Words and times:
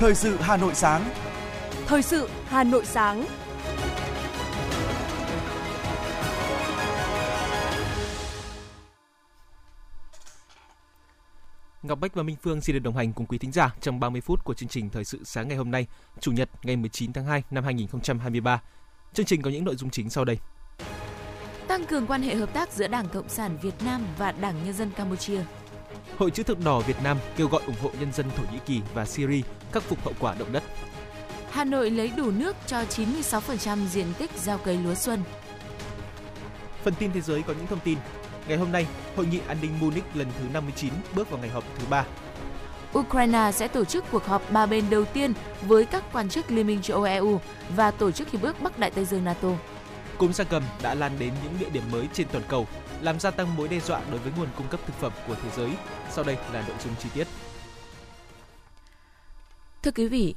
Thời 0.00 0.14
sự 0.14 0.36
Hà 0.36 0.56
Nội 0.56 0.74
sáng. 0.74 1.10
Thời 1.86 2.02
sự 2.02 2.28
Hà 2.46 2.64
Nội 2.64 2.84
sáng. 2.84 3.24
Ngọc 11.82 12.00
Bách 12.00 12.14
và 12.14 12.22
Minh 12.22 12.36
Phương 12.42 12.60
xin 12.60 12.74
được 12.74 12.80
đồng 12.80 12.96
hành 12.96 13.12
cùng 13.12 13.26
quý 13.26 13.38
thính 13.38 13.52
giả 13.52 13.74
trong 13.80 14.00
30 14.00 14.20
phút 14.20 14.44
của 14.44 14.54
chương 14.54 14.68
trình 14.68 14.90
Thời 14.90 15.04
sự 15.04 15.20
sáng 15.24 15.48
ngày 15.48 15.56
hôm 15.56 15.70
nay, 15.70 15.86
Chủ 16.20 16.32
nhật 16.32 16.50
ngày 16.62 16.76
19 16.76 17.12
tháng 17.12 17.24
2 17.24 17.42
năm 17.50 17.64
2023. 17.64 18.62
Chương 19.14 19.26
trình 19.26 19.42
có 19.42 19.50
những 19.50 19.64
nội 19.64 19.76
dung 19.76 19.90
chính 19.90 20.10
sau 20.10 20.24
đây. 20.24 20.38
Tăng 21.68 21.86
cường 21.86 22.06
quan 22.06 22.22
hệ 22.22 22.34
hợp 22.34 22.54
tác 22.54 22.72
giữa 22.72 22.88
Đảng 22.88 23.08
Cộng 23.08 23.28
sản 23.28 23.58
Việt 23.62 23.74
Nam 23.84 24.02
và 24.18 24.32
Đảng 24.32 24.64
Nhân 24.64 24.74
dân 24.74 24.90
Campuchia. 24.96 25.40
Hội 26.18 26.30
chữ 26.30 26.42
thập 26.42 26.64
đỏ 26.64 26.80
Việt 26.80 27.02
Nam 27.04 27.18
kêu 27.36 27.48
gọi 27.48 27.62
ủng 27.66 27.76
hộ 27.82 27.90
nhân 28.00 28.12
dân 28.12 28.26
Thổ 28.36 28.42
Nhĩ 28.52 28.58
Kỳ 28.66 28.80
và 28.94 29.06
Syria 29.06 29.42
khắc 29.72 29.82
phục 29.82 30.04
hậu 30.04 30.14
quả 30.18 30.34
động 30.38 30.52
đất. 30.52 30.62
Hà 31.50 31.64
Nội 31.64 31.90
lấy 31.90 32.12
đủ 32.16 32.30
nước 32.30 32.56
cho 32.66 32.82
96% 32.82 33.86
diện 33.86 34.06
tích 34.18 34.30
gieo 34.36 34.58
cấy 34.58 34.76
lúa 34.84 34.94
xuân. 34.94 35.22
Phần 36.84 36.94
tin 36.94 37.12
thế 37.12 37.20
giới 37.20 37.42
có 37.42 37.52
những 37.52 37.66
thông 37.66 37.80
tin. 37.80 37.98
Ngày 38.48 38.58
hôm 38.58 38.72
nay, 38.72 38.86
Hội 39.16 39.26
nghị 39.26 39.40
an 39.48 39.56
ninh 39.62 39.80
Munich 39.80 40.04
lần 40.14 40.26
thứ 40.38 40.44
59 40.52 40.92
bước 41.14 41.30
vào 41.30 41.40
ngày 41.40 41.50
họp 41.50 41.64
thứ 41.78 41.84
3. 41.90 42.04
Ukraine 42.98 43.50
sẽ 43.54 43.68
tổ 43.68 43.84
chức 43.84 44.04
cuộc 44.10 44.24
họp 44.24 44.50
ba 44.52 44.66
bên 44.66 44.84
đầu 44.90 45.04
tiên 45.04 45.32
với 45.62 45.84
các 45.84 46.04
quan 46.12 46.28
chức 46.28 46.50
Liên 46.50 46.66
minh 46.66 46.82
châu 46.82 46.96
Âu 46.96 47.04
EU 47.04 47.40
và 47.76 47.90
Tổ 47.90 48.10
chức 48.10 48.30
Hiệp 48.30 48.42
ước 48.42 48.60
Bắc 48.60 48.78
Đại 48.78 48.90
Tây 48.90 49.04
Dương 49.04 49.24
NATO. 49.24 49.48
Cúm 50.18 50.32
gia 50.32 50.44
cầm 50.44 50.62
đã 50.82 50.94
lan 50.94 51.12
đến 51.18 51.32
những 51.44 51.58
địa 51.60 51.70
điểm 51.72 51.82
mới 51.92 52.08
trên 52.12 52.26
toàn 52.32 52.44
cầu, 52.48 52.66
làm 53.00 53.20
gia 53.20 53.30
tăng 53.30 53.56
mối 53.56 53.68
đe 53.68 53.80
dọa 53.80 54.00
đối 54.10 54.20
với 54.20 54.32
nguồn 54.36 54.48
cung 54.56 54.68
cấp 54.68 54.80
thực 54.86 54.94
phẩm 55.00 55.12
của 55.28 55.34
thế 55.42 55.50
giới. 55.56 55.70
Sau 56.10 56.24
đây 56.24 56.36
là 56.52 56.64
nội 56.68 56.76
dung 56.84 56.94
chi 57.02 57.08
tiết. 57.14 57.26
Thưa 59.90 60.02
quý 60.02 60.08
vị, 60.08 60.34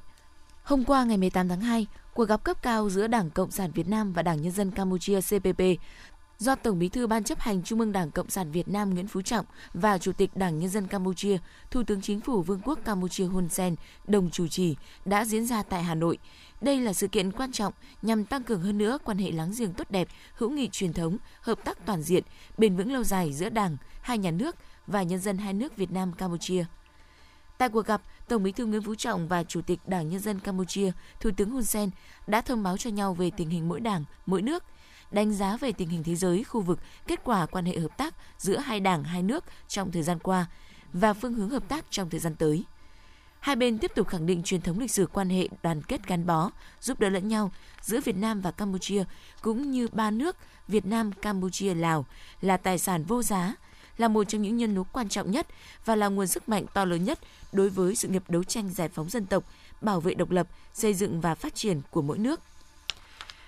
hôm 0.63 0.83
qua 0.83 1.03
ngày 1.03 1.17
18 1.17 1.49
tháng 1.49 1.61
2, 1.61 1.87
cuộc 2.13 2.25
gặp 2.25 2.43
cấp 2.43 2.57
cao 2.61 2.89
giữa 2.89 3.07
Đảng 3.07 3.29
Cộng 3.29 3.51
sản 3.51 3.71
Việt 3.71 3.87
Nam 3.87 4.13
và 4.13 4.21
Đảng 4.21 4.41
Nhân 4.41 4.51
dân 4.51 4.71
Campuchia 4.71 5.19
CPP 5.21 5.61
do 6.37 6.55
Tổng 6.55 6.79
Bí 6.79 6.89
thư 6.89 7.07
Ban 7.07 7.23
chấp 7.23 7.39
hành 7.39 7.63
Trung 7.63 7.79
ương 7.79 7.91
Đảng 7.91 8.11
Cộng 8.11 8.29
sản 8.29 8.51
Việt 8.51 8.67
Nam 8.67 8.93
Nguyễn 8.93 9.07
Phú 9.07 9.21
Trọng 9.21 9.45
và 9.73 9.97
Chủ 9.97 10.11
tịch 10.11 10.35
Đảng 10.35 10.59
Nhân 10.59 10.69
dân 10.69 10.87
Campuchia, 10.87 11.37
Thủ 11.71 11.83
tướng 11.83 12.01
Chính 12.01 12.19
phủ 12.19 12.41
Vương 12.41 12.59
quốc 12.63 12.79
Campuchia 12.85 13.25
Hun 13.25 13.49
Sen 13.49 13.75
đồng 14.07 14.29
chủ 14.29 14.47
trì 14.47 14.75
đã 15.05 15.25
diễn 15.25 15.45
ra 15.45 15.63
tại 15.63 15.83
Hà 15.83 15.95
Nội. 15.95 16.17
Đây 16.61 16.79
là 16.79 16.93
sự 16.93 17.07
kiện 17.07 17.31
quan 17.31 17.51
trọng 17.51 17.73
nhằm 18.01 18.25
tăng 18.25 18.43
cường 18.43 18.61
hơn 18.61 18.77
nữa 18.77 18.97
quan 19.03 19.17
hệ 19.17 19.31
láng 19.31 19.51
giềng 19.57 19.73
tốt 19.73 19.91
đẹp, 19.91 20.07
hữu 20.35 20.49
nghị 20.49 20.69
truyền 20.71 20.93
thống, 20.93 21.17
hợp 21.41 21.65
tác 21.65 21.85
toàn 21.85 22.01
diện, 22.01 22.23
bền 22.57 22.75
vững 22.75 22.93
lâu 22.93 23.03
dài 23.03 23.33
giữa 23.33 23.49
Đảng, 23.49 23.77
hai 24.01 24.17
nhà 24.17 24.31
nước 24.31 24.55
và 24.87 25.03
nhân 25.03 25.19
dân 25.19 25.37
hai 25.37 25.53
nước 25.53 25.77
Việt 25.77 25.91
Nam 25.91 26.13
Campuchia. 26.13 26.65
Tại 27.57 27.69
cuộc 27.69 27.85
gặp, 27.85 28.01
Tổng 28.33 28.43
Bí 28.43 28.51
thư 28.51 28.65
Nguyễn 28.65 28.81
Phú 28.81 28.95
Trọng 28.95 29.27
và 29.27 29.43
Chủ 29.43 29.61
tịch 29.61 29.79
Đảng 29.87 30.09
Nhân 30.09 30.19
dân 30.19 30.39
Campuchia, 30.39 30.91
Thủ 31.19 31.29
tướng 31.37 31.49
Hun 31.49 31.63
Sen 31.63 31.89
đã 32.27 32.41
thông 32.41 32.63
báo 32.63 32.77
cho 32.77 32.89
nhau 32.89 33.13
về 33.13 33.31
tình 33.37 33.49
hình 33.49 33.69
mỗi 33.69 33.79
đảng, 33.79 34.03
mỗi 34.25 34.41
nước, 34.41 34.63
đánh 35.11 35.33
giá 35.33 35.57
về 35.57 35.71
tình 35.71 35.89
hình 35.89 36.03
thế 36.03 36.15
giới, 36.15 36.43
khu 36.43 36.61
vực, 36.61 36.79
kết 37.07 37.19
quả 37.23 37.45
quan 37.45 37.65
hệ 37.65 37.79
hợp 37.79 37.97
tác 37.97 38.13
giữa 38.37 38.57
hai 38.57 38.79
đảng, 38.79 39.03
hai 39.03 39.23
nước 39.23 39.43
trong 39.67 39.91
thời 39.91 40.03
gian 40.03 40.19
qua 40.19 40.45
và 40.93 41.13
phương 41.13 41.33
hướng 41.33 41.49
hợp 41.49 41.69
tác 41.69 41.85
trong 41.89 42.09
thời 42.09 42.19
gian 42.19 42.35
tới. 42.35 42.63
Hai 43.39 43.55
bên 43.55 43.77
tiếp 43.77 43.91
tục 43.95 44.07
khẳng 44.07 44.25
định 44.25 44.43
truyền 44.43 44.61
thống 44.61 44.79
lịch 44.79 44.91
sử 44.91 45.07
quan 45.07 45.29
hệ 45.29 45.47
đoàn 45.63 45.81
kết 45.81 46.07
gắn 46.07 46.25
bó, 46.25 46.51
giúp 46.81 46.99
đỡ 46.99 47.09
lẫn 47.09 47.27
nhau 47.27 47.51
giữa 47.81 47.99
Việt 48.01 48.15
Nam 48.15 48.41
và 48.41 48.51
Campuchia 48.51 49.03
cũng 49.41 49.71
như 49.71 49.87
ba 49.91 50.11
nước 50.11 50.35
Việt 50.67 50.85
Nam, 50.85 51.11
Campuchia, 51.11 51.73
Lào 51.73 52.05
là 52.41 52.57
tài 52.57 52.77
sản 52.79 53.03
vô 53.03 53.23
giá, 53.23 53.55
là 53.97 54.07
một 54.07 54.23
trong 54.23 54.41
những 54.41 54.57
nhân 54.57 54.75
tố 54.75 54.85
quan 54.91 55.09
trọng 55.09 55.31
nhất 55.31 55.47
và 55.85 55.95
là 55.95 56.07
nguồn 56.07 56.27
sức 56.27 56.49
mạnh 56.49 56.65
to 56.73 56.85
lớn 56.85 57.03
nhất 57.03 57.19
đối 57.51 57.69
với 57.69 57.95
sự 57.95 58.07
nghiệp 58.07 58.23
đấu 58.27 58.43
tranh 58.43 58.69
giải 58.69 58.89
phóng 58.89 59.09
dân 59.09 59.25
tộc, 59.25 59.43
bảo 59.81 59.99
vệ 59.99 60.13
độc 60.13 60.31
lập, 60.31 60.47
xây 60.73 60.93
dựng 60.93 61.21
và 61.21 61.35
phát 61.35 61.55
triển 61.55 61.81
của 61.91 62.01
mỗi 62.01 62.17
nước. 62.17 62.39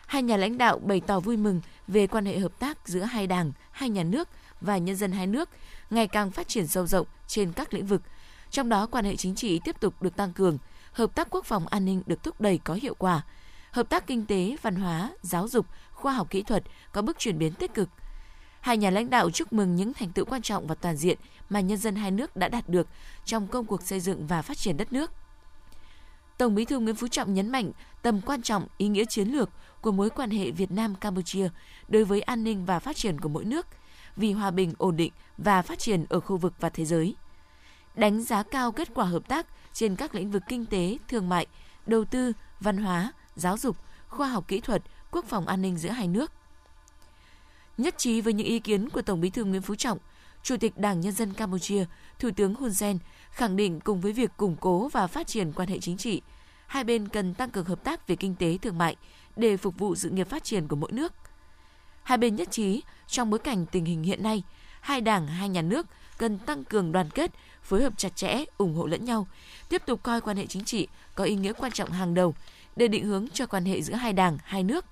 Hai 0.05 0.23
nhà 0.23 0.37
lãnh 0.37 0.57
đạo 0.57 0.79
bày 0.79 1.01
tỏ 1.07 1.19
vui 1.19 1.37
mừng 1.37 1.61
về 1.87 2.07
quan 2.07 2.25
hệ 2.25 2.39
hợp 2.39 2.59
tác 2.59 2.77
giữa 2.87 3.01
hai 3.01 3.27
đảng, 3.27 3.51
hai 3.71 3.89
nhà 3.89 4.03
nước 4.03 4.29
và 4.61 4.77
nhân 4.77 4.95
dân 4.95 5.11
hai 5.11 5.27
nước 5.27 5.49
ngày 5.89 6.07
càng 6.07 6.31
phát 6.31 6.47
triển 6.47 6.67
sâu 6.67 6.87
rộng 6.87 7.07
trên 7.27 7.53
các 7.53 7.73
lĩnh 7.73 7.85
vực. 7.85 8.01
Trong 8.51 8.69
đó, 8.69 8.85
quan 8.85 9.05
hệ 9.05 9.15
chính 9.15 9.35
trị 9.35 9.59
tiếp 9.63 9.79
tục 9.79 10.01
được 10.01 10.15
tăng 10.15 10.33
cường, 10.33 10.57
hợp 10.91 11.15
tác 11.15 11.27
quốc 11.29 11.45
phòng 11.45 11.67
an 11.67 11.85
ninh 11.85 12.01
được 12.05 12.23
thúc 12.23 12.41
đẩy 12.41 12.57
có 12.57 12.73
hiệu 12.73 12.95
quả, 12.97 13.21
hợp 13.71 13.89
tác 13.89 14.07
kinh 14.07 14.25
tế, 14.25 14.55
văn 14.61 14.75
hóa, 14.75 15.09
giáo 15.21 15.47
dục, 15.47 15.65
khoa 15.91 16.13
học 16.13 16.29
kỹ 16.29 16.43
thuật 16.43 16.63
có 16.91 17.01
bước 17.01 17.19
chuyển 17.19 17.37
biến 17.37 17.53
tích 17.53 17.73
cực. 17.73 17.89
Hai 18.65 18.77
nhà 18.77 18.89
lãnh 18.89 19.09
đạo 19.09 19.31
chúc 19.31 19.53
mừng 19.53 19.75
những 19.75 19.93
thành 19.93 20.09
tựu 20.09 20.25
quan 20.25 20.41
trọng 20.41 20.67
và 20.67 20.75
toàn 20.75 20.95
diện 20.95 21.17
mà 21.49 21.59
nhân 21.59 21.77
dân 21.77 21.95
hai 21.95 22.11
nước 22.11 22.35
đã 22.35 22.47
đạt 22.47 22.69
được 22.69 22.87
trong 23.25 23.47
công 23.47 23.65
cuộc 23.65 23.81
xây 23.81 23.99
dựng 23.99 24.27
và 24.27 24.41
phát 24.41 24.57
triển 24.57 24.77
đất 24.77 24.93
nước. 24.93 25.11
Tổng 26.37 26.55
Bí 26.55 26.65
thư 26.65 26.79
Nguyễn 26.79 26.95
Phú 26.95 27.07
Trọng 27.07 27.33
nhấn 27.33 27.51
mạnh 27.51 27.71
tầm 28.01 28.21
quan 28.21 28.41
trọng, 28.41 28.67
ý 28.77 28.87
nghĩa 28.87 29.05
chiến 29.05 29.29
lược 29.29 29.49
của 29.81 29.91
mối 29.91 30.09
quan 30.09 30.29
hệ 30.29 30.51
Việt 30.51 30.71
Nam 30.71 30.95
Campuchia 30.95 31.49
đối 31.87 32.03
với 32.03 32.21
an 32.21 32.43
ninh 32.43 32.65
và 32.65 32.79
phát 32.79 32.95
triển 32.95 33.19
của 33.19 33.29
mỗi 33.29 33.45
nước, 33.45 33.67
vì 34.15 34.31
hòa 34.31 34.51
bình, 34.51 34.73
ổn 34.77 34.95
định 34.95 35.13
và 35.37 35.61
phát 35.61 35.79
triển 35.79 36.05
ở 36.09 36.19
khu 36.19 36.37
vực 36.37 36.53
và 36.59 36.69
thế 36.69 36.85
giới. 36.85 37.15
Đánh 37.95 38.21
giá 38.23 38.43
cao 38.43 38.71
kết 38.71 38.89
quả 38.93 39.05
hợp 39.05 39.27
tác 39.27 39.47
trên 39.73 39.95
các 39.95 40.15
lĩnh 40.15 40.31
vực 40.31 40.43
kinh 40.47 40.65
tế, 40.65 40.97
thương 41.07 41.29
mại, 41.29 41.47
đầu 41.85 42.05
tư, 42.05 42.31
văn 42.59 42.77
hóa, 42.77 43.11
giáo 43.35 43.57
dục, 43.57 43.77
khoa 44.07 44.27
học 44.27 44.47
kỹ 44.47 44.59
thuật, 44.59 44.81
quốc 45.11 45.25
phòng 45.25 45.47
an 45.47 45.61
ninh 45.61 45.77
giữa 45.77 45.89
hai 45.89 46.07
nước. 46.07 46.31
Nhất 47.77 47.97
trí 47.97 48.21
với 48.21 48.33
những 48.33 48.47
ý 48.47 48.59
kiến 48.59 48.89
của 48.89 49.01
Tổng 49.01 49.21
Bí 49.21 49.29
thư 49.29 49.43
Nguyễn 49.43 49.61
Phú 49.61 49.75
Trọng, 49.75 49.97
Chủ 50.43 50.57
tịch 50.57 50.77
Đảng 50.77 51.01
Nhân 51.01 51.13
dân 51.13 51.33
Campuchia, 51.33 51.85
Thủ 52.19 52.29
tướng 52.35 52.55
Hun 52.55 52.73
Sen 52.73 52.97
khẳng 53.31 53.55
định 53.55 53.79
cùng 53.79 54.01
với 54.01 54.11
việc 54.11 54.31
củng 54.37 54.55
cố 54.59 54.87
và 54.87 55.07
phát 55.07 55.27
triển 55.27 55.51
quan 55.53 55.67
hệ 55.67 55.79
chính 55.79 55.97
trị, 55.97 56.21
hai 56.67 56.83
bên 56.83 57.07
cần 57.07 57.33
tăng 57.33 57.49
cường 57.49 57.65
hợp 57.65 57.83
tác 57.83 58.07
về 58.07 58.15
kinh 58.15 58.35
tế 58.35 58.57
thương 58.61 58.77
mại 58.77 58.95
để 59.35 59.57
phục 59.57 59.77
vụ 59.77 59.95
sự 59.95 60.09
nghiệp 60.09 60.29
phát 60.29 60.43
triển 60.43 60.67
của 60.67 60.75
mỗi 60.75 60.91
nước. 60.91 61.13
Hai 62.03 62.17
bên 62.17 62.35
nhất 62.35 62.51
trí 62.51 62.81
trong 63.07 63.29
bối 63.29 63.39
cảnh 63.39 63.65
tình 63.65 63.85
hình 63.85 64.03
hiện 64.03 64.23
nay, 64.23 64.43
hai 64.81 65.01
đảng, 65.01 65.27
hai 65.27 65.49
nhà 65.49 65.61
nước 65.61 65.87
cần 66.17 66.39
tăng 66.39 66.63
cường 66.63 66.91
đoàn 66.91 67.09
kết, 67.09 67.31
phối 67.63 67.83
hợp 67.83 67.93
chặt 67.97 68.15
chẽ, 68.15 68.43
ủng 68.57 68.75
hộ 68.75 68.85
lẫn 68.85 69.05
nhau, 69.05 69.27
tiếp 69.69 69.81
tục 69.85 69.99
coi 70.03 70.21
quan 70.21 70.37
hệ 70.37 70.45
chính 70.45 70.65
trị 70.65 70.87
có 71.15 71.23
ý 71.23 71.35
nghĩa 71.35 71.53
quan 71.53 71.71
trọng 71.71 71.91
hàng 71.91 72.13
đầu 72.13 72.35
để 72.75 72.87
định 72.87 73.05
hướng 73.05 73.27
cho 73.33 73.45
quan 73.45 73.65
hệ 73.65 73.81
giữa 73.81 73.93
hai 73.93 74.13
đảng, 74.13 74.37
hai 74.43 74.63
nước, 74.63 74.85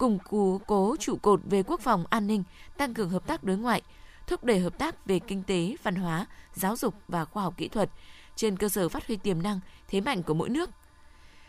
củng 0.00 0.18
cố 0.18 0.60
cố 0.66 0.96
trụ 1.00 1.16
cột 1.22 1.40
về 1.44 1.62
quốc 1.62 1.80
phòng 1.80 2.04
an 2.10 2.26
ninh, 2.26 2.44
tăng 2.76 2.94
cường 2.94 3.10
hợp 3.10 3.26
tác 3.26 3.44
đối 3.44 3.56
ngoại, 3.56 3.82
thúc 4.26 4.44
đẩy 4.44 4.60
hợp 4.60 4.78
tác 4.78 5.06
về 5.06 5.18
kinh 5.18 5.42
tế, 5.42 5.76
văn 5.82 5.94
hóa, 5.94 6.26
giáo 6.54 6.76
dục 6.76 6.94
và 7.08 7.24
khoa 7.24 7.42
học 7.42 7.54
kỹ 7.56 7.68
thuật 7.68 7.90
trên 8.36 8.56
cơ 8.56 8.68
sở 8.68 8.88
phát 8.88 9.06
huy 9.06 9.16
tiềm 9.16 9.42
năng, 9.42 9.60
thế 9.88 10.00
mạnh 10.00 10.22
của 10.22 10.34
mỗi 10.34 10.48
nước. 10.48 10.70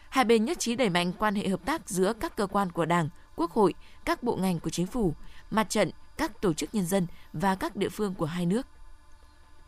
Hai 0.10 0.26
bên 0.26 0.46
nhất 0.46 0.60
trí 0.60 0.76
đẩy 0.76 0.90
mạnh 0.90 1.14
quan 1.20 1.36
hệ 1.36 1.48
hợp 1.48 1.66
tác 1.66 1.90
giữa 1.90 2.14
các 2.14 2.36
cơ 2.36 2.48
quan 2.48 2.72
của 2.72 2.86
Đảng, 2.86 3.10
Quốc 3.36 3.52
hội, 3.52 3.74
các 4.06 4.24
bộ 4.24 4.36
ngành 4.36 4.60
của 4.60 4.70
chính 4.70 4.88
phủ, 4.88 5.14
mặt 5.52 5.70
trận, 5.70 5.92
các 6.18 6.42
tổ 6.42 6.54
chức 6.54 6.76
nhân 6.76 6.86
dân 6.86 7.08
và 7.34 7.56
các 7.56 7.76
địa 7.76 7.90
phương 7.90 8.16
của 8.16 8.26
hai 8.26 8.46
nước. 8.46 8.68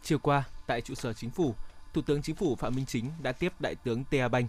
Chiều 0.04 0.20
qua, 0.20 0.44
tại 0.68 0.82
trụ 0.82 0.96
sở 0.96 1.14
chính 1.14 1.30
phủ, 1.30 1.56
Thủ 1.94 2.02
tướng 2.02 2.22
Chính 2.22 2.36
phủ 2.36 2.56
Phạm 2.56 2.76
Minh 2.76 2.86
Chính 2.86 3.12
đã 3.22 3.32
tiếp 3.32 3.54
Đại 3.60 3.76
tướng 3.76 4.04
Tea 4.04 4.28
Banh, 4.28 4.48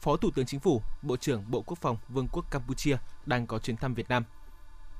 Phó 0.00 0.16
Thủ 0.16 0.30
tướng 0.30 0.46
Chính 0.46 0.60
phủ, 0.60 0.82
Bộ 1.02 1.16
trưởng 1.16 1.44
Bộ 1.50 1.62
Quốc 1.62 1.78
phòng 1.80 1.96
Vương 2.08 2.28
quốc 2.32 2.50
Campuchia 2.50 2.96
đang 3.26 3.46
có 3.46 3.58
chuyến 3.58 3.76
thăm 3.76 3.94
Việt 3.94 4.08
Nam. 4.08 4.24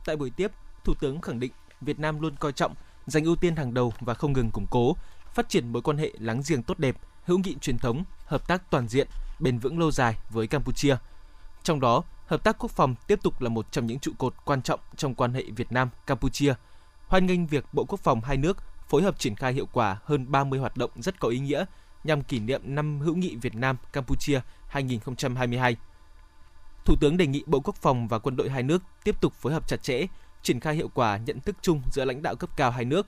Tại 0.04 0.16
buổi 0.16 0.30
tiếp, 0.30 0.50
Thủ 0.84 0.94
tướng 1.00 1.20
khẳng 1.20 1.40
định 1.40 1.52
Việt 1.80 1.98
Nam 1.98 2.20
luôn 2.20 2.36
coi 2.36 2.52
trọng, 2.52 2.74
dành 3.06 3.24
ưu 3.24 3.36
tiên 3.36 3.56
hàng 3.56 3.74
đầu 3.74 3.92
và 4.00 4.14
không 4.14 4.32
ngừng 4.32 4.50
củng 4.50 4.66
cố, 4.70 4.96
phát 5.34 5.48
triển 5.48 5.72
mối 5.72 5.82
quan 5.82 5.98
hệ 5.98 6.12
láng 6.18 6.42
giềng 6.48 6.62
tốt 6.62 6.78
đẹp, 6.78 6.96
hữu 7.24 7.38
nghị 7.38 7.56
truyền 7.60 7.78
thống, 7.78 8.04
hợp 8.26 8.48
tác 8.48 8.70
toàn 8.70 8.88
diện, 8.88 9.08
bền 9.40 9.58
vững 9.58 9.78
lâu 9.78 9.90
dài 9.90 10.16
với 10.30 10.46
Campuchia. 10.46 10.96
Trong 11.62 11.80
đó, 11.80 12.02
hợp 12.26 12.44
tác 12.44 12.56
quốc 12.58 12.70
phòng 12.70 12.94
tiếp 13.06 13.18
tục 13.22 13.40
là 13.40 13.48
một 13.48 13.72
trong 13.72 13.86
những 13.86 13.98
trụ 13.98 14.12
cột 14.18 14.34
quan 14.44 14.62
trọng 14.62 14.80
trong 14.96 15.14
quan 15.14 15.34
hệ 15.34 15.44
Việt 15.56 15.72
Nam 15.72 15.90
Campuchia. 16.06 16.54
Hoan 17.06 17.26
nghênh 17.26 17.46
việc 17.46 17.64
Bộ 17.72 17.84
Quốc 17.84 18.00
phòng 18.00 18.20
hai 18.20 18.36
nước 18.36 18.56
phối 18.88 19.02
hợp 19.02 19.18
triển 19.18 19.36
khai 19.36 19.52
hiệu 19.52 19.66
quả 19.72 19.98
hơn 20.04 20.30
30 20.30 20.58
hoạt 20.58 20.76
động 20.76 20.90
rất 20.96 21.20
có 21.20 21.28
ý 21.28 21.38
nghĩa 21.38 21.64
nhằm 22.04 22.22
kỷ 22.22 22.38
niệm 22.38 22.60
năm 22.64 23.00
hữu 23.00 23.14
nghị 23.14 23.36
Việt 23.36 23.54
Nam 23.54 23.76
Campuchia 23.92 24.40
2022. 24.70 25.76
Thủ 26.84 26.96
tướng 27.00 27.16
đề 27.16 27.26
nghị 27.26 27.42
Bộ 27.46 27.60
Quốc 27.60 27.76
phòng 27.76 28.08
và 28.08 28.18
quân 28.18 28.36
đội 28.36 28.50
hai 28.50 28.62
nước 28.62 28.82
tiếp 29.04 29.20
tục 29.20 29.34
phối 29.34 29.52
hợp 29.52 29.68
chặt 29.68 29.82
chẽ, 29.82 30.06
triển 30.42 30.60
khai 30.60 30.74
hiệu 30.74 30.88
quả 30.94 31.16
nhận 31.16 31.40
thức 31.40 31.56
chung 31.62 31.82
giữa 31.92 32.04
lãnh 32.04 32.22
đạo 32.22 32.36
cấp 32.36 32.50
cao 32.56 32.70
hai 32.70 32.84
nước, 32.84 33.06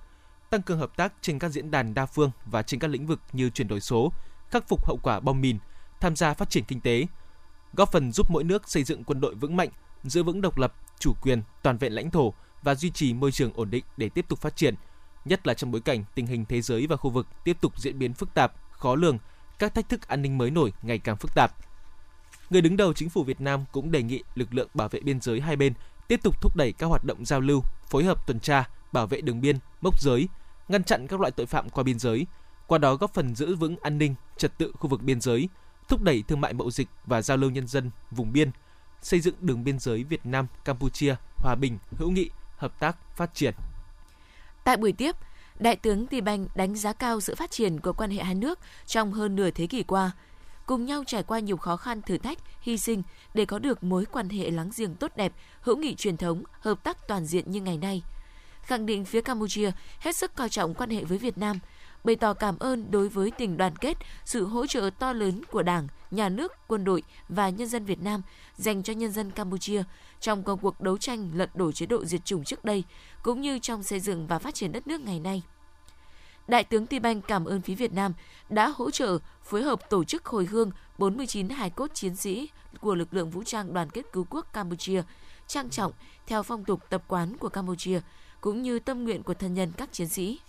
tăng 0.51 0.63
cường 0.63 0.79
hợp 0.79 0.97
tác 0.97 1.13
trên 1.21 1.39
các 1.39 1.49
diễn 1.49 1.71
đàn 1.71 1.95
đa 1.95 2.07
phương 2.07 2.31
và 2.47 2.63
trên 2.63 2.81
các 2.81 2.89
lĩnh 2.89 3.07
vực 3.07 3.21
như 3.33 3.51
chuyển 3.51 3.69
đổi 3.69 3.81
số, 3.81 4.13
khắc 4.51 4.69
phục 4.69 4.87
hậu 4.87 4.99
quả 5.03 5.21
bom 5.21 5.41
mìn, 5.41 5.59
tham 6.01 6.17
gia 6.17 6.35
phát 6.35 6.51
triển 6.51 6.65
kinh 6.65 6.81
tế, 6.81 7.07
góp 7.73 7.93
phần 7.93 8.13
giúp 8.13 8.31
mỗi 8.31 8.45
nước 8.45 8.69
xây 8.69 8.85
dựng 8.85 9.05
quân 9.05 9.21
đội 9.21 9.35
vững 9.35 9.57
mạnh, 9.57 9.69
giữ 10.05 10.23
vững 10.23 10.41
độc 10.41 10.59
lập, 10.59 10.75
chủ 10.99 11.13
quyền, 11.23 11.43
toàn 11.63 11.79
vẹn 11.79 11.93
lãnh 11.93 12.11
thổ 12.11 12.35
và 12.63 12.75
duy 12.75 12.91
trì 12.91 13.15
môi 13.15 13.33
trường 13.33 13.53
ổn 13.55 13.71
định 13.71 13.85
để 13.97 14.09
tiếp 14.09 14.25
tục 14.29 14.39
phát 14.39 14.57
triển, 14.57 14.75
nhất 15.25 15.47
là 15.47 15.55
trong 15.55 15.71
bối 15.71 15.81
cảnh 15.81 16.05
tình 16.15 16.27
hình 16.27 16.45
thế 16.45 16.63
giới 16.63 16.87
và 16.87 16.97
khu 16.97 17.11
vực 17.11 17.27
tiếp 17.45 17.57
tục 17.61 17.73
diễn 17.79 17.99
biến 17.99 18.15
phức 18.15 18.35
tạp, 18.35 18.53
khó 18.71 18.95
lường, 18.95 19.19
các 19.59 19.75
thách 19.75 19.89
thức 19.89 20.09
an 20.09 20.23
ninh 20.23 20.39
mới 20.39 20.51
nổi 20.51 20.73
ngày 20.83 20.99
càng 20.99 21.17
phức 21.17 21.35
tạp. 21.35 21.53
Người 22.51 22.63
đứng 22.63 22.77
đầu 22.77 22.93
chính 22.93 23.09
phủ 23.09 23.23
Việt 23.25 23.41
Nam 23.41 23.65
cũng 23.73 23.91
đề 23.91 24.03
nghị 24.03 24.23
lực 24.35 24.55
lượng 24.55 24.69
bảo 24.75 24.89
vệ 24.89 25.01
biên 25.01 25.21
giới 25.21 25.41
hai 25.41 25.57
bên 25.57 25.73
tiếp 26.09 26.21
tục 26.23 26.43
thúc 26.43 26.57
đẩy 26.57 26.73
các 26.73 26.87
hoạt 26.87 27.05
động 27.05 27.25
giao 27.25 27.41
lưu, 27.41 27.63
phối 27.89 28.05
hợp 28.05 28.27
tuần 28.27 28.41
tra, 28.41 28.69
bảo 28.93 29.07
vệ 29.07 29.21
đường 29.21 29.41
biên, 29.41 29.59
mốc 29.81 30.01
giới, 30.01 30.29
ngăn 30.69 30.85
chặn 30.85 31.07
các 31.07 31.21
loại 31.21 31.33
tội 31.33 31.47
phạm 31.47 31.71
qua 31.71 31.85
biên 31.85 31.99
giới, 31.99 32.27
qua 32.67 32.79
đó 32.79 32.95
góp 32.95 33.15
phần 33.15 33.35
giữ 33.35 33.57
vững 33.57 33.77
an 33.83 33.99
ninh, 33.99 34.15
trật 34.37 34.59
tự 34.59 34.73
khu 34.79 34.89
vực 34.89 35.03
biên 35.03 35.21
giới, 35.21 35.49
thúc 35.89 36.03
đẩy 36.03 36.25
thương 36.29 36.41
mại 36.41 36.53
mậu 36.53 36.71
dịch 36.71 36.89
và 37.07 37.23
giao 37.23 37.37
lưu 37.37 37.51
nhân 37.51 37.67
dân 37.67 37.91
vùng 38.11 38.33
biên, 38.33 38.51
xây 39.03 39.21
dựng 39.21 39.35
đường 39.41 39.65
biên 39.65 39.79
giới 39.79 40.05
Việt 40.05 40.27
Nam 40.27 40.47
Campuchia 40.65 41.15
hòa 41.37 41.55
bình, 41.55 41.79
hữu 41.97 42.11
nghị, 42.11 42.31
hợp 42.57 42.81
tác, 42.81 43.17
phát 43.17 43.35
triển. 43.35 43.55
Tại 44.65 44.77
buổi 44.77 44.93
tiếp, 44.93 45.17
Đại 45.63 45.77
tướng 45.77 46.07
Tì 46.07 46.21
Banh 46.21 46.47
đánh 46.55 46.77
giá 46.77 46.93
cao 46.93 47.21
sự 47.21 47.35
phát 47.35 47.51
triển 47.51 47.81
của 47.81 47.93
quan 47.93 48.11
hệ 48.11 48.23
hai 48.23 48.35
nước 48.35 48.59
trong 48.87 49.13
hơn 49.13 49.37
nửa 49.37 49.51
thế 49.51 49.67
kỷ 49.67 49.83
qua, 49.83 50.11
cùng 50.67 50.85
nhau 50.85 51.05
trải 51.07 51.23
qua 51.23 51.39
nhiều 51.39 51.57
khó 51.57 51.77
khăn 51.77 52.03
thử 52.03 52.19
thách, 52.19 52.39
hy 52.61 52.79
sinh 52.79 53.03
để 53.35 53.45
có 53.45 53.59
được 53.59 53.85
mối 53.85 54.05
quan 54.05 54.29
hệ 54.29 54.51
láng 54.51 54.71
giềng 54.77 54.95
tốt 54.95 55.13
đẹp, 55.17 55.33
hữu 55.61 55.77
nghị 55.77 55.95
truyền 55.95 56.17
thống, 56.17 56.43
hợp 56.61 56.85
tác 56.85 57.09
toàn 57.09 57.27
diện 57.27 57.51
như 57.51 57.61
ngày 57.61 57.79
nay. 57.79 58.03
Khẳng 58.63 58.87
định 58.87 59.05
phía 59.05 59.21
Campuchia 59.21 59.71
hết 59.99 60.17
sức 60.17 60.35
coi 60.35 60.49
trọng 60.49 60.75
quan 60.75 60.91
hệ 60.91 61.05
với 61.05 61.19
Việt 61.19 61.39
Nam, 61.39 61.59
bày 62.05 62.17
tỏ 62.17 62.35
cảm 62.35 62.59
ơn 62.59 62.91
đối 62.91 63.09
với 63.09 63.31
tình 63.31 63.57
đoàn 63.57 63.77
kết, 63.77 63.97
sự 64.25 64.47
hỗ 64.47 64.67
trợ 64.67 64.91
to 64.99 65.13
lớn 65.13 65.45
của 65.51 65.63
Đảng, 65.63 65.89
Nhà 66.11 66.29
nước, 66.29 66.53
quân 66.67 66.85
đội 66.85 67.03
và 67.29 67.49
nhân 67.49 67.69
dân 67.69 67.85
Việt 67.85 68.03
Nam 68.03 68.23
dành 68.57 68.83
cho 68.83 68.93
nhân 68.93 69.13
dân 69.13 69.31
Campuchia 69.31 69.83
trong 70.21 70.43
công 70.43 70.59
cuộc 70.59 70.81
đấu 70.81 70.99
tranh 70.99 71.31
lật 71.35 71.57
đổ 71.57 71.73
chế 71.73 71.87
độ 71.87 72.05
diệt 72.05 72.25
chủng 72.25 72.45
trước 72.45 72.65
đây, 72.65 72.85
cũng 73.23 73.41
như 73.41 73.59
trong 73.59 73.83
xây 73.83 74.01
dựng 74.01 74.27
và 74.27 74.39
phát 74.39 74.55
triển 74.55 74.73
đất 74.73 74.87
nước 74.87 75.01
ngày 75.01 75.21
nay. 75.21 75.43
Đại 76.49 76.65
tướng 76.65 76.87
Ti 76.87 76.99
Banh 76.99 77.23
cảm 77.23 77.45
ơn 77.45 77.61
phía 77.61 77.75
Việt 77.75 77.93
Nam 77.93 78.13
đã 78.49 78.73
hỗ 78.77 78.91
trợ 78.91 79.19
phối 79.43 79.63
hợp 79.63 79.91
tổ 79.91 80.05
chức 80.05 80.27
hồi 80.27 80.47
hương 80.47 80.71
49 80.99 81.49
hài 81.49 81.71
cốt 81.71 81.95
chiến 81.95 82.17
sĩ 82.17 82.51
của 82.81 82.95
lực 82.95 83.15
lượng 83.15 83.31
vũ 83.31 83.43
trang 83.43 83.75
đoàn 83.75 83.91
kết 83.91 84.03
cứu 84.13 84.27
quốc 84.31 84.53
Campuchia, 84.53 85.03
trang 85.47 85.71
trọng 85.71 85.93
theo 86.27 86.43
phong 86.43 86.65
tục 86.65 86.81
tập 86.91 87.03
quán 87.09 87.37
của 87.37 87.49
Campuchia, 87.49 88.01
cũng 88.41 88.63
như 88.63 88.79
tâm 88.79 89.05
nguyện 89.05 89.23
của 89.23 89.35
thân 89.35 89.55
nhân 89.55 89.73
các 89.77 89.93
chiến 89.93 90.09
sĩ. 90.09 90.41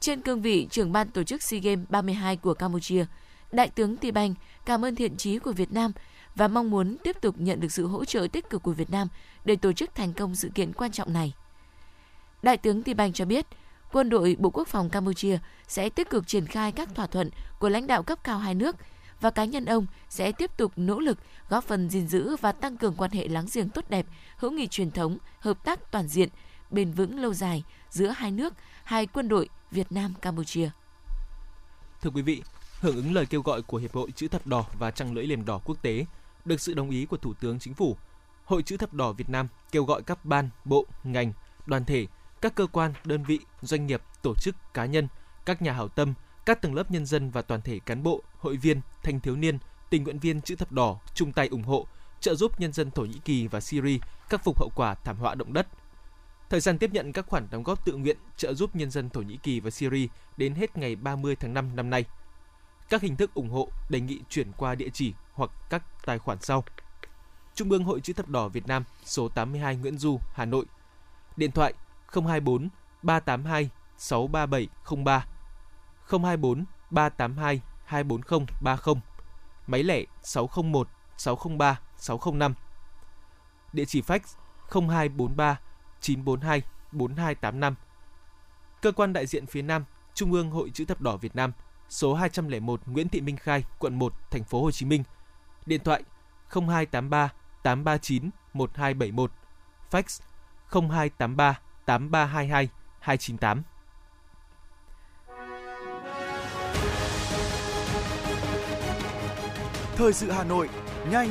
Trên 0.00 0.20
cương 0.20 0.42
vị 0.42 0.66
trưởng 0.70 0.92
ban 0.92 1.08
tổ 1.08 1.22
chức 1.22 1.42
SEA 1.42 1.60
Games 1.60 1.86
32 1.88 2.36
của 2.36 2.54
Campuchia, 2.54 3.06
Đại 3.52 3.68
tướng 3.68 3.96
Ti 3.96 4.10
Banh 4.10 4.34
cảm 4.64 4.84
ơn 4.84 4.94
thiện 4.94 5.16
chí 5.16 5.38
của 5.38 5.52
Việt 5.52 5.72
Nam 5.72 5.92
và 6.34 6.48
mong 6.48 6.70
muốn 6.70 6.96
tiếp 7.04 7.16
tục 7.20 7.34
nhận 7.38 7.60
được 7.60 7.72
sự 7.72 7.86
hỗ 7.86 8.04
trợ 8.04 8.26
tích 8.32 8.50
cực 8.50 8.62
của 8.62 8.72
Việt 8.72 8.90
Nam 8.90 9.08
để 9.44 9.56
tổ 9.56 9.72
chức 9.72 9.94
thành 9.94 10.12
công 10.12 10.34
sự 10.34 10.50
kiện 10.54 10.72
quan 10.72 10.92
trọng 10.92 11.12
này. 11.12 11.34
Đại 12.42 12.56
tướng 12.56 12.82
Ti 12.82 12.94
Banh 12.94 13.12
cho 13.12 13.24
biết, 13.24 13.46
quân 13.92 14.10
đội 14.10 14.36
Bộ 14.38 14.50
Quốc 14.50 14.68
phòng 14.68 14.90
Campuchia 14.90 15.38
sẽ 15.68 15.88
tích 15.88 16.10
cực 16.10 16.26
triển 16.26 16.46
khai 16.46 16.72
các 16.72 16.88
thỏa 16.94 17.06
thuận 17.06 17.30
của 17.58 17.68
lãnh 17.68 17.86
đạo 17.86 18.02
cấp 18.02 18.24
cao 18.24 18.38
hai 18.38 18.54
nước 18.54 18.76
và 19.20 19.30
cá 19.30 19.44
nhân 19.44 19.64
ông 19.64 19.86
sẽ 20.08 20.32
tiếp 20.32 20.50
tục 20.56 20.72
nỗ 20.76 21.00
lực 21.00 21.18
góp 21.48 21.64
phần 21.64 21.90
gìn 21.90 22.08
giữ 22.08 22.36
và 22.40 22.52
tăng 22.52 22.76
cường 22.76 22.94
quan 22.94 23.10
hệ 23.10 23.28
láng 23.28 23.46
giềng 23.52 23.68
tốt 23.68 23.84
đẹp, 23.88 24.06
hữu 24.36 24.50
nghị 24.50 24.66
truyền 24.66 24.90
thống, 24.90 25.18
hợp 25.40 25.64
tác 25.64 25.90
toàn 25.90 26.08
diện, 26.08 26.28
bền 26.70 26.92
vững 26.92 27.20
lâu 27.20 27.34
dài 27.34 27.64
giữa 27.90 28.08
hai 28.08 28.30
nước, 28.30 28.54
hai 28.84 29.06
quân 29.06 29.28
đội 29.28 29.48
Việt 29.70 29.92
Nam 29.92 30.14
Campuchia. 30.22 30.70
Thưa 32.02 32.10
quý 32.10 32.22
vị, 32.22 32.42
hưởng 32.80 32.96
ứng 32.96 33.14
lời 33.14 33.26
kêu 33.26 33.42
gọi 33.42 33.62
của 33.62 33.76
Hiệp 33.76 33.94
hội 33.94 34.10
Chữ 34.10 34.28
thập 34.28 34.46
đỏ 34.46 34.66
và 34.78 34.90
Trăng 34.90 35.14
lưỡi 35.14 35.26
liềm 35.26 35.44
đỏ 35.44 35.60
quốc 35.64 35.82
tế, 35.82 36.06
được 36.44 36.60
sự 36.60 36.74
đồng 36.74 36.90
ý 36.90 37.06
của 37.06 37.16
Thủ 37.16 37.34
tướng 37.34 37.58
Chính 37.58 37.74
phủ, 37.74 37.96
Hội 38.44 38.62
Chữ 38.62 38.76
thập 38.76 38.94
đỏ 38.94 39.12
Việt 39.12 39.28
Nam 39.28 39.48
kêu 39.70 39.84
gọi 39.84 40.02
các 40.02 40.24
ban, 40.24 40.48
bộ, 40.64 40.86
ngành, 41.04 41.32
đoàn 41.66 41.84
thể, 41.84 42.06
các 42.42 42.54
cơ 42.54 42.66
quan, 42.66 42.92
đơn 43.04 43.24
vị, 43.24 43.40
doanh 43.60 43.86
nghiệp, 43.86 44.02
tổ 44.22 44.34
chức, 44.34 44.54
cá 44.74 44.86
nhân, 44.86 45.08
các 45.44 45.62
nhà 45.62 45.72
hảo 45.72 45.88
tâm, 45.88 46.14
các 46.46 46.62
tầng 46.62 46.74
lớp 46.74 46.90
nhân 46.90 47.06
dân 47.06 47.30
và 47.30 47.42
toàn 47.42 47.60
thể 47.62 47.78
cán 47.86 48.02
bộ, 48.02 48.22
hội 48.38 48.56
viên, 48.56 48.80
thanh 49.02 49.20
thiếu 49.20 49.36
niên, 49.36 49.58
tình 49.90 50.04
nguyện 50.04 50.18
viên 50.18 50.40
chữ 50.40 50.56
thập 50.56 50.72
đỏ 50.72 51.00
chung 51.14 51.32
tay 51.32 51.48
ủng 51.48 51.62
hộ, 51.62 51.86
trợ 52.20 52.34
giúp 52.34 52.60
nhân 52.60 52.72
dân 52.72 52.90
Thổ 52.90 53.02
Nhĩ 53.02 53.18
Kỳ 53.24 53.46
và 53.46 53.60
Syria 53.60 53.98
khắc 54.28 54.44
phục 54.44 54.60
hậu 54.60 54.70
quả 54.74 54.94
thảm 54.94 55.16
họa 55.16 55.34
động 55.34 55.52
đất. 55.52 55.66
Thời 56.50 56.60
gian 56.60 56.78
tiếp 56.78 56.90
nhận 56.92 57.12
các 57.12 57.26
khoản 57.26 57.48
đóng 57.50 57.62
góp 57.62 57.84
tự 57.84 57.96
nguyện 57.96 58.16
trợ 58.36 58.54
giúp 58.54 58.76
nhân 58.76 58.90
dân 58.90 59.10
Thổ 59.10 59.20
Nhĩ 59.20 59.36
Kỳ 59.36 59.60
và 59.60 59.70
Syria 59.70 60.06
đến 60.36 60.54
hết 60.54 60.78
ngày 60.78 60.96
30 60.96 61.36
tháng 61.36 61.54
5 61.54 61.76
năm 61.76 61.90
nay. 61.90 62.04
Các 62.88 63.02
hình 63.02 63.16
thức 63.16 63.34
ủng 63.34 63.50
hộ 63.50 63.68
đề 63.88 64.00
nghị 64.00 64.20
chuyển 64.28 64.52
qua 64.52 64.74
địa 64.74 64.88
chỉ 64.92 65.14
hoặc 65.32 65.50
các 65.70 65.82
tài 66.06 66.18
khoản 66.18 66.38
sau. 66.40 66.64
Trung 67.54 67.70
ương 67.70 67.84
Hội 67.84 68.00
Chữ 68.00 68.12
thập 68.12 68.28
đỏ 68.28 68.48
Việt 68.48 68.66
Nam, 68.66 68.84
số 69.04 69.28
82 69.28 69.76
Nguyễn 69.76 69.98
Du, 69.98 70.20
Hà 70.34 70.44
Nội. 70.44 70.64
Điện 71.36 71.50
thoại 71.50 71.74
024 72.12 72.68
382 73.02 73.70
63703 73.96 75.26
024 76.10 76.64
382 76.90 77.60
24030, 77.84 79.02
Máy 79.66 79.82
lẻ 79.82 80.04
601 80.22 80.88
603 81.16 81.80
605 81.96 82.54
Địa 83.72 83.84
chỉ 83.84 84.02
fax 84.02 84.20
0243 84.70 85.60
942 86.00 86.62
4285 86.92 87.74
Cơ 88.82 88.92
quan 88.92 89.12
đại 89.12 89.26
diện 89.26 89.46
phía 89.46 89.62
Nam 89.62 89.84
Trung 90.14 90.32
ương 90.32 90.50
Hội 90.50 90.70
Chữ 90.74 90.84
thập 90.84 91.00
đỏ 91.00 91.16
Việt 91.16 91.36
Nam 91.36 91.52
số 91.88 92.14
201 92.14 92.80
Nguyễn 92.86 93.08
Thị 93.08 93.20
Minh 93.20 93.36
Khai, 93.36 93.64
quận 93.78 93.98
1, 93.98 94.14
thành 94.30 94.44
phố 94.44 94.62
Hồ 94.62 94.70
Chí 94.70 94.86
Minh. 94.86 95.02
Điện 95.66 95.80
thoại 95.84 96.02
0283 96.48 97.32
839 97.62 98.30
1271. 98.52 99.32
Fax 99.90 100.20
0283 100.70 101.60
8322 101.88 102.68
298. 103.00 103.62
Thời 109.96 110.12
sự 110.12 110.30
Hà 110.30 110.44
Nội, 110.44 110.68
nhanh, 111.10 111.28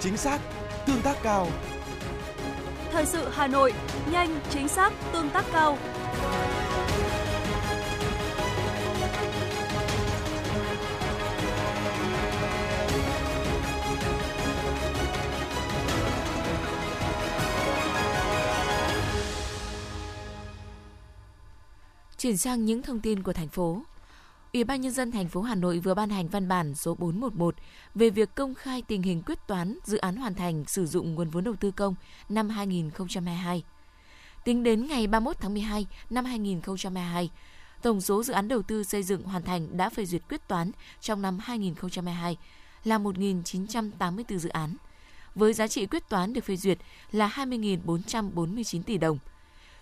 chính 0.00 0.16
xác, 0.16 0.38
tương 0.86 1.02
tác 1.02 1.16
cao. 1.22 1.48
Thời 2.92 3.06
sự 3.06 3.28
Hà 3.32 3.46
Nội, 3.46 3.72
nhanh, 4.12 4.40
chính 4.50 4.68
xác, 4.68 4.92
tương 5.12 5.30
tác 5.30 5.44
cao. 5.52 5.78
Chuyển 22.22 22.36
sang 22.36 22.64
những 22.64 22.82
thông 22.82 23.00
tin 23.00 23.22
của 23.22 23.32
thành 23.32 23.48
phố. 23.48 23.82
Ủy 24.52 24.64
ban 24.64 24.80
nhân 24.80 24.92
dân 24.92 25.10
thành 25.10 25.28
phố 25.28 25.42
Hà 25.42 25.54
Nội 25.54 25.78
vừa 25.78 25.94
ban 25.94 26.10
hành 26.10 26.28
văn 26.28 26.48
bản 26.48 26.74
số 26.74 26.94
411 26.94 27.54
về 27.94 28.10
việc 28.10 28.34
công 28.34 28.54
khai 28.54 28.82
tình 28.82 29.02
hình 29.02 29.22
quyết 29.26 29.38
toán 29.46 29.78
dự 29.84 29.98
án 29.98 30.16
hoàn 30.16 30.34
thành 30.34 30.64
sử 30.66 30.86
dụng 30.86 31.14
nguồn 31.14 31.30
vốn 31.30 31.44
đầu 31.44 31.54
tư 31.56 31.70
công 31.70 31.94
năm 32.28 32.48
2022. 32.48 33.62
Tính 34.44 34.62
đến 34.62 34.86
ngày 34.86 35.06
31 35.06 35.36
tháng 35.40 35.54
12 35.54 35.86
năm 36.10 36.24
2022, 36.24 37.30
tổng 37.82 38.00
số 38.00 38.22
dự 38.22 38.32
án 38.32 38.48
đầu 38.48 38.62
tư 38.62 38.84
xây 38.84 39.02
dựng 39.02 39.22
hoàn 39.22 39.42
thành 39.42 39.76
đã 39.76 39.90
phê 39.90 40.04
duyệt 40.04 40.22
quyết 40.28 40.48
toán 40.48 40.70
trong 41.00 41.22
năm 41.22 41.38
2022 41.38 42.36
là 42.84 42.98
1.984 42.98 44.38
dự 44.38 44.48
án, 44.48 44.76
với 45.34 45.52
giá 45.52 45.68
trị 45.68 45.86
quyết 45.86 46.08
toán 46.08 46.32
được 46.32 46.44
phê 46.44 46.56
duyệt 46.56 46.78
là 47.12 47.28
20.449 47.28 48.82
tỷ 48.82 48.98
đồng– 48.98 49.18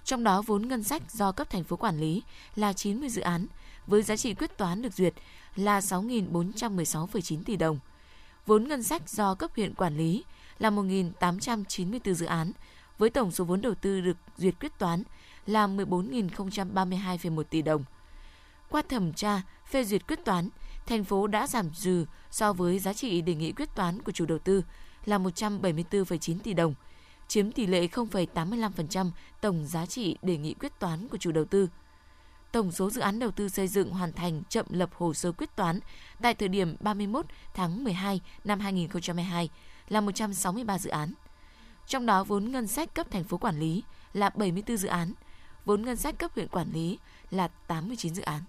trong 0.05 0.25
đó 0.25 0.43
vốn 0.43 0.69
ngân 0.69 0.83
sách 0.83 1.03
do 1.13 1.33
cấp 1.33 1.51
thành 1.51 1.65
phố 1.65 1.77
quản 1.77 2.01
lý 2.01 2.23
là 2.57 2.73
90 2.73 3.09
dự 3.09 3.21
án 3.21 3.47
với 3.87 4.03
giá 4.03 4.17
trị 4.17 4.35
quyết 4.35 4.59
toán 4.59 4.83
được 4.83 4.95
duyệt 4.95 5.15
là 5.57 5.81
6.416,9 5.81 7.43
tỷ 7.45 7.57
đồng. 7.57 7.79
Vốn 8.47 8.69
ngân 8.69 8.83
sách 8.83 9.09
do 9.09 9.35
cấp 9.35 9.51
huyện 9.57 9.75
quản 9.75 9.97
lý 9.97 10.25
là 10.59 10.71
1.894 10.71 12.13
dự 12.13 12.27
án 12.27 12.53
với 12.99 13.11
tổng 13.11 13.31
số 13.31 13.45
vốn 13.45 13.61
đầu 13.61 13.75
tư 13.75 14.01
được 14.01 14.17
duyệt 14.37 14.55
quyết 14.61 14.79
toán 14.79 15.03
là 15.47 15.67
14.032,1 15.67 17.43
tỷ 17.43 17.63
đồng. 17.63 17.85
Qua 18.69 18.83
thẩm 18.89 19.13
tra, 19.13 19.43
phê 19.71 19.85
duyệt 19.85 20.07
quyết 20.09 20.25
toán, 20.25 20.49
thành 20.87 21.05
phố 21.05 21.27
đã 21.27 21.47
giảm 21.47 21.71
dư 21.75 22.05
so 22.31 22.53
với 22.53 22.79
giá 22.79 22.93
trị 22.93 23.21
đề 23.21 23.35
nghị 23.35 23.53
quyết 23.53 23.75
toán 23.75 24.03
của 24.03 24.13
chủ 24.13 24.27
đầu 24.27 24.39
tư 24.39 24.63
là 25.05 25.19
174,9 25.19 26.39
tỷ 26.39 26.55
đồng– 26.55 26.75
chiếm 27.31 27.53
tỷ 27.53 27.67
lệ 27.67 27.87
0,85% 27.87 29.11
tổng 29.41 29.67
giá 29.67 29.87
trị 29.87 30.17
đề 30.23 30.37
nghị 30.37 30.55
quyết 30.55 30.73
toán 30.79 31.09
của 31.09 31.17
chủ 31.17 31.33
đầu 31.33 31.45
tư. 31.45 31.69
Tổng 32.53 32.73
số 32.73 32.91
dự 32.91 33.01
án 33.01 33.19
đầu 33.19 33.31
tư 33.31 33.49
xây 33.49 33.69
dựng 33.69 33.91
hoàn 33.91 34.13
thành 34.13 34.43
chậm 34.49 34.67
lập 34.71 34.91
hồ 34.95 35.15
sơ 35.15 35.33
quyết 35.33 35.57
toán 35.57 35.81
tại 36.23 36.35
thời 36.35 36.49
điểm 36.49 36.77
31 36.81 37.27
tháng 37.55 37.85
12 37.85 38.21
năm 38.45 38.61
2022 38.61 39.49
là 39.89 40.01
163 40.01 40.79
dự 40.79 40.91
án. 40.91 41.13
Trong 41.87 42.07
đó 42.07 42.25
vốn 42.25 42.53
ngân 42.53 42.67
sách 42.67 42.95
cấp 42.95 43.07
thành 43.11 43.25
phố 43.25 43.39
quản 43.39 43.61
lý 43.61 43.83
là 44.13 44.31
74 44.31 44.77
dự 44.77 44.89
án, 44.89 45.13
vốn 45.65 45.83
ngân 45.83 45.97
sách 45.97 46.19
cấp 46.19 46.31
huyện 46.35 46.49
quản 46.49 46.73
lý 46.73 46.99
là 47.31 47.49
89 47.49 48.15
dự 48.15 48.23
án. 48.23 48.43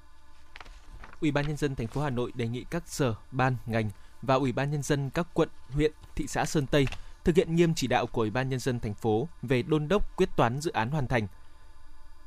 Ủy 1.21 1.31
ban 1.31 1.47
nhân 1.47 1.57
dân 1.57 1.75
thành 1.75 1.87
phố 1.87 2.01
Hà 2.01 2.09
Nội 2.09 2.31
đề 2.35 2.47
nghị 2.47 2.65
các 2.69 2.83
sở, 2.85 3.15
ban, 3.31 3.55
ngành 3.65 3.89
và 4.21 4.35
Ủy 4.35 4.51
ban 4.51 4.71
nhân 4.71 4.83
dân 4.83 5.09
các 5.09 5.27
quận, 5.33 5.49
huyện, 5.69 5.91
thị 6.15 6.27
xã 6.27 6.45
Sơn 6.45 6.65
Tây 6.67 6.85
thực 7.23 7.35
hiện 7.35 7.55
nghiêm 7.55 7.73
chỉ 7.73 7.87
đạo 7.87 8.07
của 8.07 8.21
Ủy 8.21 8.29
ban 8.29 8.49
nhân 8.49 8.59
dân 8.59 8.79
thành 8.79 8.93
phố 8.93 9.27
về 9.41 9.61
đôn 9.61 9.87
đốc 9.87 10.17
quyết 10.17 10.29
toán 10.35 10.61
dự 10.61 10.71
án 10.71 10.91
hoàn 10.91 11.07
thành. 11.07 11.27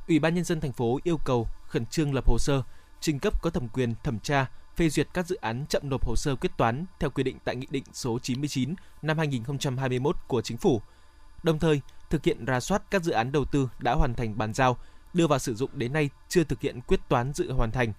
Ủy 0.09 0.19
ban 0.19 0.35
nhân 0.35 0.45
dân 0.45 0.61
thành 0.61 0.73
phố 0.73 0.99
yêu 1.03 1.19
cầu 1.25 1.49
khẩn 1.67 1.87
trương 1.87 2.15
lập 2.15 2.25
hồ 2.29 2.39
sơ, 2.39 2.63
trình 3.01 3.19
cấp 3.19 3.43
có 3.43 3.51
thẩm 3.51 3.69
quyền 3.69 3.95
thẩm 4.03 4.19
tra, 4.19 4.47
phê 4.77 4.89
duyệt 4.89 5.09
các 5.15 5.27
dự 5.27 5.37
án 5.37 5.65
chậm 5.69 5.83
nộp 5.89 6.07
hồ 6.07 6.17
sơ 6.17 6.37
quyết 6.37 6.51
toán 6.57 6.85
theo 7.01 7.11
quy 7.11 7.23
định 7.23 7.39
tại 7.45 7.57
Nghị 7.57 7.67
định 7.71 7.85
số 7.93 8.19
99 8.19 8.75
năm 9.03 9.19
2021 9.19 10.17
của 10.29 10.43
Chính 10.43 10.57
phủ. 10.57 10.83
Đồng 11.43 11.59
thời, 11.59 11.81
thực 12.11 12.25
hiện 12.25 12.45
ra 12.45 12.61
soát 12.61 12.83
các 12.91 13.03
dự 13.03 13.13
án 13.13 13.33
đầu 13.33 13.45
tư 13.45 13.69
đã 13.79 13.93
hoàn 13.95 14.15
thành 14.15 14.39
bàn 14.39 14.55
giao, 14.55 14.77
đưa 15.15 15.27
vào 15.27 15.39
sử 15.39 15.55
dụng 15.55 15.71
đến 15.75 15.93
nay 15.93 16.11
chưa 16.29 16.45
thực 16.45 16.61
hiện 16.61 16.81
quyết 16.81 17.01
toán 17.09 17.33
dự 17.33 17.53
hoàn 17.53 17.71
thành. 17.71 17.93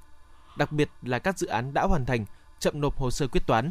Đặc 0.58 0.72
biệt 0.72 0.90
là 1.02 1.20
các 1.20 1.40
dự 1.40 1.48
án 1.48 1.74
đã 1.74 1.84
hoàn 1.84 2.06
thành 2.06 2.26
chậm 2.60 2.82
nộp 2.82 2.98
hồ 2.98 3.12
sơ 3.12 3.28
quyết 3.28 3.48
toán, 3.48 3.70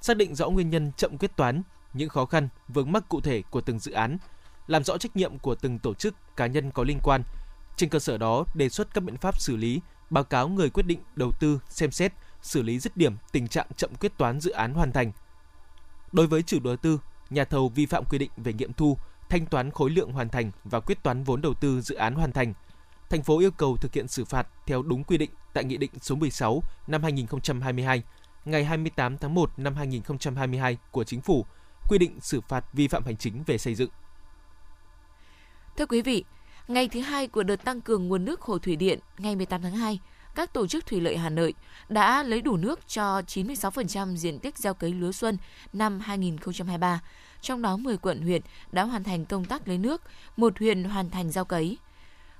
xác 0.00 0.16
định 0.16 0.34
rõ 0.34 0.50
nguyên 0.50 0.70
nhân 0.70 0.92
chậm 0.96 1.18
quyết 1.18 1.36
toán, 1.36 1.62
những 1.94 2.08
khó 2.08 2.24
khăn, 2.24 2.48
vướng 2.68 2.92
mắc 2.92 3.08
cụ 3.08 3.20
thể 3.20 3.42
của 3.50 3.60
từng 3.60 3.78
dự 3.78 3.92
án, 3.92 4.18
làm 4.66 4.84
rõ 4.84 4.98
trách 4.98 5.16
nhiệm 5.16 5.38
của 5.38 5.54
từng 5.54 5.78
tổ 5.78 5.94
chức, 5.94 6.14
cá 6.36 6.46
nhân 6.46 6.70
có 6.70 6.84
liên 6.84 6.98
quan. 7.02 7.22
Trên 7.76 7.90
cơ 7.90 7.98
sở 7.98 8.18
đó, 8.18 8.44
đề 8.54 8.68
xuất 8.68 8.94
các 8.94 9.04
biện 9.04 9.16
pháp 9.16 9.40
xử 9.40 9.56
lý, 9.56 9.80
báo 10.10 10.24
cáo 10.24 10.48
người 10.48 10.70
quyết 10.70 10.86
định 10.86 11.00
đầu 11.16 11.32
tư 11.32 11.60
xem 11.68 11.90
xét, 11.90 12.12
xử 12.42 12.62
lý 12.62 12.78
dứt 12.78 12.96
điểm 12.96 13.16
tình 13.32 13.48
trạng 13.48 13.66
chậm 13.76 13.94
quyết 13.94 14.12
toán 14.18 14.40
dự 14.40 14.50
án 14.50 14.74
hoàn 14.74 14.92
thành. 14.92 15.12
Đối 16.12 16.26
với 16.26 16.42
chủ 16.42 16.60
đầu 16.60 16.76
tư, 16.76 17.00
nhà 17.30 17.44
thầu 17.44 17.68
vi 17.68 17.86
phạm 17.86 18.04
quy 18.04 18.18
định 18.18 18.30
về 18.36 18.52
nghiệm 18.52 18.72
thu, 18.72 18.98
thanh 19.28 19.46
toán 19.46 19.70
khối 19.70 19.90
lượng 19.90 20.12
hoàn 20.12 20.28
thành 20.28 20.50
và 20.64 20.80
quyết 20.80 21.02
toán 21.02 21.24
vốn 21.24 21.40
đầu 21.40 21.54
tư 21.54 21.80
dự 21.80 21.94
án 21.94 22.14
hoàn 22.14 22.32
thành. 22.32 22.54
Thành 23.10 23.22
phố 23.22 23.38
yêu 23.38 23.50
cầu 23.50 23.76
thực 23.76 23.92
hiện 23.92 24.08
xử 24.08 24.24
phạt 24.24 24.48
theo 24.66 24.82
đúng 24.82 25.04
quy 25.04 25.18
định 25.18 25.30
tại 25.52 25.64
Nghị 25.64 25.76
định 25.76 25.90
số 26.00 26.14
16 26.14 26.62
năm 26.86 27.02
2022 27.02 28.02
ngày 28.44 28.64
28 28.64 29.18
tháng 29.18 29.34
1 29.34 29.50
năm 29.56 29.74
2022 29.74 30.78
của 30.90 31.04
Chính 31.04 31.20
phủ 31.20 31.46
quy 31.88 31.98
định 31.98 32.20
xử 32.20 32.40
phạt 32.40 32.64
vi 32.72 32.88
phạm 32.88 33.04
hành 33.04 33.16
chính 33.16 33.42
về 33.46 33.58
xây 33.58 33.74
dựng. 33.74 33.90
Thưa 35.76 35.86
quý 35.86 36.02
vị, 36.02 36.24
ngày 36.68 36.88
thứ 36.88 37.00
hai 37.00 37.28
của 37.28 37.42
đợt 37.42 37.64
tăng 37.64 37.80
cường 37.80 38.08
nguồn 38.08 38.24
nước 38.24 38.40
hồ 38.40 38.58
thủy 38.58 38.76
điện 38.76 38.98
ngày 39.18 39.36
18 39.36 39.62
tháng 39.62 39.76
2, 39.76 40.00
các 40.34 40.52
tổ 40.52 40.66
chức 40.66 40.86
thủy 40.86 41.00
lợi 41.00 41.16
Hà 41.16 41.30
Nội 41.30 41.54
đã 41.88 42.22
lấy 42.22 42.40
đủ 42.40 42.56
nước 42.56 42.88
cho 42.88 43.20
96% 43.20 44.16
diện 44.16 44.38
tích 44.38 44.58
gieo 44.58 44.74
cấy 44.74 44.92
lúa 44.92 45.12
xuân 45.12 45.38
năm 45.72 46.00
2023. 46.00 47.00
Trong 47.40 47.62
đó 47.62 47.76
10 47.76 47.96
quận 47.96 48.22
huyện 48.22 48.42
đã 48.72 48.84
hoàn 48.84 49.04
thành 49.04 49.24
công 49.24 49.44
tác 49.44 49.68
lấy 49.68 49.78
nước, 49.78 50.02
một 50.36 50.58
huyện 50.58 50.84
hoàn 50.84 51.10
thành 51.10 51.30
gieo 51.30 51.44
cấy. 51.44 51.78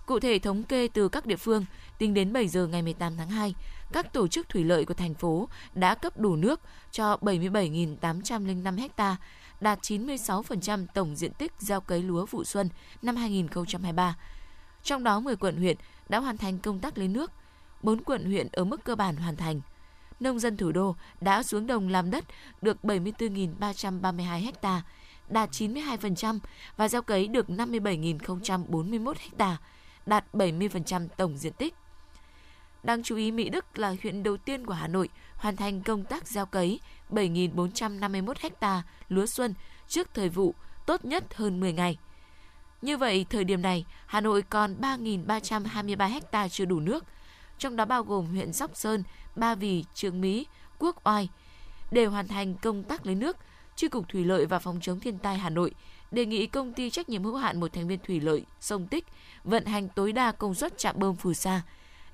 Cụ 0.06 0.20
thể 0.20 0.38
thống 0.38 0.62
kê 0.62 0.88
từ 0.88 1.08
các 1.08 1.26
địa 1.26 1.36
phương, 1.36 1.64
tính 1.98 2.14
đến 2.14 2.32
7 2.32 2.48
giờ 2.48 2.66
ngày 2.66 2.82
18 2.82 3.16
tháng 3.16 3.30
2, 3.30 3.54
các 3.92 4.12
tổ 4.12 4.28
chức 4.28 4.48
thủy 4.48 4.64
lợi 4.64 4.84
của 4.84 4.94
thành 4.94 5.14
phố 5.14 5.48
đã 5.74 5.94
cấp 5.94 6.18
đủ 6.18 6.36
nước 6.36 6.60
cho 6.90 7.16
77.805 7.20 8.88
ha, 8.96 9.16
đạt 9.60 9.78
96% 9.82 10.86
tổng 10.94 11.16
diện 11.16 11.32
tích 11.32 11.52
gieo 11.58 11.80
cấy 11.80 12.02
lúa 12.02 12.26
vụ 12.26 12.44
xuân 12.44 12.68
năm 13.02 13.16
2023. 13.16 14.16
Trong 14.82 15.04
đó 15.04 15.20
10 15.20 15.36
quận 15.36 15.56
huyện 15.56 15.76
đã 16.08 16.18
hoàn 16.18 16.36
thành 16.36 16.58
công 16.58 16.80
tác 16.80 16.98
lấy 16.98 17.08
nước, 17.08 17.32
4 17.82 18.04
quận 18.04 18.24
huyện 18.24 18.48
ở 18.52 18.64
mức 18.64 18.84
cơ 18.84 18.94
bản 18.94 19.16
hoàn 19.16 19.36
thành. 19.36 19.60
Nông 20.20 20.38
dân 20.38 20.56
thủ 20.56 20.72
đô 20.72 20.96
đã 21.20 21.42
xuống 21.42 21.66
đồng 21.66 21.88
làm 21.88 22.10
đất 22.10 22.24
được 22.62 22.76
74.332 22.82 24.52
ha, 24.62 24.82
đạt 25.28 25.50
92% 25.50 26.38
và 26.76 26.88
gieo 26.88 27.02
cấy 27.02 27.28
được 27.28 27.48
57.041 27.48 29.14
ha, 29.38 29.56
đạt 30.06 30.24
70% 30.32 31.08
tổng 31.16 31.38
diện 31.38 31.52
tích. 31.52 31.74
Đáng 32.82 33.02
chú 33.02 33.16
ý 33.16 33.32
Mỹ 33.32 33.48
Đức 33.48 33.78
là 33.78 33.94
huyện 34.02 34.22
đầu 34.22 34.36
tiên 34.36 34.66
của 34.66 34.74
Hà 34.74 34.88
Nội 34.88 35.08
hoàn 35.36 35.56
thành 35.56 35.82
công 35.82 36.04
tác 36.04 36.28
gieo 36.28 36.46
cấy 36.46 36.80
7.451 37.10 38.34
ha 38.60 38.82
lúa 39.08 39.26
xuân 39.26 39.54
trước 39.88 40.14
thời 40.14 40.28
vụ 40.28 40.54
tốt 40.86 41.04
nhất 41.04 41.34
hơn 41.34 41.60
10 41.60 41.72
ngày. 41.72 41.98
Như 42.82 42.96
vậy, 42.96 43.26
thời 43.30 43.44
điểm 43.44 43.62
này, 43.62 43.84
Hà 44.06 44.20
Nội 44.20 44.42
còn 44.42 44.76
3.323 44.80 46.20
ha 46.32 46.48
chưa 46.48 46.64
đủ 46.64 46.80
nước, 46.80 47.04
trong 47.58 47.76
đó 47.76 47.84
bao 47.84 48.02
gồm 48.02 48.26
huyện 48.26 48.52
Sóc 48.52 48.70
Sơn, 48.74 49.02
Ba 49.36 49.54
Vì, 49.54 49.84
Trường 49.94 50.20
Mỹ, 50.20 50.46
Quốc 50.78 51.06
Oai. 51.06 51.28
Để 51.90 52.06
hoàn 52.06 52.28
thành 52.28 52.54
công 52.54 52.82
tác 52.82 53.06
lấy 53.06 53.14
nước, 53.14 53.36
Tri 53.76 53.88
Cục 53.88 54.08
Thủy 54.08 54.24
lợi 54.24 54.46
và 54.46 54.58
Phòng 54.58 54.78
chống 54.82 55.00
thiên 55.00 55.18
tai 55.18 55.38
Hà 55.38 55.50
Nội 55.50 55.74
đề 56.14 56.26
nghị 56.26 56.46
công 56.46 56.72
ty 56.72 56.90
trách 56.90 57.08
nhiệm 57.08 57.24
hữu 57.24 57.36
hạn 57.36 57.60
một 57.60 57.72
thành 57.72 57.88
viên 57.88 57.98
thủy 58.06 58.20
lợi 58.20 58.44
sông 58.60 58.86
Tích 58.86 59.04
vận 59.44 59.64
hành 59.64 59.88
tối 59.88 60.12
đa 60.12 60.32
công 60.32 60.54
suất 60.54 60.78
trạm 60.78 60.98
bơm 60.98 61.16
Phù 61.16 61.32
Sa 61.34 61.62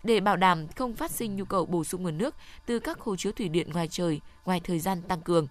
để 0.03 0.21
bảo 0.21 0.37
đảm 0.37 0.69
không 0.69 0.95
phát 0.95 1.11
sinh 1.11 1.37
nhu 1.37 1.45
cầu 1.45 1.67
bổ 1.67 1.85
sung 1.85 2.03
nguồn 2.03 2.19
nước 2.19 2.35
từ 2.67 2.79
các 2.79 3.01
hồ 3.01 3.17
chứa 3.17 3.33
thủy 3.33 3.49
điện 3.49 3.71
ngoài 3.73 3.89
trời 3.89 4.21
ngoài 4.45 4.61
thời 4.61 4.79
gian 4.79 5.03
tăng 5.03 5.21
cường. 5.21 5.47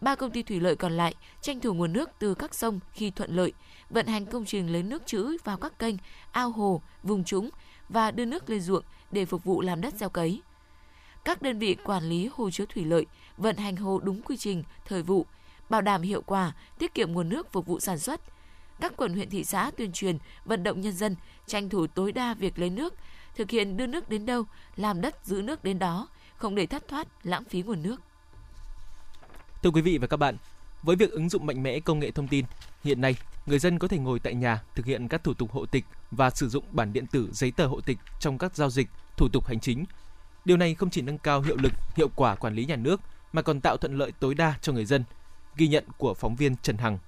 Ba 0.00 0.14
công 0.14 0.30
ty 0.30 0.42
thủy 0.42 0.60
lợi 0.60 0.76
còn 0.76 0.92
lại 0.92 1.14
tranh 1.40 1.60
thủ 1.60 1.74
nguồn 1.74 1.92
nước 1.92 2.10
từ 2.18 2.34
các 2.34 2.54
sông 2.54 2.80
khi 2.92 3.10
thuận 3.10 3.36
lợi, 3.36 3.52
vận 3.90 4.06
hành 4.06 4.26
công 4.26 4.44
trình 4.44 4.72
lấy 4.72 4.82
nước 4.82 5.06
trữ 5.06 5.36
vào 5.44 5.56
các 5.56 5.78
kênh, 5.78 5.94
ao 6.32 6.50
hồ, 6.50 6.82
vùng 7.02 7.24
trũng 7.24 7.50
và 7.88 8.10
đưa 8.10 8.24
nước 8.24 8.50
lên 8.50 8.60
ruộng 8.60 8.84
để 9.10 9.24
phục 9.24 9.44
vụ 9.44 9.60
làm 9.60 9.80
đất 9.80 9.94
gieo 9.94 10.08
cấy. 10.08 10.40
Các 11.24 11.42
đơn 11.42 11.58
vị 11.58 11.76
quản 11.84 12.04
lý 12.04 12.28
hồ 12.32 12.50
chứa 12.50 12.64
thủy 12.66 12.84
lợi 12.84 13.06
vận 13.36 13.56
hành 13.56 13.76
hồ 13.76 14.00
đúng 14.02 14.22
quy 14.22 14.36
trình, 14.36 14.64
thời 14.86 15.02
vụ, 15.02 15.26
bảo 15.70 15.80
đảm 15.80 16.02
hiệu 16.02 16.22
quả, 16.26 16.52
tiết 16.78 16.94
kiệm 16.94 17.12
nguồn 17.12 17.28
nước 17.28 17.52
phục 17.52 17.66
vụ 17.66 17.80
sản 17.80 17.98
xuất. 17.98 18.20
Các 18.80 18.92
quận 18.96 19.14
huyện 19.14 19.30
thị 19.30 19.44
xã 19.44 19.70
tuyên 19.76 19.92
truyền, 19.92 20.18
vận 20.44 20.62
động 20.62 20.80
nhân 20.80 20.92
dân 20.92 21.16
tranh 21.46 21.68
thủ 21.68 21.86
tối 21.86 22.12
đa 22.12 22.34
việc 22.34 22.58
lấy 22.58 22.70
nước, 22.70 22.94
thực 23.36 23.50
hiện 23.50 23.76
đưa 23.76 23.86
nước 23.86 24.08
đến 24.08 24.26
đâu, 24.26 24.44
làm 24.76 25.00
đất 25.00 25.16
giữ 25.24 25.42
nước 25.42 25.64
đến 25.64 25.78
đó, 25.78 26.08
không 26.36 26.54
để 26.54 26.66
thất 26.66 26.88
thoát, 26.88 27.08
lãng 27.22 27.44
phí 27.44 27.62
nguồn 27.62 27.82
nước. 27.82 27.96
Thưa 29.62 29.70
quý 29.70 29.82
vị 29.82 29.98
và 29.98 30.06
các 30.06 30.16
bạn, 30.16 30.36
với 30.82 30.96
việc 30.96 31.10
ứng 31.10 31.28
dụng 31.28 31.46
mạnh 31.46 31.62
mẽ 31.62 31.80
công 31.80 31.98
nghệ 31.98 32.10
thông 32.10 32.28
tin, 32.28 32.44
hiện 32.84 33.00
nay 33.00 33.16
người 33.46 33.58
dân 33.58 33.78
có 33.78 33.88
thể 33.88 33.98
ngồi 33.98 34.18
tại 34.18 34.34
nhà 34.34 34.62
thực 34.74 34.86
hiện 34.86 35.08
các 35.08 35.24
thủ 35.24 35.34
tục 35.34 35.52
hộ 35.52 35.66
tịch 35.66 35.84
và 36.10 36.30
sử 36.30 36.48
dụng 36.48 36.64
bản 36.70 36.92
điện 36.92 37.06
tử 37.06 37.28
giấy 37.32 37.50
tờ 37.50 37.66
hộ 37.66 37.80
tịch 37.80 37.98
trong 38.20 38.38
các 38.38 38.56
giao 38.56 38.70
dịch, 38.70 38.88
thủ 39.16 39.28
tục 39.32 39.46
hành 39.46 39.60
chính. 39.60 39.84
Điều 40.44 40.56
này 40.56 40.74
không 40.74 40.90
chỉ 40.90 41.02
nâng 41.02 41.18
cao 41.18 41.40
hiệu 41.40 41.56
lực, 41.56 41.72
hiệu 41.96 42.08
quả 42.16 42.34
quản 42.34 42.54
lý 42.54 42.64
nhà 42.64 42.76
nước 42.76 43.00
mà 43.32 43.42
còn 43.42 43.60
tạo 43.60 43.76
thuận 43.76 43.98
lợi 43.98 44.12
tối 44.20 44.34
đa 44.34 44.54
cho 44.62 44.72
người 44.72 44.84
dân. 44.84 45.04
Ghi 45.56 45.68
nhận 45.68 45.84
của 45.98 46.14
phóng 46.14 46.36
viên 46.36 46.56
Trần 46.62 46.76
Hằng. 46.76 46.98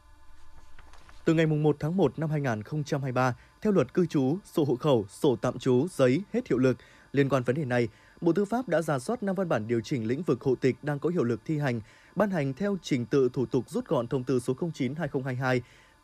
Từ 1.24 1.34
ngày 1.34 1.46
1 1.46 1.76
tháng 1.80 1.96
1 1.96 2.18
năm 2.18 2.30
2023, 2.30 3.34
theo 3.62 3.72
luật 3.72 3.94
cư 3.94 4.06
trú, 4.06 4.38
sổ 4.44 4.64
hộ 4.64 4.76
khẩu, 4.76 5.06
sổ 5.08 5.36
tạm 5.36 5.58
trú, 5.58 5.86
giấy 5.90 6.22
hết 6.32 6.48
hiệu 6.48 6.58
lực. 6.58 6.76
Liên 7.12 7.28
quan 7.28 7.42
vấn 7.42 7.56
đề 7.56 7.64
này, 7.64 7.88
Bộ 8.20 8.32
Tư 8.32 8.44
pháp 8.44 8.68
đã 8.68 8.82
ra 8.82 8.98
soát 8.98 9.22
5 9.22 9.34
văn 9.34 9.48
bản 9.48 9.68
điều 9.68 9.80
chỉnh 9.80 10.06
lĩnh 10.06 10.22
vực 10.22 10.40
hộ 10.40 10.54
tịch 10.54 10.76
đang 10.82 10.98
có 10.98 11.08
hiệu 11.08 11.24
lực 11.24 11.40
thi 11.44 11.58
hành, 11.58 11.80
ban 12.16 12.30
hành 12.30 12.54
theo 12.54 12.76
trình 12.82 13.06
tự 13.06 13.28
thủ 13.32 13.46
tục 13.46 13.70
rút 13.70 13.88
gọn 13.88 14.08
thông 14.08 14.24
tư 14.24 14.40
số 14.40 14.54
09/2022 14.54 15.60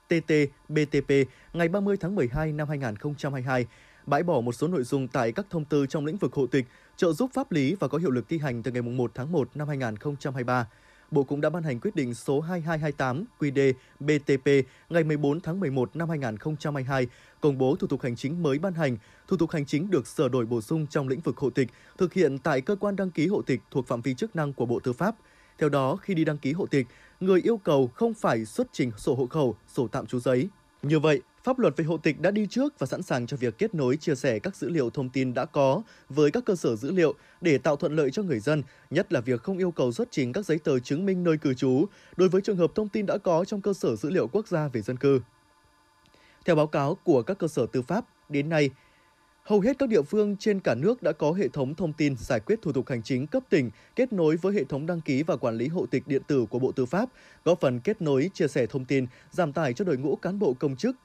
TT-BTP 0.09 1.25
ngày 1.53 1.69
30 1.69 1.97
tháng 2.01 2.15
12 2.15 2.53
năm 2.53 2.69
2022, 2.69 3.67
bãi 4.07 4.23
bỏ 4.23 4.41
một 4.41 4.53
số 4.53 4.69
nội 4.69 4.83
dung 4.83 5.09
tại 5.09 5.33
các 5.33 5.47
thông 5.51 5.65
tư 5.65 5.87
trong 5.87 6.05
lĩnh 6.05 6.17
vực 6.17 6.33
hộ 6.33 6.47
tịch, 6.47 6.67
trợ 6.97 7.13
giúp 7.13 7.31
pháp 7.35 7.53
lý 7.53 7.75
và 7.75 7.89
có 7.89 7.99
hiệu 7.99 8.11
lực 8.11 8.29
thi 8.29 8.39
hành 8.39 8.63
từ 8.63 8.71
ngày 8.71 8.83
1 8.83 9.11
tháng 9.15 9.33
1 9.33 9.49
năm 9.55 9.69
2023. 9.69 10.67
Bộ 11.11 11.23
cũng 11.25 11.41
đã 11.41 11.51
ban 11.51 11.63
hành 11.63 11.81
quyết 11.81 11.97
định 11.97 12.15
số 12.15 12.41
2228 12.41 13.25
QD 13.39 13.73
BTP 14.01 14.69
ngày 14.91 15.05
14 15.05 15.41
tháng 15.41 15.61
11 15.61 15.97
năm 15.97 16.09
2022 16.09 17.07
công 17.41 17.59
bố 17.59 17.77
thủ 17.77 17.87
tục 17.87 18.03
hành 18.03 18.17
chính 18.17 18.43
mới 18.43 18.59
ban 18.59 18.75
hành. 18.75 18.97
Thủ 19.29 19.37
tục 19.37 19.51
hành 19.51 19.67
chính 19.67 19.91
được 19.91 20.07
sửa 20.07 20.29
đổi 20.29 20.47
bổ 20.47 20.61
sung 20.61 20.87
trong 20.87 21.09
lĩnh 21.09 21.21
vực 21.21 21.37
hộ 21.37 21.51
tịch, 21.51 21.69
thực 21.99 22.13
hiện 22.13 22.39
tại 22.39 22.61
cơ 22.61 22.77
quan 22.77 22.97
đăng 22.97 23.11
ký 23.11 23.27
hộ 23.27 23.43
tịch 23.43 23.61
thuộc 23.71 23.87
phạm 23.87 24.01
vi 24.01 24.15
chức 24.15 24.37
năng 24.37 24.53
của 24.53 24.67
Bộ 24.67 24.81
Tư 24.81 24.93
pháp. 24.93 25.15
Theo 25.59 25.69
đó, 25.69 25.97
khi 25.97 26.15
đi 26.15 26.25
đăng 26.25 26.39
ký 26.39 26.53
hộ 26.53 26.67
tịch, 26.67 26.87
người 27.21 27.41
yêu 27.41 27.57
cầu 27.57 27.91
không 27.95 28.15
phải 28.15 28.45
xuất 28.45 28.67
trình 28.73 28.91
sổ 28.97 29.15
hộ 29.15 29.27
khẩu, 29.27 29.57
sổ 29.69 29.89
tạm 29.89 30.07
trú 30.07 30.21
giấy. 30.21 30.49
Như 30.83 30.99
vậy, 30.99 31.23
Pháp 31.49 31.59
luật 31.59 31.77
về 31.77 31.85
hộ 31.85 31.97
tịch 31.97 32.21
đã 32.21 32.31
đi 32.31 32.47
trước 32.51 32.79
và 32.79 32.87
sẵn 32.87 33.03
sàng 33.03 33.27
cho 33.27 33.37
việc 33.37 33.59
kết 33.59 33.75
nối 33.75 33.97
chia 33.97 34.15
sẻ 34.15 34.39
các 34.39 34.57
dữ 34.57 34.69
liệu 34.69 34.91
thông 34.91 35.09
tin 35.09 35.35
đã 35.35 35.45
có 35.45 35.83
với 36.09 36.31
các 36.31 36.45
cơ 36.45 36.57
sở 36.57 36.77
dữ 36.77 36.93
liệu 36.93 37.15
để 37.41 37.59
tạo 37.59 37.77
thuận 37.77 37.97
lợi 37.97 38.11
cho 38.11 38.23
người 38.23 38.41
dân, 38.41 38.63
nhất 38.91 39.13
là 39.13 39.21
việc 39.21 39.43
không 39.43 39.59
yêu 39.59 39.71
cầu 39.71 39.93
xuất 39.93 40.09
trình 40.11 40.33
các 40.33 40.47
giấy 40.47 40.59
tờ 40.59 40.79
chứng 40.79 41.07
minh 41.07 41.25
nơi 41.25 41.37
cư 41.37 41.55
trú 41.55 41.87
đối 42.17 42.29
với 42.29 42.41
trường 42.41 42.57
hợp 42.57 42.71
thông 42.75 42.89
tin 42.89 43.07
đã 43.07 43.19
có 43.19 43.45
trong 43.45 43.61
cơ 43.61 43.73
sở 43.73 43.97
dữ 43.97 44.11
liệu 44.11 44.29
quốc 44.29 44.49
gia 44.49 44.69
về 44.69 44.83
dân 44.83 44.97
cư. 44.97 45.21
Theo 46.45 46.57
báo 46.57 46.67
cáo 46.67 46.95
của 46.95 47.23
các 47.23 47.39
cơ 47.39 47.49
sở 47.49 47.67
tư 47.73 47.83
pháp, 47.83 48.05
đến 48.29 48.49
nay, 48.49 48.71
Hầu 49.43 49.61
hết 49.61 49.79
các 49.79 49.89
địa 49.89 50.03
phương 50.03 50.37
trên 50.37 50.61
cả 50.61 50.75
nước 50.75 51.03
đã 51.03 51.13
có 51.13 51.33
hệ 51.33 51.49
thống 51.49 51.75
thông 51.75 51.93
tin 51.93 52.15
giải 52.19 52.41
quyết 52.41 52.63
thủ 52.63 52.73
tục 52.73 52.89
hành 52.89 53.03
chính 53.03 53.27
cấp 53.27 53.43
tỉnh 53.51 53.71
kết 53.97 54.13
nối 54.13 54.37
với 54.37 54.55
hệ 54.55 54.65
thống 54.65 54.87
đăng 54.87 55.01
ký 55.01 55.23
và 55.23 55.37
quản 55.37 55.57
lý 55.57 55.69
hộ 55.69 55.87
tịch 55.87 56.07
điện 56.07 56.23
tử 56.27 56.47
của 56.51 56.59
Bộ 56.59 56.73
Tư 56.73 56.87
pháp, 56.87 57.09
góp 57.45 57.61
phần 57.61 57.81
kết 57.81 58.03
nối, 58.03 58.31
chia 58.35 58.49
sẻ 58.49 58.67
thông 58.67 58.85
tin, 58.85 59.07
giảm 59.31 59.53
tải 59.53 59.73
cho 59.73 59.85
đội 59.85 59.97
ngũ 59.97 60.17
cán 60.17 60.39
bộ 60.39 60.55
công 60.59 60.77
chức, 60.77 60.97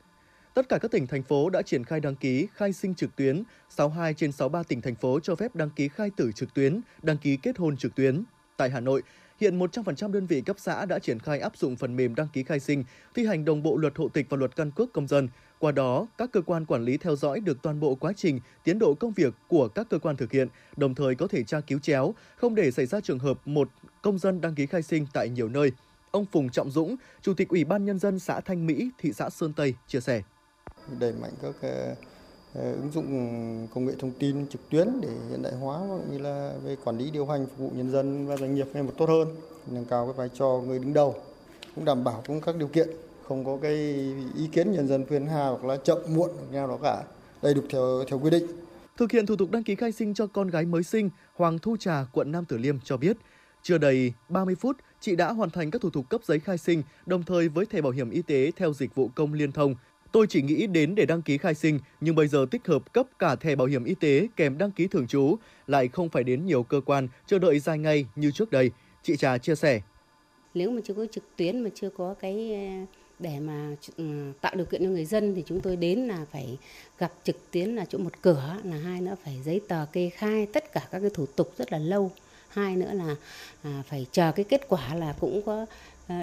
Tất 0.53 0.69
cả 0.69 0.77
các 0.77 0.91
tỉnh, 0.91 1.07
thành 1.07 1.24
phố 1.24 1.50
đã 1.50 1.62
triển 1.62 1.83
khai 1.83 2.00
đăng 2.00 2.15
ký 2.15 2.48
khai 2.53 2.74
sinh 2.74 2.95
trực 2.95 3.15
tuyến, 3.15 3.43
62 3.69 4.13
trên 4.13 4.31
63 4.31 4.63
tỉnh, 4.63 4.81
thành 4.81 4.95
phố 4.95 5.19
cho 5.19 5.36
phép 5.36 5.55
đăng 5.55 5.69
ký 5.69 5.88
khai 5.88 6.10
tử 6.15 6.31
trực 6.36 6.53
tuyến, 6.53 6.81
đăng 7.01 7.17
ký 7.17 7.38
kết 7.38 7.57
hôn 7.57 7.77
trực 7.77 7.95
tuyến. 7.95 8.24
Tại 8.57 8.69
Hà 8.69 8.79
Nội, 8.79 9.03
hiện 9.39 9.60
100% 9.60 10.12
đơn 10.12 10.25
vị 10.25 10.41
cấp 10.41 10.55
xã 10.60 10.86
đã 10.86 11.00
triển 11.00 11.19
khai 11.19 11.39
áp 11.39 11.57
dụng 11.57 11.75
phần 11.75 11.95
mềm 11.95 12.15
đăng 12.15 12.27
ký 12.33 12.43
khai 12.43 12.60
sinh, 12.60 12.83
thi 13.15 13.25
hành 13.25 13.45
đồng 13.45 13.63
bộ 13.63 13.77
luật 13.77 13.98
hộ 13.98 14.10
tịch 14.10 14.25
và 14.29 14.38
luật 14.38 14.55
căn 14.55 14.72
cước 14.72 14.93
công 14.93 15.07
dân. 15.07 15.29
Qua 15.60 15.72
đó, 15.72 16.07
các 16.17 16.31
cơ 16.31 16.41
quan 16.41 16.65
quản 16.65 16.83
lý 16.83 16.98
theo 16.98 17.15
dõi 17.15 17.39
được 17.39 17.57
toàn 17.62 17.79
bộ 17.79 17.95
quá 17.95 18.13
trình, 18.15 18.39
tiến 18.63 18.79
độ 18.79 18.93
công 18.93 19.12
việc 19.12 19.33
của 19.48 19.67
các 19.67 19.88
cơ 19.89 20.00
quan 20.00 20.17
thực 20.17 20.31
hiện, 20.31 20.48
đồng 20.77 20.95
thời 20.95 21.15
có 21.15 21.27
thể 21.27 21.43
tra 21.43 21.60
cứu 21.60 21.79
chéo, 21.79 22.13
không 22.36 22.55
để 22.55 22.72
xảy 22.72 22.86
ra 22.86 23.00
trường 23.01 23.19
hợp 23.19 23.48
một 23.48 23.69
công 24.01 24.17
dân 24.17 24.41
đăng 24.41 24.55
ký 24.55 24.65
khai 24.65 24.81
sinh 24.81 25.07
tại 25.13 25.29
nhiều 25.29 25.50
nơi. 25.50 25.72
Ông 26.12 26.25
Phùng 26.25 26.50
Trọng 26.50 26.72
Dũng, 26.72 26.95
Chủ 27.22 27.33
tịch 27.33 27.50
Ủy 27.50 27.63
ban 27.63 27.86
Nhân 27.86 28.00
dân 28.00 28.19
xã 28.19 28.39
Thanh 28.39 28.65
Mỹ, 28.65 28.89
thị 28.98 29.13
xã 29.13 29.29
Sơn 29.29 29.53
Tây 29.53 29.74
chia 29.88 30.00
sẻ 30.00 30.22
đẩy 31.00 31.13
mạnh 31.22 31.32
các 31.42 31.56
ờ, 31.62 31.96
ờ, 32.54 32.72
ứng 32.72 32.92
dụng 32.94 33.08
công 33.74 33.86
nghệ 33.86 33.94
thông 34.00 34.12
tin 34.12 34.48
trực 34.48 34.70
tuyến 34.70 34.88
để 35.02 35.10
hiện 35.30 35.42
đại 35.44 35.54
hóa 35.54 35.80
cũng 35.80 36.12
như 36.12 36.18
là 36.18 36.54
về 36.63 36.75
quản 36.84 36.98
lý 36.98 37.12
điều 37.12 37.25
hành 37.25 37.46
phục 37.46 37.58
vụ 37.58 37.72
nhân 37.75 37.92
dân 37.92 38.28
và 38.28 38.38
doanh 38.38 38.56
nghiệp 38.56 38.68
ngày 38.74 38.84
một 38.84 38.94
tốt 38.98 39.10
hơn 39.10 39.28
nâng 39.68 39.86
cao 39.86 40.06
cái 40.06 40.13
vai 40.13 40.30
trò 40.40 40.62
người 40.68 40.80
đứng 40.80 40.94
đầu 40.94 41.16
cũng 41.75 41.86
đảm 41.86 42.04
bảo 42.04 42.24
cũng 42.28 42.42
các 42.42 42.56
điều 42.56 42.68
kiện 42.68 42.88
không 43.28 43.46
có 43.46 43.58
cái 43.62 43.74
ý 44.36 44.48
kiến 44.52 44.72
nhân 44.72 44.88
dân 44.88 45.06
phiền 45.06 45.25
hà 45.25 45.48
hoặc 45.48 45.66
là 45.66 45.78
chậm 45.78 45.98
muộn 46.08 46.30
hoặc 46.36 46.52
nào 46.52 46.68
đó 46.68 46.78
cả 46.84 47.04
đầy 47.42 47.54
đủ 47.54 47.62
theo 47.70 48.04
theo 48.08 48.20
quy 48.20 48.30
định 48.30 48.48
Thực 48.98 49.12
hiện 49.12 49.25
thủ 49.25 49.36
tục 49.36 49.52
đăng 49.52 49.63
ký 49.63 49.75
khai 49.75 49.92
sinh 49.92 50.13
cho 50.13 50.28
con 50.28 50.48
gái 50.48 50.66
mới 50.66 50.84
sinh, 50.84 51.10
Hoàng 51.36 51.60
Thu 51.60 51.78
Trà, 51.78 52.06
quận 52.12 52.32
Nam 52.32 52.46
Tử 52.46 52.58
Liêm 52.58 52.80
cho 52.84 52.98
biết, 52.98 53.18
chưa 53.63 53.78
đầy 53.78 54.13
30 54.30 54.56
phút, 54.56 54.78
chị 55.00 55.16
đã 55.16 55.32
hoàn 55.32 55.50
thành 55.50 55.72
các 55.72 55.82
thủ 55.82 55.90
tục 55.90 56.10
cấp 56.10 56.22
giấy 56.24 56.40
khai 56.40 56.58
sinh, 56.58 56.84
đồng 57.06 57.24
thời 57.24 57.50
với 57.50 57.66
thẻ 57.66 57.82
bảo 57.82 57.92
hiểm 57.92 58.10
y 58.10 58.22
tế 58.22 58.52
theo 58.56 58.74
dịch 58.74 58.96
vụ 58.96 59.10
công 59.16 59.34
liên 59.34 59.52
thông. 59.52 59.75
Tôi 60.13 60.27
chỉ 60.27 60.41
nghĩ 60.41 60.67
đến 60.67 60.96
để 60.96 61.05
đăng 61.05 61.22
ký 61.22 61.38
khai 61.38 61.53
sinh, 61.53 61.79
nhưng 62.01 62.15
bây 62.15 62.27
giờ 62.27 62.46
tích 62.51 62.67
hợp 62.67 62.93
cấp 62.93 63.05
cả 63.20 63.36
thẻ 63.36 63.55
bảo 63.55 63.67
hiểm 63.67 63.84
y 63.84 63.96
tế 63.96 64.27
kèm 64.36 64.58
đăng 64.58 64.72
ký 64.72 64.88
thường 64.88 65.08
trú, 65.08 65.36
lại 65.67 65.88
không 65.88 66.10
phải 66.10 66.24
đến 66.24 66.46
nhiều 66.46 66.63
cơ 66.63 66.82
quan, 66.86 67.08
chờ 67.27 67.39
đợi 67.39 67.60
dài 67.60 67.77
ngày 67.77 68.05
như 68.15 68.32
trước 68.32 68.51
đây. 68.51 68.72
Chị 69.03 69.17
Trà 69.17 69.38
chia 69.38 69.55
sẻ. 69.55 69.82
Nếu 70.53 70.72
mà 70.72 70.82
chưa 70.86 70.93
có 70.93 71.05
trực 71.12 71.24
tuyến 71.36 71.60
mà 71.60 71.70
chưa 71.75 71.89
có 71.89 72.13
cái 72.20 72.53
ờ, 72.53 72.86
để 73.20 73.39
mà 73.39 73.75
ừ, 73.98 74.32
tạo 74.41 74.55
điều 74.55 74.65
kiện 74.65 74.84
cho 74.84 74.89
người 74.89 75.05
dân 75.05 75.36
thì 75.36 75.43
chúng 75.46 75.62
tôi 75.62 75.75
đến 75.75 76.00
là 76.00 76.25
phải 76.32 76.58
gặp 77.00 77.12
trực 77.24 77.51
tuyến 77.51 77.75
là 77.75 77.86
chỗ 77.86 77.98
một 77.98 78.22
cửa 78.22 78.58
là 78.63 78.77
hai 78.77 79.01
nữa 79.01 79.15
phải 79.24 79.39
giấy 79.46 79.62
tờ 79.67 79.86
kê 79.91 80.10
khai 80.10 80.46
tất 80.46 80.74
cả 80.74 80.82
các 80.91 81.00
cái 81.00 81.10
thủ 81.13 81.25
tục 81.25 81.53
rất 81.58 81.72
là 81.72 81.77
lâu 81.77 82.12
hai 82.50 82.75
nữa 82.75 82.91
là 82.93 83.15
à, 83.63 83.84
phải 83.89 84.05
chờ 84.12 84.32
cái 84.32 84.46
kết 84.50 84.62
quả 84.70 84.96
là 84.96 85.15
cũng 85.20 85.41
có 85.46 85.65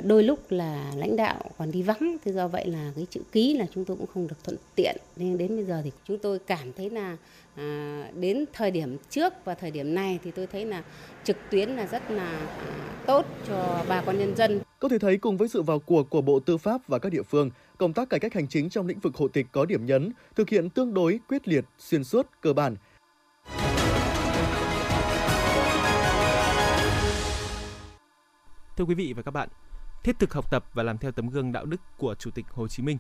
đôi 0.04 0.22
lúc 0.22 0.38
là 0.48 0.92
lãnh 0.96 1.16
đạo 1.16 1.50
còn 1.58 1.70
đi 1.70 1.82
vắng 1.82 2.16
thế 2.24 2.32
do 2.32 2.48
vậy 2.48 2.66
là 2.66 2.92
cái 2.96 3.06
chữ 3.10 3.20
ký 3.32 3.54
là 3.54 3.66
chúng 3.74 3.84
tôi 3.84 3.96
cũng 3.96 4.06
không 4.14 4.28
được 4.28 4.44
thuận 4.44 4.56
tiện 4.74 4.96
nên 5.16 5.38
đến 5.38 5.56
bây 5.56 5.64
giờ 5.64 5.80
thì 5.84 5.92
chúng 6.08 6.18
tôi 6.18 6.38
cảm 6.38 6.72
thấy 6.72 6.90
là 6.90 7.16
à, 7.56 8.04
đến 8.20 8.44
thời 8.52 8.70
điểm 8.70 8.96
trước 9.10 9.32
và 9.44 9.54
thời 9.54 9.70
điểm 9.70 9.94
này 9.94 10.18
thì 10.24 10.30
tôi 10.30 10.46
thấy 10.46 10.66
là 10.66 10.82
trực 11.24 11.36
tuyến 11.50 11.68
là 11.68 11.86
rất 11.86 12.10
là 12.10 12.38
à, 12.66 12.90
tốt 13.06 13.26
cho 13.48 13.84
bà 13.88 14.02
con 14.02 14.18
nhân 14.18 14.36
dân. 14.36 14.60
Có 14.78 14.88
thể 14.88 14.98
thấy 14.98 15.16
cùng 15.16 15.36
với 15.36 15.48
sự 15.48 15.62
vào 15.62 15.78
cuộc 15.78 16.10
của 16.10 16.20
Bộ 16.20 16.40
Tư 16.40 16.58
pháp 16.58 16.88
và 16.88 16.98
các 16.98 17.12
địa 17.12 17.22
phương, 17.22 17.50
công 17.78 17.92
tác 17.92 18.10
cải 18.10 18.20
cách 18.20 18.34
hành 18.34 18.48
chính 18.48 18.70
trong 18.70 18.86
lĩnh 18.86 19.00
vực 19.00 19.16
hộ 19.16 19.28
tịch 19.28 19.46
có 19.52 19.64
điểm 19.64 19.86
nhấn, 19.86 20.12
thực 20.36 20.48
hiện 20.48 20.70
tương 20.70 20.94
đối 20.94 21.20
quyết 21.28 21.48
liệt, 21.48 21.64
xuyên 21.78 22.04
suốt, 22.04 22.26
cơ 22.40 22.52
bản. 22.52 22.76
Thưa 28.76 28.84
quý 28.84 28.94
vị 28.94 29.12
và 29.16 29.22
các 29.22 29.30
bạn, 29.30 29.48
thiết 30.04 30.18
thực 30.18 30.34
học 30.34 30.50
tập 30.50 30.64
và 30.74 30.82
làm 30.82 30.98
theo 30.98 31.12
tấm 31.12 31.30
gương 31.30 31.52
đạo 31.52 31.64
đức 31.64 31.80
của 31.98 32.14
Chủ 32.14 32.30
tịch 32.30 32.46
Hồ 32.50 32.68
Chí 32.68 32.82
Minh. 32.82 32.98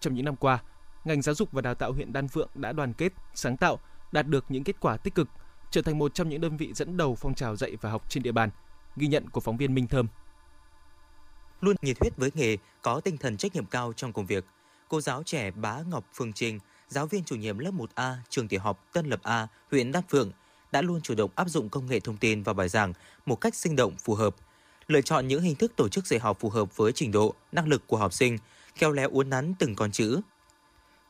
Trong 0.00 0.14
những 0.14 0.24
năm 0.24 0.36
qua, 0.36 0.62
ngành 1.04 1.22
giáo 1.22 1.34
dục 1.34 1.52
và 1.52 1.62
đào 1.62 1.74
tạo 1.74 1.92
huyện 1.92 2.12
Đan 2.12 2.28
Phượng 2.28 2.48
đã 2.54 2.72
đoàn 2.72 2.92
kết, 2.92 3.12
sáng 3.34 3.56
tạo, 3.56 3.78
đạt 4.12 4.26
được 4.26 4.44
những 4.48 4.64
kết 4.64 4.76
quả 4.80 4.96
tích 4.96 5.14
cực, 5.14 5.28
trở 5.70 5.82
thành 5.82 5.98
một 5.98 6.14
trong 6.14 6.28
những 6.28 6.40
đơn 6.40 6.56
vị 6.56 6.72
dẫn 6.74 6.96
đầu 6.96 7.14
phong 7.14 7.34
trào 7.34 7.56
dạy 7.56 7.76
và 7.80 7.90
học 7.90 8.10
trên 8.10 8.22
địa 8.22 8.32
bàn. 8.32 8.50
Ghi 8.96 9.06
nhận 9.06 9.30
của 9.30 9.40
phóng 9.40 9.56
viên 9.56 9.74
Minh 9.74 9.86
Thơm. 9.86 10.06
Luôn 11.60 11.76
nhiệt 11.82 11.96
huyết 12.00 12.16
với 12.16 12.30
nghề, 12.34 12.56
có 12.82 13.00
tinh 13.00 13.16
thần 13.16 13.36
trách 13.36 13.54
nhiệm 13.54 13.66
cao 13.66 13.92
trong 13.96 14.12
công 14.12 14.26
việc. 14.26 14.44
Cô 14.88 15.00
giáo 15.00 15.22
trẻ 15.22 15.50
Bá 15.50 15.78
Ngọc 15.90 16.04
Phương 16.14 16.32
Trinh, 16.32 16.58
giáo 16.88 17.06
viên 17.06 17.24
chủ 17.24 17.36
nhiệm 17.36 17.58
lớp 17.58 17.70
1A 17.74 18.14
trường 18.28 18.48
tiểu 18.48 18.60
học 18.60 18.84
Tân 18.92 19.06
Lập 19.06 19.20
A, 19.22 19.48
huyện 19.70 19.92
Đan 19.92 20.02
Phượng, 20.08 20.30
đã 20.72 20.82
luôn 20.82 21.00
chủ 21.00 21.14
động 21.14 21.30
áp 21.34 21.48
dụng 21.48 21.68
công 21.68 21.86
nghệ 21.86 22.00
thông 22.00 22.16
tin 22.16 22.42
vào 22.42 22.54
bài 22.54 22.68
giảng 22.68 22.92
một 23.26 23.40
cách 23.40 23.54
sinh 23.54 23.76
động 23.76 23.96
phù 23.96 24.14
hợp, 24.14 24.36
lựa 24.90 25.00
chọn 25.00 25.28
những 25.28 25.42
hình 25.42 25.54
thức 25.54 25.72
tổ 25.76 25.88
chức 25.88 26.06
dạy 26.06 26.20
học 26.20 26.36
phù 26.40 26.48
hợp 26.48 26.76
với 26.76 26.92
trình 26.92 27.12
độ, 27.12 27.34
năng 27.52 27.68
lực 27.68 27.86
của 27.86 27.96
học 27.96 28.12
sinh, 28.12 28.38
khéo 28.74 28.92
léo 28.92 29.08
uốn 29.10 29.30
nắn 29.30 29.54
từng 29.58 29.74
con 29.74 29.92
chữ, 29.92 30.20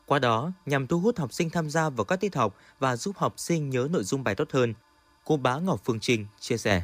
qua 0.05 0.19
đó, 0.19 0.51
nhằm 0.65 0.87
thu 0.87 0.99
hút 0.99 1.17
học 1.17 1.33
sinh 1.33 1.49
tham 1.49 1.69
gia 1.69 1.89
vào 1.89 2.05
các 2.05 2.19
tiết 2.19 2.35
học 2.35 2.57
và 2.79 2.95
giúp 2.95 3.17
học 3.17 3.33
sinh 3.37 3.69
nhớ 3.69 3.87
nội 3.91 4.03
dung 4.03 4.23
bài 4.23 4.35
tốt 4.35 4.51
hơn, 4.51 4.73
cô 5.25 5.37
Bá 5.37 5.57
Ngọc 5.57 5.81
Phương 5.85 5.99
Trinh 5.99 6.25
chia 6.39 6.57
sẻ. 6.57 6.81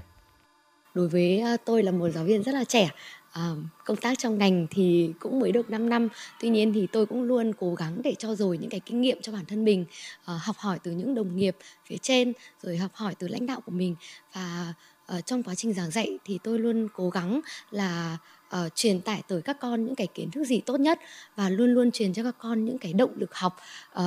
Đối 0.93 1.07
với 1.07 1.39
à, 1.39 1.57
tôi 1.65 1.83
là 1.83 1.91
một 1.91 2.09
giáo 2.09 2.23
viên 2.23 2.43
rất 2.43 2.51
là 2.51 2.63
trẻ, 2.63 2.89
à, 3.31 3.51
công 3.85 3.97
tác 3.97 4.19
trong 4.19 4.37
ngành 4.37 4.67
thì 4.69 5.13
cũng 5.19 5.39
mới 5.39 5.51
được 5.51 5.69
5 5.69 5.89
năm. 5.89 6.07
Tuy 6.39 6.49
nhiên 6.49 6.73
thì 6.73 6.87
tôi 6.91 7.05
cũng 7.05 7.23
luôn 7.23 7.53
cố 7.59 7.75
gắng 7.75 8.01
để 8.03 8.15
cho 8.19 8.35
rồi 8.35 8.57
những 8.57 8.69
cái 8.69 8.79
kinh 8.79 9.01
nghiệm 9.01 9.21
cho 9.21 9.31
bản 9.31 9.45
thân 9.45 9.65
mình 9.65 9.85
à, 10.25 10.39
học 10.43 10.55
hỏi 10.57 10.79
từ 10.83 10.91
những 10.91 11.15
đồng 11.15 11.37
nghiệp 11.37 11.57
phía 11.85 11.97
trên 12.01 12.33
rồi 12.61 12.77
học 12.77 12.91
hỏi 12.93 13.15
từ 13.19 13.27
lãnh 13.27 13.45
đạo 13.45 13.61
của 13.65 13.71
mình. 13.71 13.95
Và 14.33 14.73
uh, 15.15 15.25
trong 15.25 15.43
quá 15.43 15.55
trình 15.55 15.73
giảng 15.73 15.91
dạy 15.91 16.17
thì 16.25 16.39
tôi 16.43 16.59
luôn 16.59 16.87
cố 16.93 17.09
gắng 17.09 17.41
là 17.71 18.17
uh, 18.55 18.75
truyền 18.75 19.01
tải 19.01 19.21
tới 19.27 19.41
các 19.41 19.57
con 19.59 19.85
những 19.85 19.95
cái 19.95 20.07
kiến 20.07 20.31
thức 20.31 20.43
gì 20.43 20.61
tốt 20.61 20.79
nhất 20.79 20.99
và 21.35 21.49
luôn 21.49 21.73
luôn 21.73 21.91
truyền 21.91 22.13
cho 22.13 22.23
các 22.23 22.35
con 22.39 22.65
những 22.65 22.77
cái 22.77 22.93
động 22.93 23.11
lực 23.15 23.35
học 23.35 23.57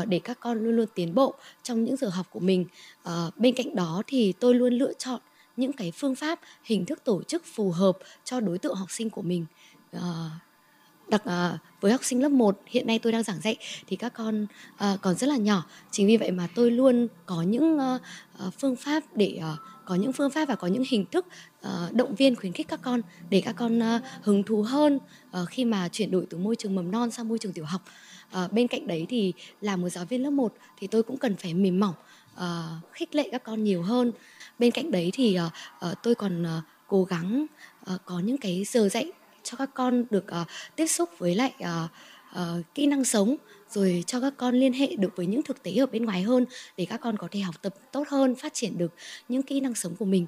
uh, 0.00 0.06
để 0.08 0.18
các 0.18 0.40
con 0.40 0.64
luôn 0.64 0.76
luôn 0.76 0.86
tiến 0.94 1.14
bộ 1.14 1.34
trong 1.62 1.84
những 1.84 1.96
giờ 1.96 2.08
học 2.08 2.26
của 2.30 2.40
mình. 2.40 2.64
Uh, 3.08 3.36
bên 3.36 3.54
cạnh 3.54 3.74
đó 3.74 4.02
thì 4.06 4.32
tôi 4.40 4.54
luôn 4.54 4.74
lựa 4.74 4.92
chọn 4.92 5.20
những 5.56 5.72
cái 5.72 5.92
phương 5.96 6.14
pháp 6.14 6.40
hình 6.64 6.86
thức 6.86 7.04
tổ 7.04 7.22
chức 7.22 7.42
phù 7.44 7.70
hợp 7.70 7.98
cho 8.24 8.40
đối 8.40 8.58
tượng 8.58 8.74
học 8.74 8.90
sinh 8.90 9.10
của 9.10 9.22
mình. 9.22 9.46
Uh, 9.96 10.02
đặc 11.08 11.22
uh, 11.26 11.60
với 11.80 11.92
học 11.92 12.04
sinh 12.04 12.22
lớp 12.22 12.28
1 12.28 12.60
hiện 12.66 12.86
nay 12.86 12.98
tôi 12.98 13.12
đang 13.12 13.22
giảng 13.22 13.40
dạy 13.40 13.56
thì 13.86 13.96
các 13.96 14.12
con 14.14 14.46
uh, 14.74 15.00
còn 15.02 15.14
rất 15.14 15.26
là 15.26 15.36
nhỏ. 15.36 15.64
Chính 15.90 16.06
vì 16.06 16.16
vậy 16.16 16.30
mà 16.30 16.48
tôi 16.54 16.70
luôn 16.70 17.08
có 17.26 17.42
những 17.42 17.78
uh, 17.78 18.00
uh, 18.46 18.54
phương 18.58 18.76
pháp 18.76 19.02
để 19.14 19.40
uh, 19.52 19.58
có 19.90 19.96
những 19.96 20.12
phương 20.12 20.30
pháp 20.30 20.44
và 20.44 20.54
có 20.54 20.66
những 20.66 20.84
hình 20.88 21.04
thức 21.10 21.26
uh, 21.66 21.92
động 21.92 22.14
viên 22.14 22.36
khuyến 22.36 22.52
khích 22.52 22.68
các 22.68 22.80
con 22.82 23.00
để 23.30 23.42
các 23.44 23.52
con 23.52 23.78
uh, 23.78 24.02
hứng 24.22 24.42
thú 24.42 24.62
hơn 24.62 24.98
uh, 25.42 25.48
khi 25.48 25.64
mà 25.64 25.88
chuyển 25.88 26.10
đổi 26.10 26.26
từ 26.30 26.38
môi 26.38 26.56
trường 26.56 26.74
mầm 26.74 26.90
non 26.90 27.10
sang 27.10 27.28
môi 27.28 27.38
trường 27.38 27.52
tiểu 27.52 27.64
học. 27.64 27.82
Uh, 28.44 28.52
bên 28.52 28.68
cạnh 28.68 28.86
đấy 28.86 29.06
thì 29.08 29.32
là 29.60 29.76
một 29.76 29.88
giáo 29.88 30.04
viên 30.04 30.22
lớp 30.22 30.30
1 30.30 30.54
thì 30.78 30.86
tôi 30.86 31.02
cũng 31.02 31.16
cần 31.16 31.36
phải 31.36 31.54
mềm 31.54 31.80
mỏng 31.80 31.94
uh, 32.36 32.92
khích 32.92 33.14
lệ 33.14 33.28
các 33.32 33.42
con 33.44 33.64
nhiều 33.64 33.82
hơn. 33.82 34.12
Bên 34.58 34.70
cạnh 34.70 34.90
đấy 34.90 35.10
thì 35.14 35.38
uh, 35.46 35.90
uh, 35.90 35.98
tôi 36.02 36.14
còn 36.14 36.42
uh, 36.42 36.64
cố 36.86 37.04
gắng 37.04 37.46
uh, 37.94 38.00
có 38.04 38.18
những 38.18 38.38
cái 38.38 38.64
giờ 38.66 38.88
dạy 38.88 39.12
cho 39.42 39.56
các 39.56 39.70
con 39.74 40.04
được 40.10 40.24
uh, 40.42 40.46
tiếp 40.76 40.86
xúc 40.86 41.10
với 41.18 41.34
lại 41.34 41.52
uh, 41.62 41.90
uh, 42.40 42.64
kỹ 42.74 42.86
năng 42.86 43.04
sống 43.04 43.36
rồi 43.70 44.04
cho 44.06 44.20
các 44.20 44.34
con 44.36 44.54
liên 44.54 44.72
hệ 44.72 44.96
được 44.96 45.16
với 45.16 45.26
những 45.26 45.42
thực 45.42 45.62
tế 45.62 45.74
ở 45.74 45.86
bên 45.86 46.04
ngoài 46.04 46.22
hơn 46.22 46.46
để 46.76 46.86
các 46.90 47.00
con 47.00 47.16
có 47.16 47.28
thể 47.30 47.40
học 47.40 47.54
tập 47.62 47.74
tốt 47.92 48.08
hơn, 48.08 48.34
phát 48.34 48.54
triển 48.54 48.78
được 48.78 48.94
những 49.28 49.42
kỹ 49.42 49.60
năng 49.60 49.74
sống 49.74 49.96
của 49.96 50.04
mình. 50.04 50.26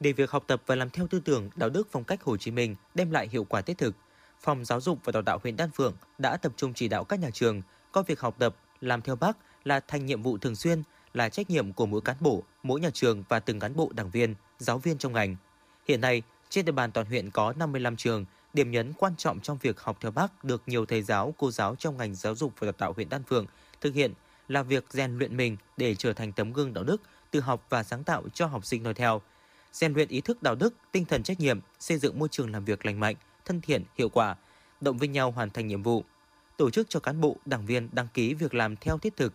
Để 0.00 0.12
việc 0.12 0.30
học 0.30 0.44
tập 0.46 0.62
và 0.66 0.74
làm 0.74 0.90
theo 0.90 1.06
tư 1.06 1.20
tưởng, 1.20 1.50
đạo 1.56 1.70
đức 1.70 1.88
phong 1.90 2.04
cách 2.04 2.22
Hồ 2.22 2.36
Chí 2.36 2.50
Minh 2.50 2.76
đem 2.94 3.10
lại 3.10 3.28
hiệu 3.32 3.44
quả 3.44 3.60
thiết 3.60 3.78
thực, 3.78 3.94
Phòng 4.40 4.64
Giáo 4.64 4.80
dục 4.80 4.98
và 5.04 5.12
Đào 5.12 5.22
tạo 5.22 5.38
huyện 5.42 5.56
Đan 5.56 5.70
Phượng 5.70 5.94
đã 6.18 6.36
tập 6.36 6.52
trung 6.56 6.74
chỉ 6.74 6.88
đạo 6.88 7.04
các 7.04 7.20
nhà 7.20 7.30
trường 7.30 7.62
có 7.92 8.02
việc 8.02 8.20
học 8.20 8.36
tập, 8.38 8.56
làm 8.80 9.02
theo 9.02 9.16
Bác 9.16 9.36
là 9.64 9.80
thành 9.80 10.06
nhiệm 10.06 10.22
vụ 10.22 10.38
thường 10.38 10.56
xuyên, 10.56 10.82
là 11.14 11.28
trách 11.28 11.50
nhiệm 11.50 11.72
của 11.72 11.86
mỗi 11.86 12.00
cán 12.00 12.16
bộ, 12.20 12.42
mỗi 12.62 12.80
nhà 12.80 12.90
trường 12.94 13.24
và 13.28 13.40
từng 13.40 13.60
cán 13.60 13.76
bộ 13.76 13.90
đảng 13.94 14.10
viên, 14.10 14.34
giáo 14.58 14.78
viên 14.78 14.98
trong 14.98 15.12
ngành. 15.12 15.36
Hiện 15.88 16.00
nay, 16.00 16.22
trên 16.48 16.64
địa 16.64 16.72
bàn 16.72 16.92
toàn 16.92 17.06
huyện 17.06 17.30
có 17.30 17.52
55 17.52 17.96
trường, 17.96 18.24
Điểm 18.54 18.70
nhấn 18.70 18.92
quan 18.92 19.16
trọng 19.16 19.40
trong 19.40 19.58
việc 19.60 19.80
học 19.80 19.96
theo 20.00 20.10
Bác 20.10 20.44
được 20.44 20.62
nhiều 20.66 20.86
thầy 20.86 21.02
giáo, 21.02 21.34
cô 21.38 21.50
giáo 21.50 21.76
trong 21.76 21.96
ngành 21.96 22.14
giáo 22.14 22.34
dục 22.34 22.52
và 22.58 22.64
đào 22.64 22.72
tạo 22.72 22.92
huyện 22.92 23.08
Đan 23.08 23.22
Phượng 23.22 23.46
thực 23.80 23.94
hiện 23.94 24.12
là 24.48 24.62
việc 24.62 24.84
rèn 24.90 25.18
luyện 25.18 25.36
mình 25.36 25.56
để 25.76 25.94
trở 25.94 26.12
thành 26.12 26.32
tấm 26.32 26.52
gương 26.52 26.74
đạo 26.74 26.84
đức, 26.84 27.02
tự 27.30 27.40
học 27.40 27.66
và 27.70 27.82
sáng 27.82 28.04
tạo 28.04 28.24
cho 28.34 28.46
học 28.46 28.64
sinh 28.64 28.82
noi 28.82 28.94
theo. 28.94 29.22
Rèn 29.72 29.92
luyện 29.92 30.08
ý 30.08 30.20
thức 30.20 30.42
đạo 30.42 30.54
đức, 30.54 30.74
tinh 30.92 31.04
thần 31.04 31.22
trách 31.22 31.40
nhiệm, 31.40 31.60
xây 31.80 31.98
dựng 31.98 32.18
môi 32.18 32.28
trường 32.28 32.52
làm 32.52 32.64
việc 32.64 32.86
lành 32.86 33.00
mạnh, 33.00 33.16
thân 33.44 33.60
thiện, 33.60 33.84
hiệu 33.98 34.08
quả, 34.08 34.36
động 34.80 34.98
viên 34.98 35.12
nhau 35.12 35.30
hoàn 35.30 35.50
thành 35.50 35.66
nhiệm 35.66 35.82
vụ. 35.82 36.04
Tổ 36.56 36.70
chức 36.70 36.90
cho 36.90 37.00
cán 37.00 37.20
bộ, 37.20 37.36
đảng 37.46 37.66
viên 37.66 37.88
đăng 37.92 38.08
ký 38.14 38.34
việc 38.34 38.54
làm 38.54 38.76
theo 38.76 38.98
thiết 38.98 39.16
thực. 39.16 39.34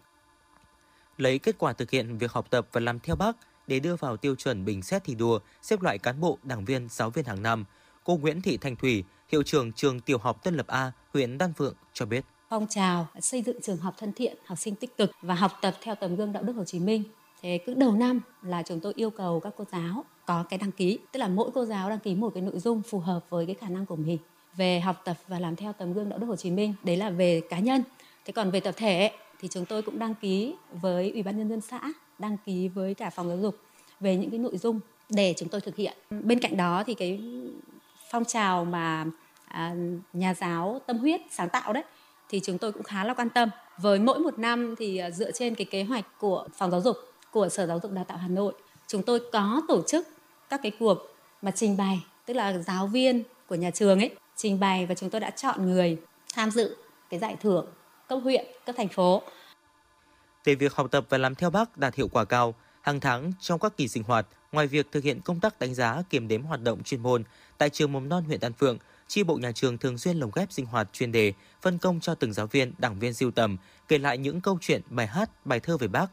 Lấy 1.17 1.39
kết 1.39 1.55
quả 1.57 1.73
thực 1.73 1.91
hiện 1.91 2.17
việc 2.17 2.31
học 2.31 2.47
tập 2.49 2.67
và 2.71 2.81
làm 2.81 2.99
theo 2.99 3.15
Bác 3.15 3.37
để 3.67 3.79
đưa 3.79 3.95
vào 3.95 4.17
tiêu 4.17 4.35
chuẩn 4.35 4.65
bình 4.65 4.81
xét 4.81 5.03
thi 5.03 5.15
đua, 5.15 5.39
xếp 5.61 5.81
loại 5.81 5.97
cán 5.97 6.19
bộ, 6.19 6.37
đảng 6.43 6.65
viên, 6.65 6.87
giáo 6.89 7.09
viên 7.09 7.25
hàng 7.25 7.43
năm– 7.43 7.65
Cô 8.07 8.17
Nguyễn 8.17 8.41
Thị 8.41 8.57
Thanh 8.57 8.75
Thủy, 8.75 9.03
hiệu 9.31 9.43
trưởng 9.43 9.71
trường 9.71 9.99
tiểu 9.99 10.17
học 10.17 10.43
Tân 10.43 10.55
Lập 10.55 10.67
A, 10.67 10.91
huyện 11.13 11.37
Đan 11.37 11.53
Phượng 11.53 11.73
cho 11.93 12.05
biết. 12.05 12.25
Phong 12.49 12.67
trào 12.69 13.07
xây 13.19 13.41
dựng 13.41 13.61
trường 13.61 13.77
học 13.77 13.95
thân 13.97 14.13
thiện, 14.13 14.37
học 14.45 14.57
sinh 14.57 14.75
tích 14.75 14.97
cực 14.97 15.11
và 15.21 15.35
học 15.35 15.51
tập 15.61 15.75
theo 15.81 15.95
tấm 15.95 16.15
gương 16.15 16.33
đạo 16.33 16.43
đức 16.43 16.53
Hồ 16.53 16.63
Chí 16.63 16.79
Minh. 16.79 17.03
Thế 17.41 17.59
cứ 17.65 17.73
đầu 17.73 17.91
năm 17.91 18.21
là 18.41 18.63
chúng 18.63 18.79
tôi 18.79 18.93
yêu 18.95 19.09
cầu 19.09 19.39
các 19.39 19.53
cô 19.57 19.63
giáo 19.71 20.05
có 20.25 20.43
cái 20.49 20.57
đăng 20.57 20.71
ký, 20.71 20.99
tức 21.11 21.19
là 21.19 21.27
mỗi 21.27 21.49
cô 21.53 21.65
giáo 21.65 21.89
đăng 21.89 21.99
ký 21.99 22.15
một 22.15 22.33
cái 22.33 22.43
nội 22.43 22.59
dung 22.59 22.81
phù 22.81 22.99
hợp 22.99 23.19
với 23.29 23.45
cái 23.45 23.55
khả 23.55 23.69
năng 23.69 23.85
của 23.85 23.95
mình 23.95 24.17
về 24.55 24.79
học 24.79 25.01
tập 25.05 25.17
và 25.27 25.39
làm 25.39 25.55
theo 25.55 25.73
tấm 25.73 25.93
gương 25.93 26.09
đạo 26.09 26.19
đức 26.19 26.27
Hồ 26.27 26.35
Chí 26.35 26.51
Minh. 26.51 26.73
Đấy 26.83 26.97
là 26.97 27.09
về 27.09 27.41
cá 27.49 27.59
nhân. 27.59 27.83
Thế 28.25 28.33
còn 28.33 28.51
về 28.51 28.59
tập 28.59 28.75
thể 28.77 29.11
thì 29.39 29.47
chúng 29.47 29.65
tôi 29.65 29.81
cũng 29.81 29.99
đăng 29.99 30.15
ký 30.15 30.55
với 30.71 31.11
Ủy 31.11 31.23
ban 31.23 31.37
nhân 31.37 31.49
dân 31.49 31.61
xã, 31.61 31.81
đăng 32.19 32.37
ký 32.45 32.67
với 32.67 32.93
cả 32.93 33.09
phòng 33.09 33.27
giáo 33.27 33.37
dục 33.37 33.57
về 33.99 34.15
những 34.15 34.29
cái 34.29 34.39
nội 34.39 34.57
dung 34.57 34.79
để 35.09 35.33
chúng 35.37 35.49
tôi 35.49 35.61
thực 35.61 35.75
hiện. 35.75 35.97
Bên 36.09 36.39
cạnh 36.39 36.57
đó 36.57 36.83
thì 36.87 36.93
cái 36.93 37.21
phong 38.11 38.25
trào 38.25 38.65
mà 38.65 39.05
à, 39.47 39.75
nhà 40.13 40.33
giáo 40.33 40.81
tâm 40.87 40.97
huyết 40.97 41.21
sáng 41.31 41.49
tạo 41.49 41.73
đấy 41.73 41.83
thì 42.29 42.41
chúng 42.43 42.57
tôi 42.57 42.71
cũng 42.71 42.83
khá 42.83 43.03
là 43.03 43.13
quan 43.13 43.29
tâm. 43.29 43.49
Với 43.77 43.99
mỗi 43.99 44.19
một 44.19 44.39
năm 44.39 44.75
thì 44.77 44.97
à, 44.97 45.11
dựa 45.11 45.31
trên 45.31 45.55
cái 45.55 45.65
kế 45.65 45.83
hoạch 45.83 46.05
của 46.19 46.47
phòng 46.57 46.71
giáo 46.71 46.81
dục 46.81 46.97
của 47.31 47.49
sở 47.49 47.67
giáo 47.67 47.79
dục 47.83 47.91
đào 47.91 48.03
tạo 48.03 48.17
hà 48.17 48.27
nội 48.27 48.53
chúng 48.87 49.03
tôi 49.03 49.21
có 49.31 49.61
tổ 49.67 49.81
chức 49.87 50.07
các 50.49 50.59
cái 50.63 50.71
cuộc 50.79 50.97
mà 51.41 51.51
trình 51.51 51.77
bày 51.77 51.99
tức 52.25 52.33
là 52.33 52.57
giáo 52.57 52.87
viên 52.87 53.23
của 53.47 53.55
nhà 53.55 53.71
trường 53.71 53.99
ấy 53.99 54.15
trình 54.35 54.59
bày 54.59 54.85
và 54.85 54.95
chúng 54.95 55.09
tôi 55.09 55.21
đã 55.21 55.29
chọn 55.29 55.65
người 55.65 55.97
tham 56.33 56.51
dự 56.51 56.77
cái 57.09 57.19
giải 57.19 57.35
thưởng 57.41 57.65
cấp 58.07 58.19
huyện 58.23 58.45
cấp 58.65 58.75
thành 58.77 58.87
phố. 58.87 59.21
Để 60.45 60.55
việc 60.55 60.73
học 60.73 60.87
tập 60.91 61.05
và 61.09 61.17
làm 61.17 61.35
theo 61.35 61.49
bác 61.49 61.77
đạt 61.77 61.95
hiệu 61.95 62.07
quả 62.07 62.25
cao 62.25 62.55
hàng 62.81 62.99
tháng 62.99 63.31
trong 63.39 63.59
các 63.59 63.77
kỳ 63.77 63.87
sinh 63.87 64.03
hoạt 64.03 64.27
ngoài 64.51 64.67
việc 64.67 64.91
thực 64.91 65.03
hiện 65.03 65.21
công 65.21 65.39
tác 65.39 65.59
đánh 65.59 65.73
giá 65.73 66.03
kiểm 66.09 66.27
đếm 66.27 66.43
hoạt 66.43 66.61
động 66.61 66.83
chuyên 66.83 67.03
môn 67.03 67.23
tại 67.57 67.69
trường 67.69 67.91
mầm 67.91 68.09
non 68.09 68.23
huyện 68.23 68.39
Đan 68.39 68.53
Phượng, 68.53 68.77
chi 69.07 69.23
bộ 69.23 69.35
nhà 69.35 69.51
trường 69.51 69.77
thường 69.77 69.97
xuyên 69.97 70.17
lồng 70.17 70.31
ghép 70.35 70.51
sinh 70.51 70.65
hoạt 70.65 70.89
chuyên 70.93 71.11
đề, 71.11 71.33
phân 71.61 71.77
công 71.77 71.99
cho 71.99 72.15
từng 72.15 72.33
giáo 72.33 72.47
viên, 72.47 72.73
đảng 72.77 72.99
viên 72.99 73.13
siêu 73.13 73.31
tầm, 73.31 73.57
kể 73.87 73.97
lại 73.97 74.17
những 74.17 74.41
câu 74.41 74.57
chuyện, 74.61 74.81
bài 74.89 75.07
hát, 75.07 75.45
bài 75.45 75.59
thơ 75.59 75.77
về 75.77 75.87
bác. 75.87 76.07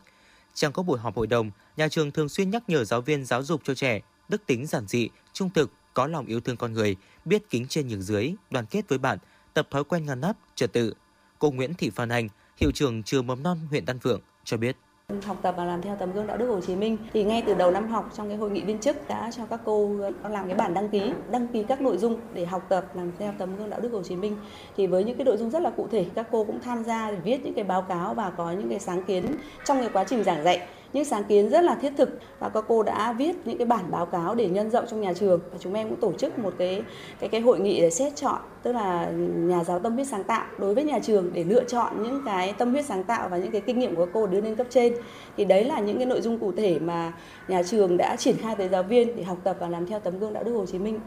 Trong 0.54 0.72
các 0.72 0.82
buổi 0.82 0.98
họp 0.98 1.16
hội 1.16 1.26
đồng, 1.26 1.50
nhà 1.76 1.88
trường 1.88 2.10
thường 2.10 2.28
xuyên 2.28 2.50
nhắc 2.50 2.62
nhở 2.68 2.84
giáo 2.84 3.00
viên 3.00 3.24
giáo 3.24 3.42
dục 3.42 3.60
cho 3.64 3.74
trẻ 3.74 4.00
đức 4.28 4.46
tính 4.46 4.66
giản 4.66 4.86
dị, 4.86 5.08
trung 5.32 5.50
thực, 5.50 5.70
có 5.94 6.06
lòng 6.06 6.26
yêu 6.26 6.40
thương 6.40 6.56
con 6.56 6.72
người, 6.72 6.96
biết 7.24 7.50
kính 7.50 7.66
trên 7.66 7.88
nhường 7.88 8.02
dưới, 8.02 8.34
đoàn 8.50 8.66
kết 8.66 8.88
với 8.88 8.98
bạn, 8.98 9.18
tập 9.54 9.68
thói 9.70 9.84
quen 9.84 10.06
ngăn 10.06 10.20
nắp, 10.20 10.36
trật 10.54 10.72
tự. 10.72 10.94
Cô 11.38 11.50
Nguyễn 11.50 11.74
Thị 11.74 11.90
Phan 11.90 12.08
Anh, 12.08 12.28
hiệu 12.56 12.70
trưởng 12.70 13.02
trường 13.02 13.26
mầm 13.26 13.42
non 13.42 13.58
huyện 13.70 13.84
Đan 13.84 13.98
Phượng 13.98 14.20
cho 14.44 14.56
biết 14.56 14.76
học 15.24 15.36
tập 15.42 15.54
và 15.56 15.64
làm 15.64 15.82
theo 15.82 15.96
tấm 15.96 16.12
gương 16.12 16.26
đạo 16.26 16.36
đức 16.36 16.46
Hồ 16.46 16.60
Chí 16.60 16.76
Minh. 16.76 16.96
Thì 17.12 17.24
ngay 17.24 17.42
từ 17.46 17.54
đầu 17.54 17.70
năm 17.70 17.88
học, 17.88 18.10
trong 18.16 18.28
cái 18.28 18.36
hội 18.36 18.50
nghị 18.50 18.60
viên 18.60 18.78
chức 18.78 19.08
đã 19.08 19.30
cho 19.36 19.46
các 19.46 19.60
cô 19.64 19.90
làm 20.28 20.46
cái 20.46 20.56
bản 20.56 20.74
đăng 20.74 20.88
ký 20.88 21.12
đăng 21.30 21.46
ký 21.46 21.62
các 21.62 21.80
nội 21.80 21.98
dung 21.98 22.16
để 22.34 22.46
học 22.46 22.62
tập, 22.68 22.84
làm 22.94 23.12
theo 23.18 23.32
tấm 23.38 23.56
gương 23.56 23.70
đạo 23.70 23.80
đức 23.80 23.92
Hồ 23.92 24.02
Chí 24.02 24.16
Minh. 24.16 24.36
Thì 24.76 24.86
với 24.86 25.04
những 25.04 25.16
cái 25.16 25.24
nội 25.24 25.36
dung 25.36 25.50
rất 25.50 25.62
là 25.62 25.70
cụ 25.70 25.88
thể, 25.90 26.06
các 26.14 26.26
cô 26.30 26.44
cũng 26.44 26.60
tham 26.60 26.84
gia 26.84 27.10
để 27.10 27.16
viết 27.24 27.44
những 27.44 27.54
cái 27.54 27.64
báo 27.64 27.82
cáo 27.82 28.14
và 28.14 28.30
có 28.30 28.52
những 28.52 28.68
cái 28.68 28.78
sáng 28.78 29.02
kiến 29.02 29.24
trong 29.64 29.80
cái 29.80 29.88
quá 29.92 30.04
trình 30.04 30.24
giảng 30.24 30.44
dạy 30.44 30.60
những 30.94 31.04
sáng 31.04 31.24
kiến 31.24 31.50
rất 31.50 31.64
là 31.64 31.74
thiết 31.74 31.92
thực 31.96 32.18
và 32.38 32.48
các 32.48 32.64
cô 32.68 32.82
đã 32.82 33.12
viết 33.12 33.36
những 33.44 33.58
cái 33.58 33.66
bản 33.66 33.90
báo 33.90 34.06
cáo 34.06 34.34
để 34.34 34.48
nhân 34.48 34.70
rộng 34.70 34.84
trong 34.90 35.00
nhà 35.00 35.12
trường. 35.12 35.40
Và 35.52 35.58
chúng 35.60 35.74
em 35.74 35.88
cũng 35.88 36.00
tổ 36.00 36.12
chức 36.12 36.38
một 36.38 36.54
cái 36.58 36.82
cái 37.20 37.28
cái 37.28 37.40
hội 37.40 37.60
nghị 37.60 37.80
để 37.80 37.90
xét 37.90 38.16
chọn 38.16 38.38
tức 38.62 38.72
là 38.72 39.10
nhà 39.36 39.64
giáo 39.64 39.78
tâm 39.78 39.94
huyết 39.94 40.08
sáng 40.08 40.24
tạo 40.24 40.46
đối 40.58 40.74
với 40.74 40.84
nhà 40.84 40.98
trường 41.02 41.30
để 41.32 41.44
lựa 41.44 41.64
chọn 41.64 42.02
những 42.02 42.22
cái 42.24 42.52
tâm 42.52 42.72
huyết 42.72 42.84
sáng 42.84 43.04
tạo 43.04 43.28
và 43.28 43.36
những 43.36 43.50
cái 43.50 43.60
kinh 43.60 43.78
nghiệm 43.78 43.94
của 43.94 44.04
các 44.04 44.10
cô 44.14 44.26
đưa 44.26 44.40
lên 44.40 44.56
cấp 44.56 44.66
trên. 44.70 44.94
Thì 45.36 45.44
đấy 45.44 45.64
là 45.64 45.80
những 45.80 45.96
cái 45.96 46.06
nội 46.06 46.20
dung 46.20 46.38
cụ 46.38 46.52
thể 46.56 46.78
mà 46.78 47.12
nhà 47.48 47.62
trường 47.62 47.96
đã 47.96 48.16
triển 48.16 48.36
khai 48.36 48.56
tới 48.56 48.68
giáo 48.68 48.82
viên 48.82 49.16
để 49.16 49.22
học 49.22 49.38
tập 49.44 49.56
và 49.60 49.68
làm 49.68 49.86
theo 49.86 50.00
tấm 50.00 50.18
gương 50.18 50.32
đạo 50.32 50.44
đức 50.44 50.52
Hồ 50.52 50.66
Chí 50.66 50.78
Minh. 50.78 51.00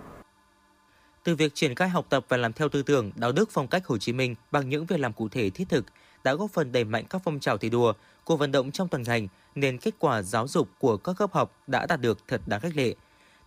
Từ 1.23 1.35
việc 1.35 1.55
triển 1.55 1.75
khai 1.75 1.89
học 1.89 2.05
tập 2.09 2.25
và 2.29 2.37
làm 2.37 2.53
theo 2.53 2.69
tư 2.69 2.83
tưởng, 2.83 3.11
đạo 3.15 3.31
đức 3.31 3.49
phong 3.51 3.67
cách 3.67 3.87
Hồ 3.87 3.97
Chí 3.97 4.13
Minh 4.13 4.35
bằng 4.51 4.69
những 4.69 4.85
việc 4.85 4.99
làm 4.99 5.13
cụ 5.13 5.29
thể 5.29 5.49
thiết 5.49 5.65
thực 5.69 5.85
đã 6.23 6.33
góp 6.33 6.51
phần 6.51 6.71
đẩy 6.71 6.83
mạnh 6.83 7.05
các 7.09 7.21
phong 7.25 7.39
trào 7.39 7.57
thi 7.57 7.69
đua, 7.69 7.93
cuộc 8.27 8.35
vận 8.35 8.51
động 8.51 8.71
trong 8.71 8.87
toàn 8.87 9.03
ngành 9.03 9.27
nên 9.55 9.77
kết 9.77 9.95
quả 9.99 10.21
giáo 10.21 10.47
dục 10.47 10.69
của 10.79 10.97
các 10.97 11.13
cấp 11.13 11.33
học 11.33 11.55
đã 11.67 11.85
đạt 11.85 12.01
được 12.01 12.27
thật 12.27 12.41
đáng 12.45 12.61
khích 12.61 12.77
lệ. 12.77 12.95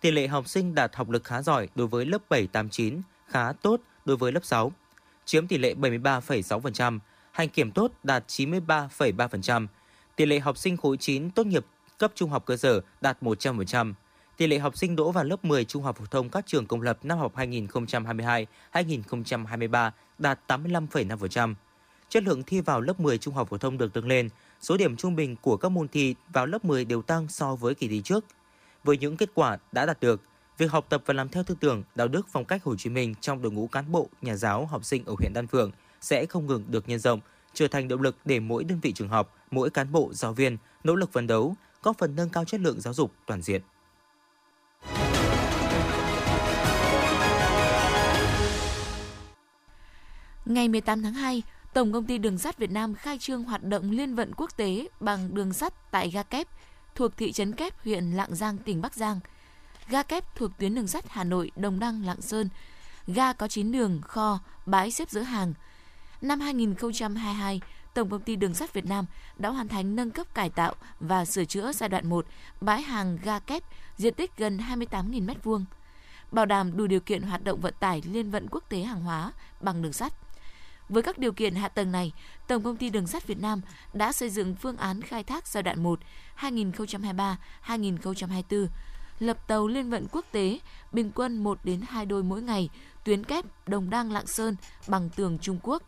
Tỷ 0.00 0.10
lệ 0.10 0.26
học 0.26 0.48
sinh 0.48 0.74
đạt 0.74 0.96
học 0.96 1.10
lực 1.10 1.24
khá 1.24 1.42
giỏi 1.42 1.68
đối 1.74 1.86
với 1.86 2.04
lớp 2.04 2.18
7, 2.28 2.46
8, 2.46 2.68
9, 2.68 3.00
khá 3.26 3.52
tốt 3.52 3.80
đối 4.04 4.16
với 4.16 4.32
lớp 4.32 4.44
6, 4.44 4.72
chiếm 5.24 5.46
tỷ 5.46 5.58
lệ 5.58 5.74
73,6%, 5.74 6.98
hành 7.32 7.48
kiểm 7.48 7.70
tốt 7.70 7.92
đạt 8.02 8.24
93,3%, 8.28 9.66
tỷ 10.16 10.26
lệ 10.26 10.38
học 10.38 10.58
sinh 10.58 10.76
khối 10.76 10.96
9 10.96 11.30
tốt 11.30 11.46
nghiệp 11.46 11.64
cấp 11.98 12.12
trung 12.14 12.30
học 12.30 12.46
cơ 12.46 12.56
sở 12.56 12.80
đạt 13.00 13.22
100%, 13.22 13.92
tỷ 14.36 14.46
lệ 14.46 14.58
học 14.58 14.76
sinh 14.76 14.96
đỗ 14.96 15.12
vào 15.12 15.24
lớp 15.24 15.44
10 15.44 15.64
trung 15.64 15.82
học 15.82 15.96
phổ 15.96 16.04
thông 16.06 16.28
các 16.28 16.46
trường 16.46 16.66
công 16.66 16.82
lập 16.82 16.98
năm 17.02 17.18
học 17.18 17.36
2022-2023 18.72 19.90
đạt 20.18 20.38
85,5%. 20.48 21.54
Chất 22.08 22.22
lượng 22.22 22.42
thi 22.42 22.60
vào 22.60 22.80
lớp 22.80 23.00
10 23.00 23.18
trung 23.18 23.34
học 23.34 23.48
phổ 23.50 23.58
thông 23.58 23.78
được 23.78 23.90
nâng 23.94 24.06
lên, 24.06 24.28
số 24.60 24.76
điểm 24.76 24.96
trung 24.96 25.16
bình 25.16 25.36
của 25.42 25.56
các 25.56 25.68
môn 25.68 25.88
thi 25.88 26.14
vào 26.32 26.46
lớp 26.46 26.64
10 26.64 26.84
đều 26.84 27.02
tăng 27.02 27.28
so 27.28 27.54
với 27.54 27.74
kỳ 27.74 27.88
thi 27.88 28.02
trước. 28.04 28.24
Với 28.84 28.98
những 28.98 29.16
kết 29.16 29.30
quả 29.34 29.58
đã 29.72 29.86
đạt 29.86 30.00
được, 30.00 30.20
việc 30.58 30.70
học 30.70 30.86
tập 30.88 31.02
và 31.06 31.14
làm 31.14 31.28
theo 31.28 31.42
tư 31.42 31.56
tưởng, 31.60 31.82
đạo 31.94 32.08
đức 32.08 32.26
phong 32.32 32.44
cách 32.44 32.64
Hồ 32.64 32.76
Chí 32.76 32.90
Minh 32.90 33.14
trong 33.20 33.42
đội 33.42 33.52
ngũ 33.52 33.66
cán 33.66 33.92
bộ, 33.92 34.08
nhà 34.22 34.36
giáo, 34.36 34.66
học 34.66 34.84
sinh 34.84 35.04
ở 35.04 35.14
huyện 35.18 35.32
Đan 35.32 35.46
Phượng 35.46 35.70
sẽ 36.00 36.26
không 36.26 36.46
ngừng 36.46 36.64
được 36.68 36.88
nhân 36.88 36.98
rộng, 36.98 37.20
trở 37.54 37.68
thành 37.68 37.88
động 37.88 38.00
lực 38.00 38.16
để 38.24 38.40
mỗi 38.40 38.64
đơn 38.64 38.80
vị 38.82 38.92
trường 38.92 39.08
học, 39.08 39.36
mỗi 39.50 39.70
cán 39.70 39.92
bộ, 39.92 40.10
giáo 40.12 40.32
viên 40.32 40.56
nỗ 40.84 40.94
lực 40.94 41.12
phấn 41.12 41.26
đấu, 41.26 41.54
góp 41.82 41.98
phần 41.98 42.16
nâng 42.16 42.28
cao 42.28 42.44
chất 42.44 42.60
lượng 42.60 42.80
giáo 42.80 42.94
dục 42.94 43.12
toàn 43.26 43.42
diện. 43.42 43.62
Ngày 50.44 50.68
18 50.68 51.02
tháng 51.02 51.14
2, 51.14 51.42
Tổng 51.72 51.92
công 51.92 52.04
ty 52.04 52.18
Đường 52.18 52.38
sắt 52.38 52.58
Việt 52.58 52.70
Nam 52.70 52.94
khai 52.94 53.18
trương 53.18 53.44
hoạt 53.44 53.62
động 53.62 53.90
liên 53.90 54.14
vận 54.14 54.32
quốc 54.36 54.56
tế 54.56 54.88
bằng 55.00 55.34
đường 55.34 55.52
sắt 55.52 55.90
tại 55.90 56.10
ga 56.10 56.22
Kép 56.22 56.48
thuộc 56.94 57.16
thị 57.16 57.32
trấn 57.32 57.52
Kép, 57.54 57.84
huyện 57.84 58.04
Lạng 58.04 58.34
Giang, 58.34 58.58
tỉnh 58.58 58.80
Bắc 58.80 58.94
Giang. 58.94 59.20
Ga 59.88 60.02
Kép 60.02 60.36
thuộc 60.36 60.50
tuyến 60.58 60.74
đường 60.74 60.86
sắt 60.86 61.08
Hà 61.08 61.24
Nội, 61.24 61.50
Đồng 61.56 61.80
Đăng, 61.80 62.04
Lạng 62.04 62.20
Sơn. 62.20 62.48
Ga 63.06 63.32
có 63.32 63.48
9 63.48 63.72
đường, 63.72 64.00
kho, 64.02 64.38
bãi 64.66 64.90
xếp 64.90 65.10
dỡ 65.10 65.20
hàng. 65.20 65.54
Năm 66.20 66.40
2022, 66.40 67.60
Tổng 67.94 68.10
công 68.10 68.22
ty 68.22 68.36
Đường 68.36 68.54
sắt 68.54 68.72
Việt 68.72 68.86
Nam 68.86 69.04
đã 69.38 69.48
hoàn 69.48 69.68
thành 69.68 69.96
nâng 69.96 70.10
cấp 70.10 70.34
cải 70.34 70.50
tạo 70.50 70.74
và 71.00 71.24
sửa 71.24 71.44
chữa 71.44 71.72
giai 71.72 71.88
đoạn 71.88 72.08
1 72.08 72.26
bãi 72.60 72.82
hàng 72.82 73.18
ga 73.22 73.38
Kép 73.38 73.62
diện 73.96 74.14
tích 74.14 74.36
gần 74.36 74.58
28.000 74.58 75.26
m2, 75.26 75.64
bảo 76.32 76.46
đảm 76.46 76.76
đủ 76.76 76.86
điều 76.86 77.00
kiện 77.00 77.22
hoạt 77.22 77.44
động 77.44 77.60
vận 77.60 77.74
tải 77.80 78.02
liên 78.04 78.30
vận 78.30 78.48
quốc 78.50 78.64
tế 78.68 78.82
hàng 78.82 79.02
hóa 79.02 79.32
bằng 79.60 79.82
đường 79.82 79.92
sắt. 79.92 80.12
Với 80.90 81.02
các 81.02 81.18
điều 81.18 81.32
kiện 81.32 81.54
hạ 81.54 81.68
tầng 81.68 81.92
này, 81.92 82.12
Tổng 82.48 82.62
công 82.62 82.76
ty 82.76 82.90
Đường 82.90 83.06
sắt 83.06 83.26
Việt 83.26 83.40
Nam 83.40 83.60
đã 83.92 84.12
xây 84.12 84.30
dựng 84.30 84.54
phương 84.54 84.76
án 84.76 85.02
khai 85.02 85.24
thác 85.24 85.46
giai 85.46 85.62
đoạn 85.62 85.82
1 85.82 86.00
2023-2024, 86.40 88.66
lập 89.18 89.48
tàu 89.48 89.68
liên 89.68 89.90
vận 89.90 90.06
quốc 90.12 90.24
tế 90.32 90.58
bình 90.92 91.10
quân 91.14 91.36
1 91.36 91.58
đến 91.64 91.80
2 91.88 92.06
đôi 92.06 92.22
mỗi 92.22 92.42
ngày, 92.42 92.68
tuyến 93.04 93.24
kép 93.24 93.44
Đồng 93.66 93.90
Đăng 93.90 94.12
Lạng 94.12 94.26
Sơn 94.26 94.56
bằng 94.88 95.08
tường 95.16 95.38
Trung 95.38 95.58
Quốc, 95.62 95.82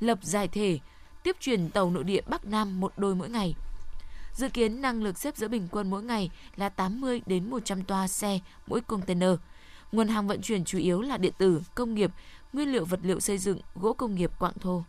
lập 0.00 0.18
giải 0.22 0.48
thể, 0.48 0.78
tiếp 1.22 1.36
chuyển 1.40 1.70
tàu 1.70 1.90
nội 1.90 2.04
địa 2.04 2.20
Bắc 2.28 2.44
Nam 2.44 2.80
một 2.80 2.92
đôi 2.96 3.14
mỗi 3.14 3.30
ngày. 3.30 3.54
Dự 4.32 4.48
kiến 4.48 4.80
năng 4.80 5.02
lực 5.02 5.18
xếp 5.18 5.36
dỡ 5.36 5.48
bình 5.48 5.68
quân 5.70 5.90
mỗi 5.90 6.02
ngày 6.02 6.30
là 6.56 6.68
80 6.68 7.22
đến 7.26 7.50
100 7.50 7.84
toa 7.84 8.08
xe 8.08 8.38
mỗi 8.66 8.80
container. 8.80 9.30
Nguồn 9.92 10.08
hàng 10.08 10.26
vận 10.26 10.42
chuyển 10.42 10.64
chủ 10.64 10.78
yếu 10.78 11.02
là 11.02 11.16
điện 11.16 11.32
tử, 11.38 11.62
công 11.74 11.94
nghiệp, 11.94 12.10
nguyên 12.52 12.72
liệu 12.72 12.84
vật 12.84 13.00
liệu 13.02 13.20
xây 13.20 13.38
dựng, 13.38 13.60
gỗ 13.74 13.92
công 13.92 14.14
nghiệp 14.14 14.30
quạng 14.38 14.58
thô. 14.60 14.84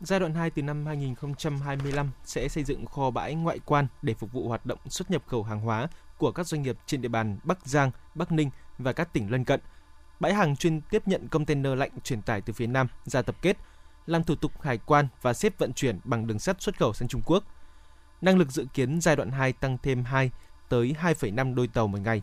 Giai 0.00 0.20
đoạn 0.20 0.34
2 0.34 0.50
từ 0.50 0.62
năm 0.62 0.86
2025 0.86 2.10
sẽ 2.24 2.48
xây 2.48 2.64
dựng 2.64 2.86
kho 2.86 3.10
bãi 3.10 3.34
ngoại 3.34 3.58
quan 3.64 3.86
để 4.02 4.14
phục 4.14 4.32
vụ 4.32 4.48
hoạt 4.48 4.66
động 4.66 4.78
xuất 4.88 5.10
nhập 5.10 5.22
khẩu 5.26 5.42
hàng 5.42 5.60
hóa 5.60 5.88
của 6.18 6.32
các 6.32 6.46
doanh 6.46 6.62
nghiệp 6.62 6.76
trên 6.86 7.02
địa 7.02 7.08
bàn 7.08 7.38
Bắc 7.44 7.66
Giang, 7.66 7.90
Bắc 8.14 8.32
Ninh 8.32 8.50
và 8.78 8.92
các 8.92 9.12
tỉnh 9.12 9.30
lân 9.30 9.44
cận. 9.44 9.60
Bãi 10.20 10.34
hàng 10.34 10.56
chuyên 10.56 10.80
tiếp 10.80 11.08
nhận 11.08 11.28
container 11.28 11.78
lạnh 11.78 11.90
chuyển 12.04 12.22
tải 12.22 12.40
từ 12.40 12.52
phía 12.52 12.66
Nam 12.66 12.88
ra 13.04 13.22
tập 13.22 13.36
kết, 13.42 13.56
làm 14.06 14.24
thủ 14.24 14.34
tục 14.34 14.62
hải 14.62 14.78
quan 14.78 15.08
và 15.22 15.32
xếp 15.34 15.58
vận 15.58 15.72
chuyển 15.72 15.98
bằng 16.04 16.26
đường 16.26 16.38
sắt 16.38 16.62
xuất 16.62 16.78
khẩu 16.78 16.92
sang 16.92 17.08
Trung 17.08 17.22
Quốc. 17.26 17.44
Năng 18.20 18.38
lực 18.38 18.50
dự 18.50 18.66
kiến 18.74 19.00
giai 19.00 19.16
đoạn 19.16 19.30
2 19.30 19.52
tăng 19.52 19.78
thêm 19.82 20.04
2 20.04 20.30
tới 20.68 20.94
2,5 21.00 21.54
đôi 21.54 21.68
tàu 21.68 21.86
một 21.86 21.98
ngày. 22.00 22.22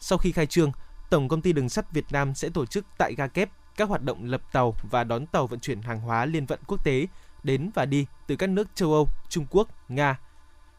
Sau 0.00 0.18
khi 0.18 0.32
khai 0.32 0.46
trương, 0.46 0.72
Tổng 1.12 1.28
công 1.28 1.42
ty 1.42 1.52
Đường 1.52 1.68
sắt 1.68 1.92
Việt 1.92 2.04
Nam 2.10 2.34
sẽ 2.34 2.48
tổ 2.48 2.66
chức 2.66 2.86
tại 2.98 3.14
ga 3.16 3.26
kép 3.26 3.50
các 3.76 3.88
hoạt 3.88 4.02
động 4.02 4.24
lập 4.24 4.42
tàu 4.52 4.74
và 4.90 5.04
đón 5.04 5.26
tàu 5.26 5.46
vận 5.46 5.60
chuyển 5.60 5.82
hàng 5.82 6.00
hóa 6.00 6.26
liên 6.26 6.46
vận 6.46 6.60
quốc 6.66 6.84
tế 6.84 7.06
đến 7.42 7.70
và 7.74 7.84
đi 7.84 8.06
từ 8.26 8.36
các 8.36 8.50
nước 8.50 8.68
châu 8.74 8.92
Âu, 8.92 9.08
Trung 9.28 9.46
Quốc, 9.50 9.68
Nga. 9.88 10.18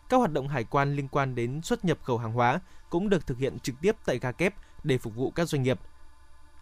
Các 0.10 0.18
hoạt 0.18 0.32
động 0.32 0.48
hải 0.48 0.64
quan 0.64 0.96
liên 0.96 1.08
quan 1.08 1.36
đến 1.36 1.62
xuất 1.62 1.86
nhập 1.86 1.98
khẩu 2.04 2.18
hàng 2.18 2.32
hóa 2.32 2.60
cũng 2.90 3.10
được 3.10 3.28
thực 3.28 3.38
hiện 3.38 3.60
trực 3.60 3.76
tiếp 3.82 3.96
tại 4.06 4.20
ga 4.20 4.32
kép 4.32 4.54
để 4.84 4.98
phục 4.98 5.16
vụ 5.16 5.32
các 5.32 5.50
doanh 5.50 5.64
nghiệp. 5.64 5.80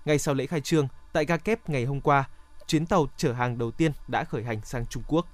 Ngay 0.05 0.19
sau 0.19 0.35
lễ 0.35 0.45
khai 0.45 0.61
trương, 0.61 0.87
tại 1.13 1.25
ga 1.25 1.37
kép 1.37 1.69
ngày 1.69 1.85
hôm 1.85 2.01
qua, 2.01 2.29
chuyến 2.67 2.85
tàu 2.85 3.07
chở 3.17 3.33
hàng 3.33 3.57
đầu 3.57 3.71
tiên 3.71 3.91
đã 4.07 4.23
khởi 4.23 4.43
hành 4.43 4.61
sang 4.63 4.85
Trung 4.85 5.03
Quốc. 5.07 5.27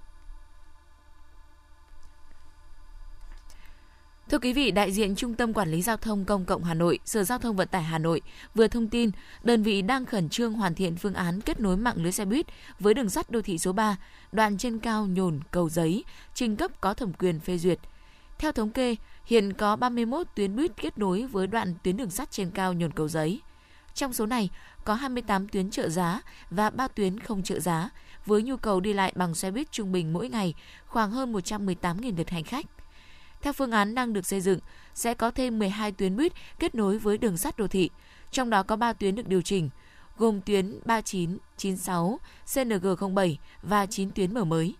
Thưa 4.30 4.40
quý 4.40 4.54
vị, 4.54 4.72
đại 4.72 4.92
diện 4.92 5.16
Trung 5.16 5.34
tâm 5.34 5.54
Quản 5.54 5.72
lý 5.72 5.82
Giao 5.82 5.98
thông 5.98 6.26
Công 6.26 6.46
cộng 6.46 6.64
Hà 6.64 6.74
Nội, 6.74 7.00
Sở 7.06 7.24
Giao 7.24 7.38
thông 7.38 7.56
Vận 7.56 7.68
tải 7.68 7.84
Hà 7.84 7.98
Nội 7.98 8.22
vừa 8.56 8.68
thông 8.68 8.88
tin 8.88 9.12
đơn 9.44 9.64
vị 9.64 9.82
đang 9.82 10.06
khẩn 10.06 10.30
trương 10.30 10.54
hoàn 10.54 10.76
thiện 10.76 10.96
phương 10.96 11.14
án 11.14 11.42
kết 11.42 11.60
nối 11.60 11.78
mạng 11.78 11.96
lưới 11.98 12.12
xe 12.12 12.26
buýt 12.26 12.46
với 12.80 12.94
đường 12.94 13.10
sắt 13.10 13.32
đô 13.32 13.42
thị 13.42 13.58
số 13.58 13.74
3, 13.74 13.98
đoạn 14.32 14.58
trên 14.58 14.80
cao 14.80 15.06
nhồn 15.06 15.40
cầu 15.52 15.70
giấy, 15.70 16.04
trình 16.34 16.56
cấp 16.56 16.82
có 16.82 16.94
thẩm 16.94 17.14
quyền 17.14 17.40
phê 17.40 17.58
duyệt. 17.58 17.80
Theo 18.38 18.52
thống 18.52 18.70
kê, 18.70 18.96
hiện 19.26 19.54
có 19.54 19.76
31 19.76 20.28
tuyến 20.36 20.56
buýt 20.56 20.72
kết 20.82 20.98
nối 20.98 21.26
với 21.26 21.48
đoạn 21.48 21.74
tuyến 21.84 21.98
đường 21.98 22.10
sắt 22.10 22.32
trên 22.32 22.52
cao 22.52 22.74
nhồn 22.74 22.92
cầu 22.92 23.08
giấy. 23.08 23.42
Trong 23.94 24.14
số 24.14 24.26
này, 24.26 24.50
có 24.84 24.94
28 24.94 25.48
tuyến 25.48 25.70
trợ 25.70 25.90
giá 25.90 26.22
và 26.50 26.70
3 26.70 26.88
tuyến 26.88 27.20
không 27.20 27.44
trợ 27.44 27.60
giá, 27.60 27.90
với 28.26 28.44
nhu 28.44 28.58
cầu 28.58 28.80
đi 28.80 28.94
lại 28.94 29.14
bằng 29.16 29.36
xe 29.36 29.52
buýt 29.52 29.72
trung 29.72 29.92
bình 29.92 30.14
mỗi 30.14 30.30
ngày 30.30 30.54
khoảng 30.86 31.12
hơn 31.12 31.34
118.000 31.34 32.18
lượt 32.18 32.30
hành 32.30 32.44
khách. 32.44 32.66
Theo 33.48 33.54
phương 33.54 33.72
án 33.72 33.96
đang 33.96 34.14
được 34.14 34.26
xây 34.26 34.42
dựng, 34.42 34.60
sẽ 34.94 35.14
có 35.14 35.32
thêm 35.32 35.60
12 35.60 35.92
tuyến 35.92 36.16
buýt 36.16 36.34
kết 36.60 36.76
nối 36.76 36.98
với 36.98 37.18
đường 37.18 37.38
sắt 37.38 37.58
đô 37.58 37.68
thị, 37.68 37.90
trong 38.32 38.50
đó 38.50 38.64
có 38.64 38.76
3 38.76 38.94
tuyến 38.94 39.16
được 39.16 39.28
điều 39.28 39.42
chỉnh, 39.42 39.70
gồm 40.18 40.42
tuyến 40.42 40.80
39, 40.86 41.38
96, 41.58 42.20
CNG07 42.48 43.36
và 43.62 43.86
9 43.86 44.12
tuyến 44.12 44.34
mở 44.34 44.44
mới. 44.44 44.76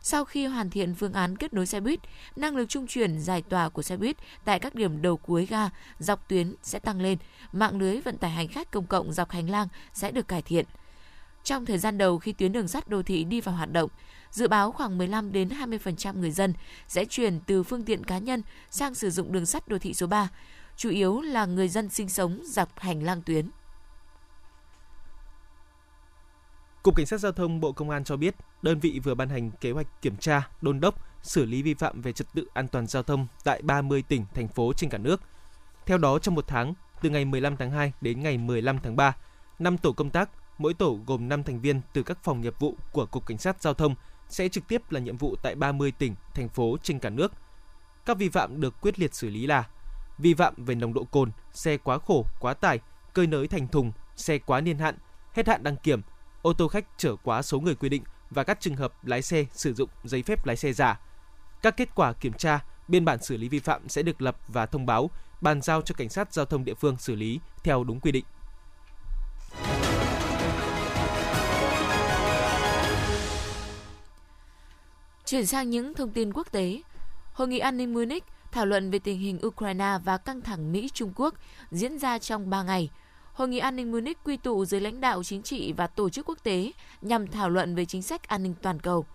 Sau 0.00 0.24
khi 0.24 0.46
hoàn 0.46 0.70
thiện 0.70 0.94
phương 0.94 1.12
án 1.12 1.36
kết 1.36 1.54
nối 1.54 1.66
xe 1.66 1.80
buýt, 1.80 2.00
năng 2.36 2.56
lực 2.56 2.68
trung 2.68 2.86
chuyển 2.86 3.20
giải 3.20 3.42
tỏa 3.42 3.68
của 3.68 3.82
xe 3.82 3.96
buýt 3.96 4.16
tại 4.44 4.58
các 4.58 4.74
điểm 4.74 5.02
đầu 5.02 5.16
cuối 5.16 5.46
ga 5.46 5.70
dọc 5.98 6.28
tuyến 6.28 6.54
sẽ 6.62 6.78
tăng 6.78 7.00
lên, 7.00 7.18
mạng 7.52 7.78
lưới 7.78 8.00
vận 8.00 8.18
tải 8.18 8.30
hành 8.30 8.48
khách 8.48 8.70
công 8.70 8.86
cộng 8.86 9.12
dọc 9.12 9.30
hành 9.30 9.50
lang 9.50 9.68
sẽ 9.92 10.10
được 10.10 10.28
cải 10.28 10.42
thiện. 10.42 10.66
Trong 11.46 11.66
thời 11.66 11.78
gian 11.78 11.98
đầu 11.98 12.18
khi 12.18 12.32
tuyến 12.32 12.52
đường 12.52 12.68
sắt 12.68 12.88
đô 12.88 13.02
thị 13.02 13.24
đi 13.24 13.40
vào 13.40 13.54
hoạt 13.54 13.72
động, 13.72 13.90
Dự 14.30 14.48
báo 14.48 14.72
khoảng 14.72 14.98
15 14.98 15.32
đến 15.32 15.48
20% 15.48 16.18
người 16.18 16.30
dân 16.30 16.54
sẽ 16.88 17.04
chuyển 17.04 17.40
từ 17.46 17.62
phương 17.62 17.84
tiện 17.84 18.04
cá 18.04 18.18
nhân 18.18 18.42
sang 18.70 18.94
sử 18.94 19.10
dụng 19.10 19.32
đường 19.32 19.46
sắt 19.46 19.68
đô 19.68 19.78
thị 19.78 19.94
số 19.94 20.06
3, 20.06 20.28
chủ 20.76 20.90
yếu 20.90 21.20
là 21.20 21.46
người 21.46 21.68
dân 21.68 21.88
sinh 21.88 22.08
sống 22.08 22.40
dọc 22.44 22.78
hành 22.78 23.02
lang 23.02 23.22
tuyến. 23.22 23.50
Cục 26.82 26.96
Cảnh 26.96 27.06
sát 27.06 27.20
Giao 27.20 27.32
thông 27.32 27.60
Bộ 27.60 27.72
Công 27.72 27.90
an 27.90 28.04
cho 28.04 28.16
biết, 28.16 28.34
đơn 28.62 28.80
vị 28.80 29.00
vừa 29.04 29.14
ban 29.14 29.28
hành 29.28 29.50
kế 29.50 29.70
hoạch 29.70 30.02
kiểm 30.02 30.16
tra, 30.16 30.48
đôn 30.60 30.80
đốc, 30.80 30.94
xử 31.22 31.44
lý 31.44 31.62
vi 31.62 31.74
phạm 31.74 32.00
về 32.00 32.12
trật 32.12 32.26
tự 32.34 32.46
an 32.54 32.68
toàn 32.68 32.86
giao 32.86 33.02
thông 33.02 33.26
tại 33.44 33.62
30 33.62 34.02
tỉnh, 34.08 34.24
thành 34.34 34.48
phố 34.48 34.72
trên 34.72 34.90
cả 34.90 34.98
nước. 34.98 35.20
Theo 35.86 35.98
đó, 35.98 36.18
trong 36.18 36.34
một 36.34 36.44
tháng, 36.48 36.74
từ 37.02 37.10
ngày 37.10 37.24
15 37.24 37.56
tháng 37.56 37.70
2 37.70 37.92
đến 38.00 38.22
ngày 38.22 38.38
15 38.38 38.78
tháng 38.82 38.96
3, 38.96 39.16
5 39.58 39.78
tổ 39.78 39.92
công 39.92 40.10
tác, 40.10 40.30
mỗi 40.58 40.74
tổ 40.74 40.98
gồm 41.06 41.28
5 41.28 41.42
thành 41.42 41.60
viên 41.60 41.80
từ 41.92 42.02
các 42.02 42.18
phòng 42.22 42.40
nghiệp 42.40 42.54
vụ 42.58 42.74
của 42.92 43.06
Cục 43.06 43.26
Cảnh 43.26 43.38
sát 43.38 43.62
Giao 43.62 43.74
thông 43.74 43.94
sẽ 44.28 44.48
trực 44.48 44.68
tiếp 44.68 44.92
là 44.92 45.00
nhiệm 45.00 45.16
vụ 45.16 45.36
tại 45.42 45.54
30 45.54 45.92
tỉnh, 45.92 46.14
thành 46.34 46.48
phố 46.48 46.76
trên 46.82 46.98
cả 46.98 47.10
nước. 47.10 47.32
Các 48.06 48.18
vi 48.18 48.28
phạm 48.28 48.60
được 48.60 48.80
quyết 48.80 48.98
liệt 48.98 49.14
xử 49.14 49.28
lý 49.28 49.46
là 49.46 49.68
vi 50.18 50.34
phạm 50.34 50.54
về 50.56 50.74
nồng 50.74 50.94
độ 50.94 51.04
cồn, 51.04 51.30
xe 51.52 51.76
quá 51.76 51.98
khổ, 51.98 52.26
quá 52.40 52.54
tải, 52.54 52.78
cơi 53.12 53.26
nới 53.26 53.48
thành 53.48 53.68
thùng, 53.68 53.92
xe 54.16 54.38
quá 54.38 54.60
niên 54.60 54.78
hạn, 54.78 54.98
hết 55.32 55.48
hạn 55.48 55.62
đăng 55.62 55.76
kiểm, 55.76 56.00
ô 56.42 56.52
tô 56.52 56.68
khách 56.68 56.86
chở 56.96 57.16
quá 57.16 57.42
số 57.42 57.60
người 57.60 57.74
quy 57.74 57.88
định 57.88 58.02
và 58.30 58.44
các 58.44 58.60
trường 58.60 58.76
hợp 58.76 59.06
lái 59.06 59.22
xe 59.22 59.44
sử 59.52 59.74
dụng 59.74 59.90
giấy 60.04 60.22
phép 60.22 60.46
lái 60.46 60.56
xe 60.56 60.72
giả. 60.72 61.00
Các 61.62 61.76
kết 61.76 61.88
quả 61.94 62.12
kiểm 62.12 62.32
tra, 62.32 62.64
biên 62.88 63.04
bản 63.04 63.22
xử 63.22 63.36
lý 63.36 63.48
vi 63.48 63.58
phạm 63.58 63.88
sẽ 63.88 64.02
được 64.02 64.22
lập 64.22 64.36
và 64.48 64.66
thông 64.66 64.86
báo, 64.86 65.10
bàn 65.40 65.62
giao 65.62 65.82
cho 65.82 65.94
cảnh 65.98 66.08
sát 66.08 66.32
giao 66.32 66.44
thông 66.44 66.64
địa 66.64 66.74
phương 66.74 66.96
xử 66.96 67.14
lý 67.14 67.40
theo 67.64 67.84
đúng 67.84 68.00
quy 68.00 68.12
định. 68.12 68.24
Chuyển 75.26 75.46
sang 75.46 75.70
những 75.70 75.94
thông 75.94 76.10
tin 76.10 76.32
quốc 76.32 76.52
tế. 76.52 76.82
Hội 77.32 77.48
nghị 77.48 77.58
an 77.58 77.76
ninh 77.76 77.94
Munich 77.94 78.24
thảo 78.52 78.66
luận 78.66 78.90
về 78.90 78.98
tình 78.98 79.18
hình 79.18 79.38
Ukraine 79.46 79.98
và 80.04 80.18
căng 80.18 80.40
thẳng 80.40 80.72
Mỹ-Trung 80.72 81.12
Quốc 81.16 81.34
diễn 81.70 81.98
ra 81.98 82.18
trong 82.18 82.50
3 82.50 82.62
ngày. 82.62 82.90
Hội 83.32 83.48
nghị 83.48 83.58
an 83.58 83.76
ninh 83.76 83.92
Munich 83.92 84.18
quy 84.24 84.36
tụ 84.36 84.64
dưới 84.64 84.80
lãnh 84.80 85.00
đạo 85.00 85.22
chính 85.22 85.42
trị 85.42 85.72
và 85.72 85.86
tổ 85.86 86.10
chức 86.10 86.28
quốc 86.28 86.38
tế 86.42 86.72
nhằm 87.02 87.26
thảo 87.26 87.50
luận 87.50 87.74
về 87.74 87.84
chính 87.84 88.02
sách 88.02 88.28
an 88.28 88.42
ninh 88.42 88.54
toàn 88.62 88.80
cầu. 88.80 89.06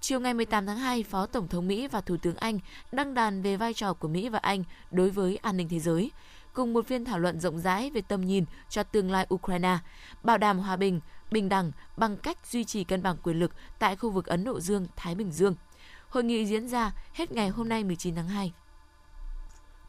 Chiều 0.00 0.20
ngày 0.20 0.34
18 0.34 0.66
tháng 0.66 0.78
2, 0.78 1.02
Phó 1.02 1.26
Tổng 1.26 1.48
thống 1.48 1.68
Mỹ 1.68 1.88
và 1.88 2.00
Thủ 2.00 2.16
tướng 2.16 2.36
Anh 2.36 2.58
đăng 2.92 3.14
đàn 3.14 3.42
về 3.42 3.56
vai 3.56 3.74
trò 3.74 3.94
của 3.94 4.08
Mỹ 4.08 4.28
và 4.28 4.38
Anh 4.38 4.64
đối 4.90 5.10
với 5.10 5.36
an 5.36 5.56
ninh 5.56 5.68
thế 5.68 5.78
giới, 5.78 6.10
cùng 6.52 6.72
một 6.72 6.86
phiên 6.86 7.04
thảo 7.04 7.18
luận 7.18 7.40
rộng 7.40 7.58
rãi 7.58 7.90
về 7.90 8.00
tầm 8.00 8.20
nhìn 8.20 8.44
cho 8.68 8.82
tương 8.82 9.10
lai 9.10 9.26
Ukraine, 9.34 9.78
bảo 10.22 10.38
đảm 10.38 10.58
hòa 10.58 10.76
bình, 10.76 11.00
bình 11.32 11.48
đẳng 11.48 11.72
bằng 11.96 12.16
cách 12.16 12.38
duy 12.46 12.64
trì 12.64 12.84
cân 12.84 13.02
bằng 13.02 13.16
quyền 13.22 13.38
lực 13.38 13.52
tại 13.78 13.96
khu 13.96 14.10
vực 14.10 14.26
Ấn 14.26 14.44
Độ 14.44 14.60
Dương-Thái 14.60 15.14
Bình 15.14 15.32
Dương. 15.32 15.54
Hội 16.08 16.24
nghị 16.24 16.46
diễn 16.46 16.68
ra 16.68 16.92
hết 17.12 17.32
ngày 17.32 17.48
hôm 17.48 17.68
nay 17.68 17.84
19 17.84 18.14
tháng 18.14 18.28
2. 18.28 18.52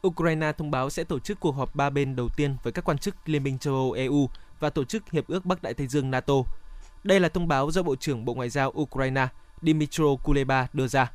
Ukraine 0.06 0.52
thông 0.52 0.70
báo 0.70 0.90
sẽ 0.90 1.04
tổ 1.04 1.18
chức 1.18 1.40
cuộc 1.40 1.52
họp 1.52 1.74
ba 1.74 1.90
bên 1.90 2.16
đầu 2.16 2.28
tiên 2.36 2.56
với 2.62 2.72
các 2.72 2.84
quan 2.84 2.98
chức 2.98 3.28
Liên 3.28 3.42
minh 3.42 3.58
châu 3.58 3.74
Âu 3.74 3.92
EU 3.92 4.28
và 4.60 4.70
tổ 4.70 4.84
chức 4.84 5.10
Hiệp 5.10 5.26
ước 5.26 5.44
Bắc 5.44 5.62
Đại 5.62 5.74
Tây 5.74 5.86
Dương 5.86 6.10
NATO. 6.10 6.34
Đây 7.04 7.20
là 7.20 7.28
thông 7.28 7.48
báo 7.48 7.70
do 7.70 7.82
Bộ 7.82 7.96
trưởng 7.96 8.24
Bộ 8.24 8.34
Ngoại 8.34 8.48
giao 8.48 8.72
Ukraine 8.80 9.28
Dmytro 9.62 10.04
Kuleba 10.22 10.68
đưa 10.72 10.86
ra. 10.86 11.12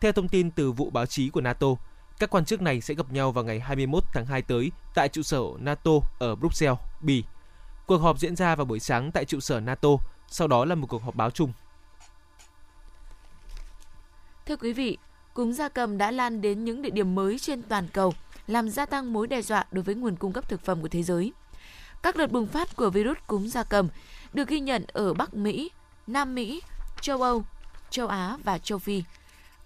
Theo 0.00 0.12
thông 0.12 0.28
tin 0.28 0.50
từ 0.50 0.72
vụ 0.72 0.90
báo 0.90 1.06
chí 1.06 1.30
của 1.30 1.40
NATO, 1.40 1.66
các 2.18 2.30
quan 2.30 2.44
chức 2.44 2.62
này 2.62 2.80
sẽ 2.80 2.94
gặp 2.94 3.12
nhau 3.12 3.32
vào 3.32 3.44
ngày 3.44 3.60
21 3.60 4.04
tháng 4.12 4.26
2 4.26 4.42
tới 4.42 4.72
tại 4.94 5.08
trụ 5.08 5.22
sở 5.22 5.42
NATO 5.58 5.90
ở 6.18 6.34
Bruxelles, 6.34 6.78
Bỉ. 7.00 7.24
Cuộc 7.90 8.02
họp 8.02 8.18
diễn 8.18 8.36
ra 8.36 8.54
vào 8.54 8.66
buổi 8.66 8.80
sáng 8.80 9.12
tại 9.12 9.24
trụ 9.24 9.40
sở 9.40 9.60
NATO, 9.60 9.88
sau 10.28 10.48
đó 10.48 10.64
là 10.64 10.74
một 10.74 10.86
cuộc 10.90 11.02
họp 11.02 11.14
báo 11.14 11.30
chung. 11.30 11.52
Thưa 14.46 14.56
quý 14.56 14.72
vị, 14.72 14.98
cúm 15.34 15.52
gia 15.52 15.68
cầm 15.68 15.98
đã 15.98 16.10
lan 16.10 16.40
đến 16.40 16.64
những 16.64 16.82
địa 16.82 16.90
điểm 16.90 17.14
mới 17.14 17.38
trên 17.38 17.62
toàn 17.62 17.88
cầu, 17.92 18.14
làm 18.46 18.68
gia 18.68 18.86
tăng 18.86 19.12
mối 19.12 19.26
đe 19.26 19.42
dọa 19.42 19.66
đối 19.72 19.84
với 19.84 19.94
nguồn 19.94 20.16
cung 20.16 20.32
cấp 20.32 20.48
thực 20.48 20.64
phẩm 20.64 20.82
của 20.82 20.88
thế 20.88 21.02
giới. 21.02 21.32
Các 22.02 22.16
đợt 22.16 22.32
bùng 22.32 22.46
phát 22.46 22.76
của 22.76 22.90
virus 22.90 23.18
cúm 23.26 23.46
gia 23.46 23.62
cầm 23.62 23.88
được 24.32 24.48
ghi 24.48 24.60
nhận 24.60 24.84
ở 24.92 25.14
Bắc 25.14 25.34
Mỹ, 25.34 25.70
Nam 26.06 26.34
Mỹ, 26.34 26.62
châu 27.00 27.22
Âu, 27.22 27.44
châu 27.90 28.06
Á 28.06 28.36
và 28.44 28.58
châu 28.58 28.78
Phi. 28.78 29.02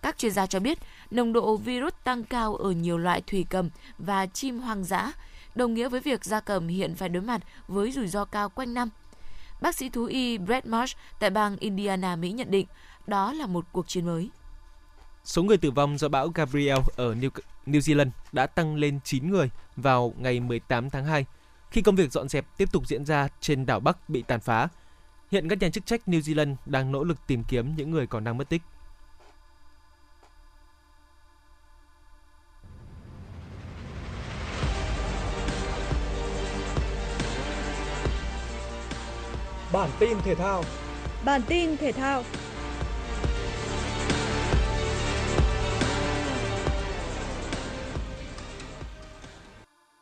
Các 0.03 0.19
chuyên 0.19 0.33
gia 0.33 0.47
cho 0.47 0.61
biết, 0.61 0.79
nồng 1.11 1.33
độ 1.33 1.57
virus 1.57 1.95
tăng 2.05 2.25
cao 2.25 2.57
ở 2.57 2.71
nhiều 2.71 2.99
loại 2.99 3.23
thủy 3.27 3.47
cầm 3.51 3.71
và 3.99 4.27
chim 4.27 4.61
hoang 4.61 4.85
dã, 4.85 5.13
đồng 5.55 5.75
nghĩa 5.75 5.89
với 5.89 6.01
việc 6.01 6.25
gia 6.25 6.41
cầm 6.41 6.69
hiện 6.69 6.95
phải 6.95 7.09
đối 7.09 7.23
mặt 7.23 7.43
với 7.69 7.93
rủi 7.93 8.09
ro 8.09 8.25
cao 8.25 8.49
quanh 8.49 8.75
năm. 8.75 8.89
Bác 9.61 9.75
sĩ 9.75 9.89
thú 9.89 10.05
y 10.05 10.39
Brett 10.39 10.67
Marsh 10.67 10.97
tại 11.21 11.31
bang 11.31 11.57
Indiana, 11.57 12.17
Mỹ 12.17 12.33
nhận 12.33 12.51
định 12.51 12.67
đó 13.07 13.33
là 13.33 13.47
một 13.47 13.65
cuộc 13.73 13.89
chiến 13.89 14.07
mới. 14.07 14.31
Số 15.25 15.43
người 15.43 15.57
tử 15.57 15.71
vong 15.71 15.99
do 15.99 16.09
bão 16.09 16.29
Gabriel 16.29 16.79
ở 16.97 17.15
New, 17.15 17.31
New 17.67 17.81
Zealand 17.81 18.11
đã 18.33 18.47
tăng 18.47 18.77
lên 18.77 19.01
9 19.05 19.31
người 19.31 19.51
vào 19.77 20.15
ngày 20.19 20.41
18 20.41 20.91
tháng 20.91 21.05
2 21.05 21.27
khi 21.71 21.83
công 21.83 21.97
việc 21.97 22.13
dọn 22.13 22.29
dẹp 22.29 22.47
tiếp 22.57 22.73
tục 22.73 22.87
diễn 22.87 23.05
ra 23.05 23.29
trên 23.41 23.67
đảo 23.67 23.81
Bắc 23.81 24.09
bị 24.09 24.23
tàn 24.23 24.41
phá. 24.41 24.69
Hiện 25.31 25.49
các 25.49 25.59
nhà 25.59 25.69
chức 25.71 25.87
trách 25.87 26.01
New 26.07 26.21
Zealand 26.21 26.55
đang 26.67 26.93
nỗ 26.93 27.05
lực 27.05 27.27
tìm 27.27 27.45
kiếm 27.49 27.75
những 27.77 27.91
người 27.91 28.07
còn 28.07 28.25
đang 28.25 28.39
mất 28.39 28.49
tích. 28.49 28.63
Bản 39.75 39.91
tin 39.99 40.19
thể 40.25 40.35
thao 40.35 40.65
Bản 41.25 41.43
tin 41.49 41.77
thể 41.77 41.93
thao 41.93 42.23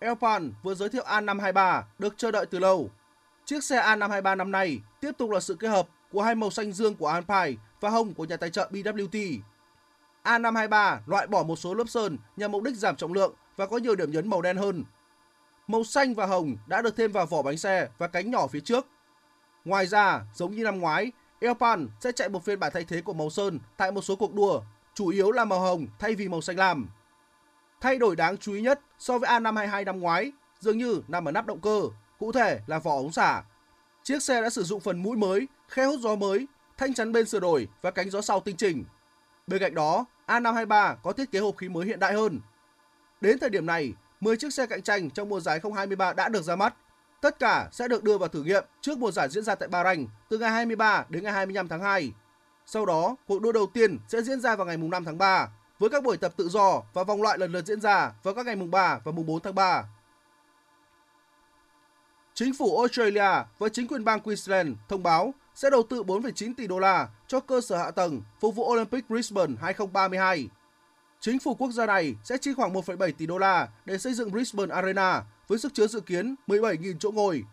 Elpan 0.00 0.52
vừa 0.62 0.74
giới 0.74 0.88
thiệu 0.88 1.02
A523 1.06 1.82
được 1.98 2.14
chờ 2.16 2.30
đợi 2.30 2.46
từ 2.46 2.58
lâu. 2.58 2.90
Chiếc 3.44 3.64
xe 3.64 3.82
A523 3.82 4.36
năm 4.36 4.50
nay 4.50 4.80
tiếp 5.00 5.12
tục 5.18 5.30
là 5.30 5.40
sự 5.40 5.54
kết 5.54 5.68
hợp 5.68 5.88
của 6.12 6.22
hai 6.22 6.34
màu 6.34 6.50
xanh 6.50 6.72
dương 6.72 6.94
của 6.94 7.06
Alpine 7.06 7.62
và 7.80 7.90
hồng 7.90 8.14
của 8.14 8.24
nhà 8.24 8.36
tài 8.36 8.50
trợ 8.50 8.68
BWT. 8.72 9.38
A523 10.24 10.98
loại 11.06 11.26
bỏ 11.26 11.42
một 11.42 11.56
số 11.56 11.74
lớp 11.74 11.88
sơn 11.88 12.18
nhằm 12.36 12.52
mục 12.52 12.62
đích 12.62 12.76
giảm 12.76 12.96
trọng 12.96 13.12
lượng 13.12 13.34
và 13.56 13.66
có 13.66 13.78
nhiều 13.78 13.94
điểm 13.94 14.10
nhấn 14.10 14.28
màu 14.28 14.42
đen 14.42 14.56
hơn. 14.56 14.84
Màu 15.66 15.84
xanh 15.84 16.14
và 16.14 16.26
hồng 16.26 16.56
đã 16.66 16.82
được 16.82 16.96
thêm 16.96 17.12
vào 17.12 17.26
vỏ 17.26 17.42
bánh 17.42 17.56
xe 17.56 17.88
và 17.98 18.06
cánh 18.08 18.30
nhỏ 18.30 18.46
phía 18.46 18.60
trước. 18.60 18.86
Ngoài 19.64 19.86
ra, 19.86 20.22
giống 20.34 20.56
như 20.56 20.64
năm 20.64 20.78
ngoái, 20.78 21.12
Elpan 21.40 21.88
sẽ 22.00 22.12
chạy 22.12 22.28
một 22.28 22.44
phiên 22.44 22.60
bản 22.60 22.72
thay 22.74 22.84
thế 22.84 23.00
của 23.02 23.12
màu 23.12 23.30
sơn 23.30 23.58
tại 23.76 23.92
một 23.92 24.02
số 24.02 24.16
cuộc 24.16 24.34
đua, 24.34 24.62
chủ 24.94 25.08
yếu 25.08 25.32
là 25.32 25.44
màu 25.44 25.60
hồng 25.60 25.86
thay 25.98 26.14
vì 26.14 26.28
màu 26.28 26.40
xanh 26.40 26.56
lam. 26.56 26.88
Thay 27.80 27.98
đổi 27.98 28.16
đáng 28.16 28.36
chú 28.36 28.52
ý 28.52 28.60
nhất 28.60 28.80
so 28.98 29.18
với 29.18 29.30
A522 29.30 29.84
năm 29.84 30.00
ngoái 30.00 30.32
dường 30.60 30.78
như 30.78 31.02
nằm 31.08 31.28
ở 31.28 31.32
nắp 31.32 31.46
động 31.46 31.60
cơ, 31.60 31.82
cụ 32.18 32.32
thể 32.32 32.60
là 32.66 32.78
vỏ 32.78 32.96
ống 32.96 33.12
xả. 33.12 33.42
Chiếc 34.02 34.22
xe 34.22 34.42
đã 34.42 34.50
sử 34.50 34.62
dụng 34.62 34.80
phần 34.80 35.02
mũi 35.02 35.16
mới, 35.16 35.48
khe 35.68 35.86
hút 35.86 36.00
gió 36.00 36.16
mới, 36.16 36.46
thanh 36.76 36.94
chắn 36.94 37.12
bên 37.12 37.26
sửa 37.26 37.40
đổi 37.40 37.68
và 37.82 37.90
cánh 37.90 38.10
gió 38.10 38.20
sau 38.20 38.40
tinh 38.40 38.56
chỉnh. 38.56 38.84
Bên 39.46 39.60
cạnh 39.60 39.74
đó, 39.74 40.04
A523 40.26 40.96
có 41.02 41.12
thiết 41.12 41.30
kế 41.30 41.38
hộp 41.38 41.56
khí 41.56 41.68
mới 41.68 41.86
hiện 41.86 42.00
đại 42.00 42.12
hơn. 42.14 42.40
Đến 43.20 43.38
thời 43.38 43.50
điểm 43.50 43.66
này, 43.66 43.92
10 44.20 44.36
chiếc 44.36 44.52
xe 44.52 44.66
cạnh 44.66 44.82
tranh 44.82 45.10
trong 45.10 45.28
mùa 45.28 45.40
giải 45.40 45.54
2023 45.54 46.12
đã 46.12 46.28
được 46.28 46.42
ra 46.42 46.56
mắt. 46.56 46.74
Tất 47.22 47.38
cả 47.38 47.68
sẽ 47.72 47.88
được 47.88 48.04
đưa 48.04 48.18
vào 48.18 48.28
thử 48.28 48.42
nghiệm 48.42 48.64
trước 48.80 48.98
mùa 48.98 49.10
giải 49.10 49.28
diễn 49.28 49.44
ra 49.44 49.54
tại 49.54 49.68
Bahrain 49.68 50.06
từ 50.28 50.38
ngày 50.38 50.50
23 50.50 51.04
đến 51.08 51.24
ngày 51.24 51.32
25 51.32 51.68
tháng 51.68 51.80
2. 51.80 52.12
Sau 52.66 52.86
đó, 52.86 53.16
cuộc 53.26 53.42
đua 53.42 53.52
đầu 53.52 53.66
tiên 53.66 53.98
sẽ 54.08 54.22
diễn 54.22 54.40
ra 54.40 54.56
vào 54.56 54.66
ngày 54.66 54.76
5 54.76 55.04
tháng 55.04 55.18
3 55.18 55.48
với 55.78 55.90
các 55.90 56.04
buổi 56.04 56.16
tập 56.16 56.32
tự 56.36 56.48
do 56.48 56.82
và 56.92 57.04
vòng 57.04 57.22
loại 57.22 57.38
lần 57.38 57.52
lượt 57.52 57.66
diễn 57.66 57.80
ra 57.80 58.12
vào 58.22 58.34
các 58.34 58.46
ngày 58.46 58.56
mùng 58.56 58.70
3 58.70 59.00
và 59.04 59.12
mùng 59.12 59.26
4 59.26 59.40
tháng 59.40 59.54
3. 59.54 59.84
Chính 62.34 62.54
phủ 62.54 62.78
Australia 62.78 63.44
và 63.58 63.68
chính 63.72 63.88
quyền 63.88 64.04
bang 64.04 64.20
Queensland 64.20 64.76
thông 64.88 65.02
báo 65.02 65.34
sẽ 65.54 65.70
đầu 65.70 65.82
tư 65.82 66.02
4,9 66.02 66.54
tỷ 66.56 66.66
đô 66.66 66.78
la 66.78 67.08
cho 67.26 67.40
cơ 67.40 67.60
sở 67.60 67.76
hạ 67.76 67.90
tầng 67.90 68.22
phục 68.40 68.54
vụ 68.54 68.72
Olympic 68.72 69.10
Brisbane 69.10 69.54
2032. 69.60 70.48
Chính 71.20 71.38
phủ 71.38 71.54
quốc 71.54 71.70
gia 71.70 71.86
này 71.86 72.14
sẽ 72.24 72.38
chi 72.38 72.54
khoảng 72.54 72.72
1,7 72.72 73.12
tỷ 73.18 73.26
đô 73.26 73.38
la 73.38 73.68
để 73.84 73.98
xây 73.98 74.14
dựng 74.14 74.30
Brisbane 74.30 74.74
Arena 74.74 75.22
với 75.52 75.58
sức 75.58 75.74
chứa 75.74 75.86
dự 75.86 76.00
kiến 76.00 76.34
17.000 76.46 76.98
chỗ 76.98 77.10
ngồi. 77.10 77.44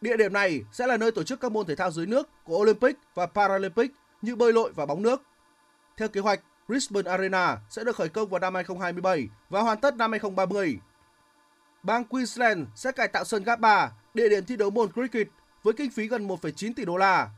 Địa 0.00 0.16
điểm 0.16 0.32
này 0.32 0.64
sẽ 0.72 0.86
là 0.86 0.96
nơi 0.96 1.10
tổ 1.10 1.22
chức 1.22 1.40
các 1.40 1.52
môn 1.52 1.66
thể 1.66 1.76
thao 1.76 1.90
dưới 1.90 2.06
nước 2.06 2.28
của 2.44 2.56
Olympic 2.56 2.96
và 3.14 3.26
Paralympic 3.26 3.92
như 4.22 4.36
bơi 4.36 4.52
lội 4.52 4.72
và 4.72 4.86
bóng 4.86 5.02
nước. 5.02 5.22
Theo 5.96 6.08
kế 6.08 6.20
hoạch, 6.20 6.40
Brisbane 6.68 7.10
Arena 7.10 7.58
sẽ 7.70 7.84
được 7.84 7.96
khởi 7.96 8.08
công 8.08 8.28
vào 8.28 8.40
năm 8.40 8.54
2027 8.54 9.28
và 9.50 9.60
hoàn 9.60 9.80
tất 9.80 9.96
năm 9.96 10.10
2030. 10.10 10.78
Bang 11.82 12.04
Queensland 12.04 12.68
sẽ 12.74 12.92
cải 12.92 13.08
tạo 13.08 13.24
sân 13.24 13.44
Gabba, 13.44 13.90
địa 14.14 14.28
điểm 14.28 14.44
thi 14.44 14.56
đấu 14.56 14.70
môn 14.70 14.92
cricket 14.92 15.28
với 15.62 15.74
kinh 15.74 15.90
phí 15.90 16.08
gần 16.08 16.28
1,9 16.28 16.72
tỷ 16.76 16.84
đô 16.84 16.96
la. 16.96 17.30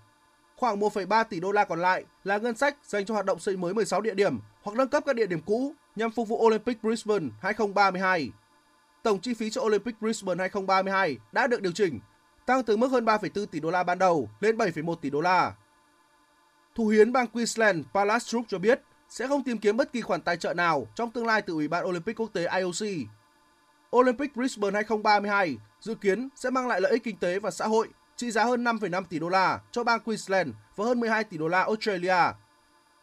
Khoảng 0.56 0.80
1,3 0.80 1.24
tỷ 1.24 1.40
đô 1.40 1.52
la 1.52 1.64
còn 1.64 1.80
lại 1.80 2.04
là 2.24 2.38
ngân 2.38 2.56
sách 2.56 2.76
dành 2.84 3.06
cho 3.06 3.14
hoạt 3.14 3.26
động 3.26 3.40
xây 3.40 3.56
mới 3.56 3.74
16 3.74 4.00
địa 4.00 4.14
điểm 4.14 4.38
hoặc 4.62 4.76
nâng 4.76 4.88
cấp 4.88 5.02
các 5.06 5.16
địa 5.16 5.26
điểm 5.26 5.40
cũ 5.46 5.72
nhằm 5.96 6.10
phục 6.10 6.28
vụ 6.28 6.46
Olympic 6.46 6.82
Brisbane 6.82 7.28
2032. 7.40 8.32
Tổng 9.06 9.20
chi 9.20 9.34
phí 9.34 9.50
cho 9.50 9.62
Olympic 9.62 10.00
Brisbane 10.00 10.38
2032 10.40 11.18
đã 11.32 11.46
được 11.46 11.62
điều 11.62 11.72
chỉnh, 11.72 12.00
tăng 12.46 12.62
từ 12.62 12.76
mức 12.76 12.90
hơn 12.90 13.04
3,4 13.04 13.46
tỷ 13.46 13.60
đô 13.60 13.70
la 13.70 13.82
ban 13.82 13.98
đầu 13.98 14.30
lên 14.40 14.56
7,1 14.56 14.94
tỷ 14.94 15.10
đô 15.10 15.20
la. 15.20 15.52
Thủ 16.74 16.88
hiến 16.88 17.12
bang 17.12 17.26
Queensland 17.26 17.84
Palace 17.94 18.24
Troop 18.24 18.44
cho 18.48 18.58
biết 18.58 18.80
sẽ 19.08 19.26
không 19.26 19.42
tìm 19.42 19.58
kiếm 19.58 19.76
bất 19.76 19.92
kỳ 19.92 20.00
khoản 20.00 20.20
tài 20.20 20.36
trợ 20.36 20.54
nào 20.54 20.86
trong 20.94 21.10
tương 21.10 21.26
lai 21.26 21.42
từ 21.42 21.52
Ủy 21.52 21.68
ban 21.68 21.86
Olympic 21.86 22.20
quốc 22.20 22.30
tế 22.32 22.46
IOC. 22.58 22.88
Olympic 23.96 24.36
Brisbane 24.36 24.74
2032 24.74 25.56
dự 25.80 25.94
kiến 25.94 26.28
sẽ 26.36 26.50
mang 26.50 26.68
lại 26.68 26.80
lợi 26.80 26.92
ích 26.92 27.04
kinh 27.04 27.16
tế 27.16 27.38
và 27.38 27.50
xã 27.50 27.66
hội 27.66 27.88
trị 28.16 28.30
giá 28.30 28.44
hơn 28.44 28.64
5,5 28.64 29.04
tỷ 29.04 29.18
đô 29.18 29.28
la 29.28 29.60
cho 29.72 29.84
bang 29.84 30.00
Queensland 30.00 30.50
và 30.76 30.84
hơn 30.84 31.00
12 31.00 31.24
tỷ 31.24 31.38
đô 31.38 31.48
la 31.48 31.62
Australia. 31.62 32.32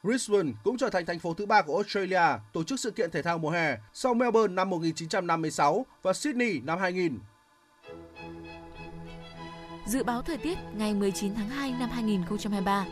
Brisbane 0.04 0.52
cũng 0.64 0.78
trở 0.78 0.90
thành 0.90 1.06
thành 1.06 1.20
phố 1.20 1.34
thứ 1.34 1.46
ba 1.46 1.62
của 1.62 1.76
Australia 1.76 2.40
tổ 2.54 2.64
chức 2.64 2.80
sự 2.80 2.92
kiện 2.92 3.12
thể 3.12 3.22
thao 3.22 3.38
mùa 3.38 3.50
hè 3.50 3.78
sau 3.94 4.14
Melbourne 4.14 4.54
năm 4.54 4.70
1956 4.70 5.86
và 6.02 6.14
Sydney 6.14 6.60
năm 6.64 6.80
2000. 6.80 7.20
Dự 9.88 10.04
báo 10.04 10.22
thời 10.22 10.38
tiết 10.38 10.58
ngày 10.74 10.94
19 10.94 11.36
tháng 11.36 11.50
2 11.50 11.72
năm 11.80 11.90
2023 11.90 12.86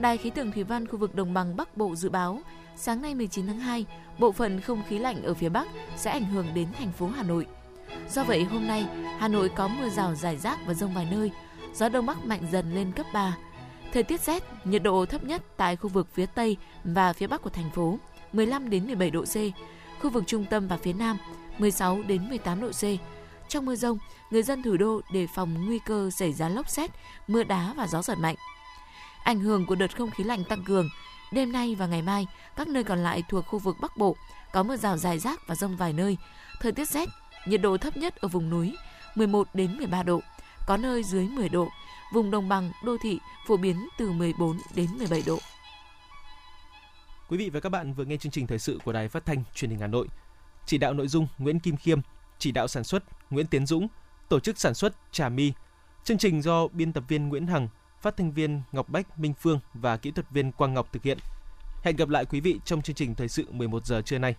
Đài 0.00 0.16
khí 0.16 0.30
tượng 0.30 0.52
thủy 0.52 0.64
văn 0.64 0.86
khu 0.86 0.98
vực 0.98 1.14
đồng 1.14 1.34
bằng 1.34 1.56
Bắc 1.56 1.76
Bộ 1.76 1.96
dự 1.96 2.10
báo 2.10 2.40
sáng 2.76 3.02
nay 3.02 3.14
19 3.14 3.46
tháng 3.46 3.60
2, 3.60 3.86
bộ 4.18 4.32
phận 4.32 4.60
không 4.60 4.82
khí 4.88 4.98
lạnh 4.98 5.22
ở 5.22 5.34
phía 5.34 5.48
Bắc 5.48 5.68
sẽ 5.96 6.10
ảnh 6.10 6.24
hưởng 6.24 6.46
đến 6.54 6.68
thành 6.78 6.92
phố 6.92 7.06
Hà 7.06 7.22
Nội. 7.22 7.46
Do 8.10 8.24
vậy, 8.24 8.44
hôm 8.44 8.66
nay, 8.66 8.86
Hà 9.18 9.28
Nội 9.28 9.50
có 9.56 9.68
mưa 9.68 9.88
rào 9.88 10.14
rải 10.14 10.36
rác 10.36 10.58
và 10.66 10.74
rông 10.74 10.94
vài 10.94 11.08
nơi, 11.10 11.30
gió 11.74 11.88
đông 11.88 12.06
bắc 12.06 12.24
mạnh 12.24 12.46
dần 12.52 12.74
lên 12.74 12.92
cấp 12.92 13.06
3. 13.14 13.36
Thời 13.92 14.02
tiết 14.02 14.20
rét, 14.20 14.42
nhiệt 14.64 14.82
độ 14.82 15.06
thấp 15.06 15.24
nhất 15.24 15.42
tại 15.56 15.76
khu 15.76 15.88
vực 15.88 16.08
phía 16.14 16.26
Tây 16.26 16.56
và 16.84 17.12
phía 17.12 17.26
Bắc 17.26 17.42
của 17.42 17.50
thành 17.50 17.70
phố 17.70 17.98
15 18.32 18.70
đến 18.70 18.86
17 18.86 19.10
độ 19.10 19.24
C, 19.24 19.36
khu 20.00 20.10
vực 20.10 20.24
trung 20.26 20.44
tâm 20.50 20.68
và 20.68 20.76
phía 20.76 20.92
Nam 20.92 21.18
16 21.58 22.02
đến 22.02 22.28
18 22.28 22.60
độ 22.60 22.68
C. 22.70 22.82
Trong 23.48 23.66
mưa 23.66 23.74
rông, 23.74 23.98
người 24.30 24.42
dân 24.42 24.62
thủ 24.62 24.76
đô 24.76 25.00
đề 25.12 25.26
phòng 25.34 25.66
nguy 25.66 25.78
cơ 25.78 26.10
xảy 26.10 26.32
ra 26.32 26.48
lốc 26.48 26.68
xét, 26.68 26.90
mưa 27.28 27.42
đá 27.42 27.74
và 27.76 27.86
gió 27.86 28.02
giật 28.02 28.18
mạnh. 28.18 28.36
Ảnh 29.24 29.40
hưởng 29.40 29.66
của 29.66 29.74
đợt 29.74 29.96
không 29.96 30.10
khí 30.10 30.24
lạnh 30.24 30.44
tăng 30.44 30.64
cường, 30.64 30.88
đêm 31.32 31.52
nay 31.52 31.74
và 31.74 31.86
ngày 31.86 32.02
mai, 32.02 32.26
các 32.56 32.68
nơi 32.68 32.84
còn 32.84 32.98
lại 32.98 33.22
thuộc 33.28 33.46
khu 33.46 33.58
vực 33.58 33.76
Bắc 33.80 33.96
Bộ 33.96 34.16
có 34.52 34.62
mưa 34.62 34.76
rào 34.76 34.96
rải 34.96 35.18
rác 35.18 35.40
và 35.46 35.54
rông 35.54 35.76
vài 35.76 35.92
nơi. 35.92 36.16
Thời 36.60 36.72
tiết 36.72 36.88
rét, 36.88 37.08
nhiệt 37.46 37.60
độ 37.60 37.76
thấp 37.76 37.96
nhất 37.96 38.16
ở 38.16 38.28
vùng 38.28 38.50
núi 38.50 38.74
11 39.14 39.48
đến 39.54 39.76
13 39.76 40.02
độ, 40.02 40.20
có 40.66 40.76
nơi 40.76 41.02
dưới 41.02 41.28
10 41.28 41.48
độ, 41.48 41.68
vùng 42.12 42.30
đồng 42.30 42.48
bằng, 42.48 42.72
đô 42.84 42.96
thị 43.02 43.18
phổ 43.46 43.56
biến 43.56 43.88
từ 43.98 44.12
14 44.12 44.58
đến 44.74 44.86
17 44.98 45.22
độ. 45.26 45.38
Quý 47.28 47.38
vị 47.38 47.50
và 47.50 47.60
các 47.60 47.68
bạn 47.68 47.94
vừa 47.94 48.04
nghe 48.04 48.16
chương 48.16 48.32
trình 48.32 48.46
thời 48.46 48.58
sự 48.58 48.78
của 48.84 48.92
Đài 48.92 49.08
Phát 49.08 49.26
thanh 49.26 49.44
Truyền 49.54 49.70
hình 49.70 49.80
Hà 49.80 49.86
Nội. 49.86 50.08
Chỉ 50.66 50.78
đạo 50.78 50.94
nội 50.94 51.08
dung 51.08 51.26
Nguyễn 51.38 51.60
Kim 51.60 51.76
Khiêm, 51.76 52.00
chỉ 52.38 52.52
đạo 52.52 52.68
sản 52.68 52.84
xuất 52.84 53.04
Nguyễn 53.30 53.46
Tiến 53.46 53.66
Dũng, 53.66 53.88
tổ 54.28 54.40
chức 54.40 54.58
sản 54.58 54.74
xuất 54.74 54.94
Trà 55.12 55.28
My. 55.28 55.52
Chương 56.04 56.18
trình 56.18 56.42
do 56.42 56.68
biên 56.68 56.92
tập 56.92 57.04
viên 57.08 57.28
Nguyễn 57.28 57.46
Hằng, 57.46 57.68
phát 58.00 58.16
thanh 58.16 58.32
viên 58.32 58.62
Ngọc 58.72 58.88
Bách, 58.88 59.18
Minh 59.18 59.34
Phương 59.34 59.60
và 59.74 59.96
kỹ 59.96 60.10
thuật 60.10 60.30
viên 60.30 60.52
Quang 60.52 60.74
Ngọc 60.74 60.92
thực 60.92 61.02
hiện. 61.02 61.18
Hẹn 61.82 61.96
gặp 61.96 62.08
lại 62.08 62.24
quý 62.24 62.40
vị 62.40 62.60
trong 62.64 62.82
chương 62.82 62.96
trình 62.96 63.14
thời 63.14 63.28
sự 63.28 63.46
11 63.52 63.86
giờ 63.86 64.02
trưa 64.02 64.18
nay. 64.18 64.34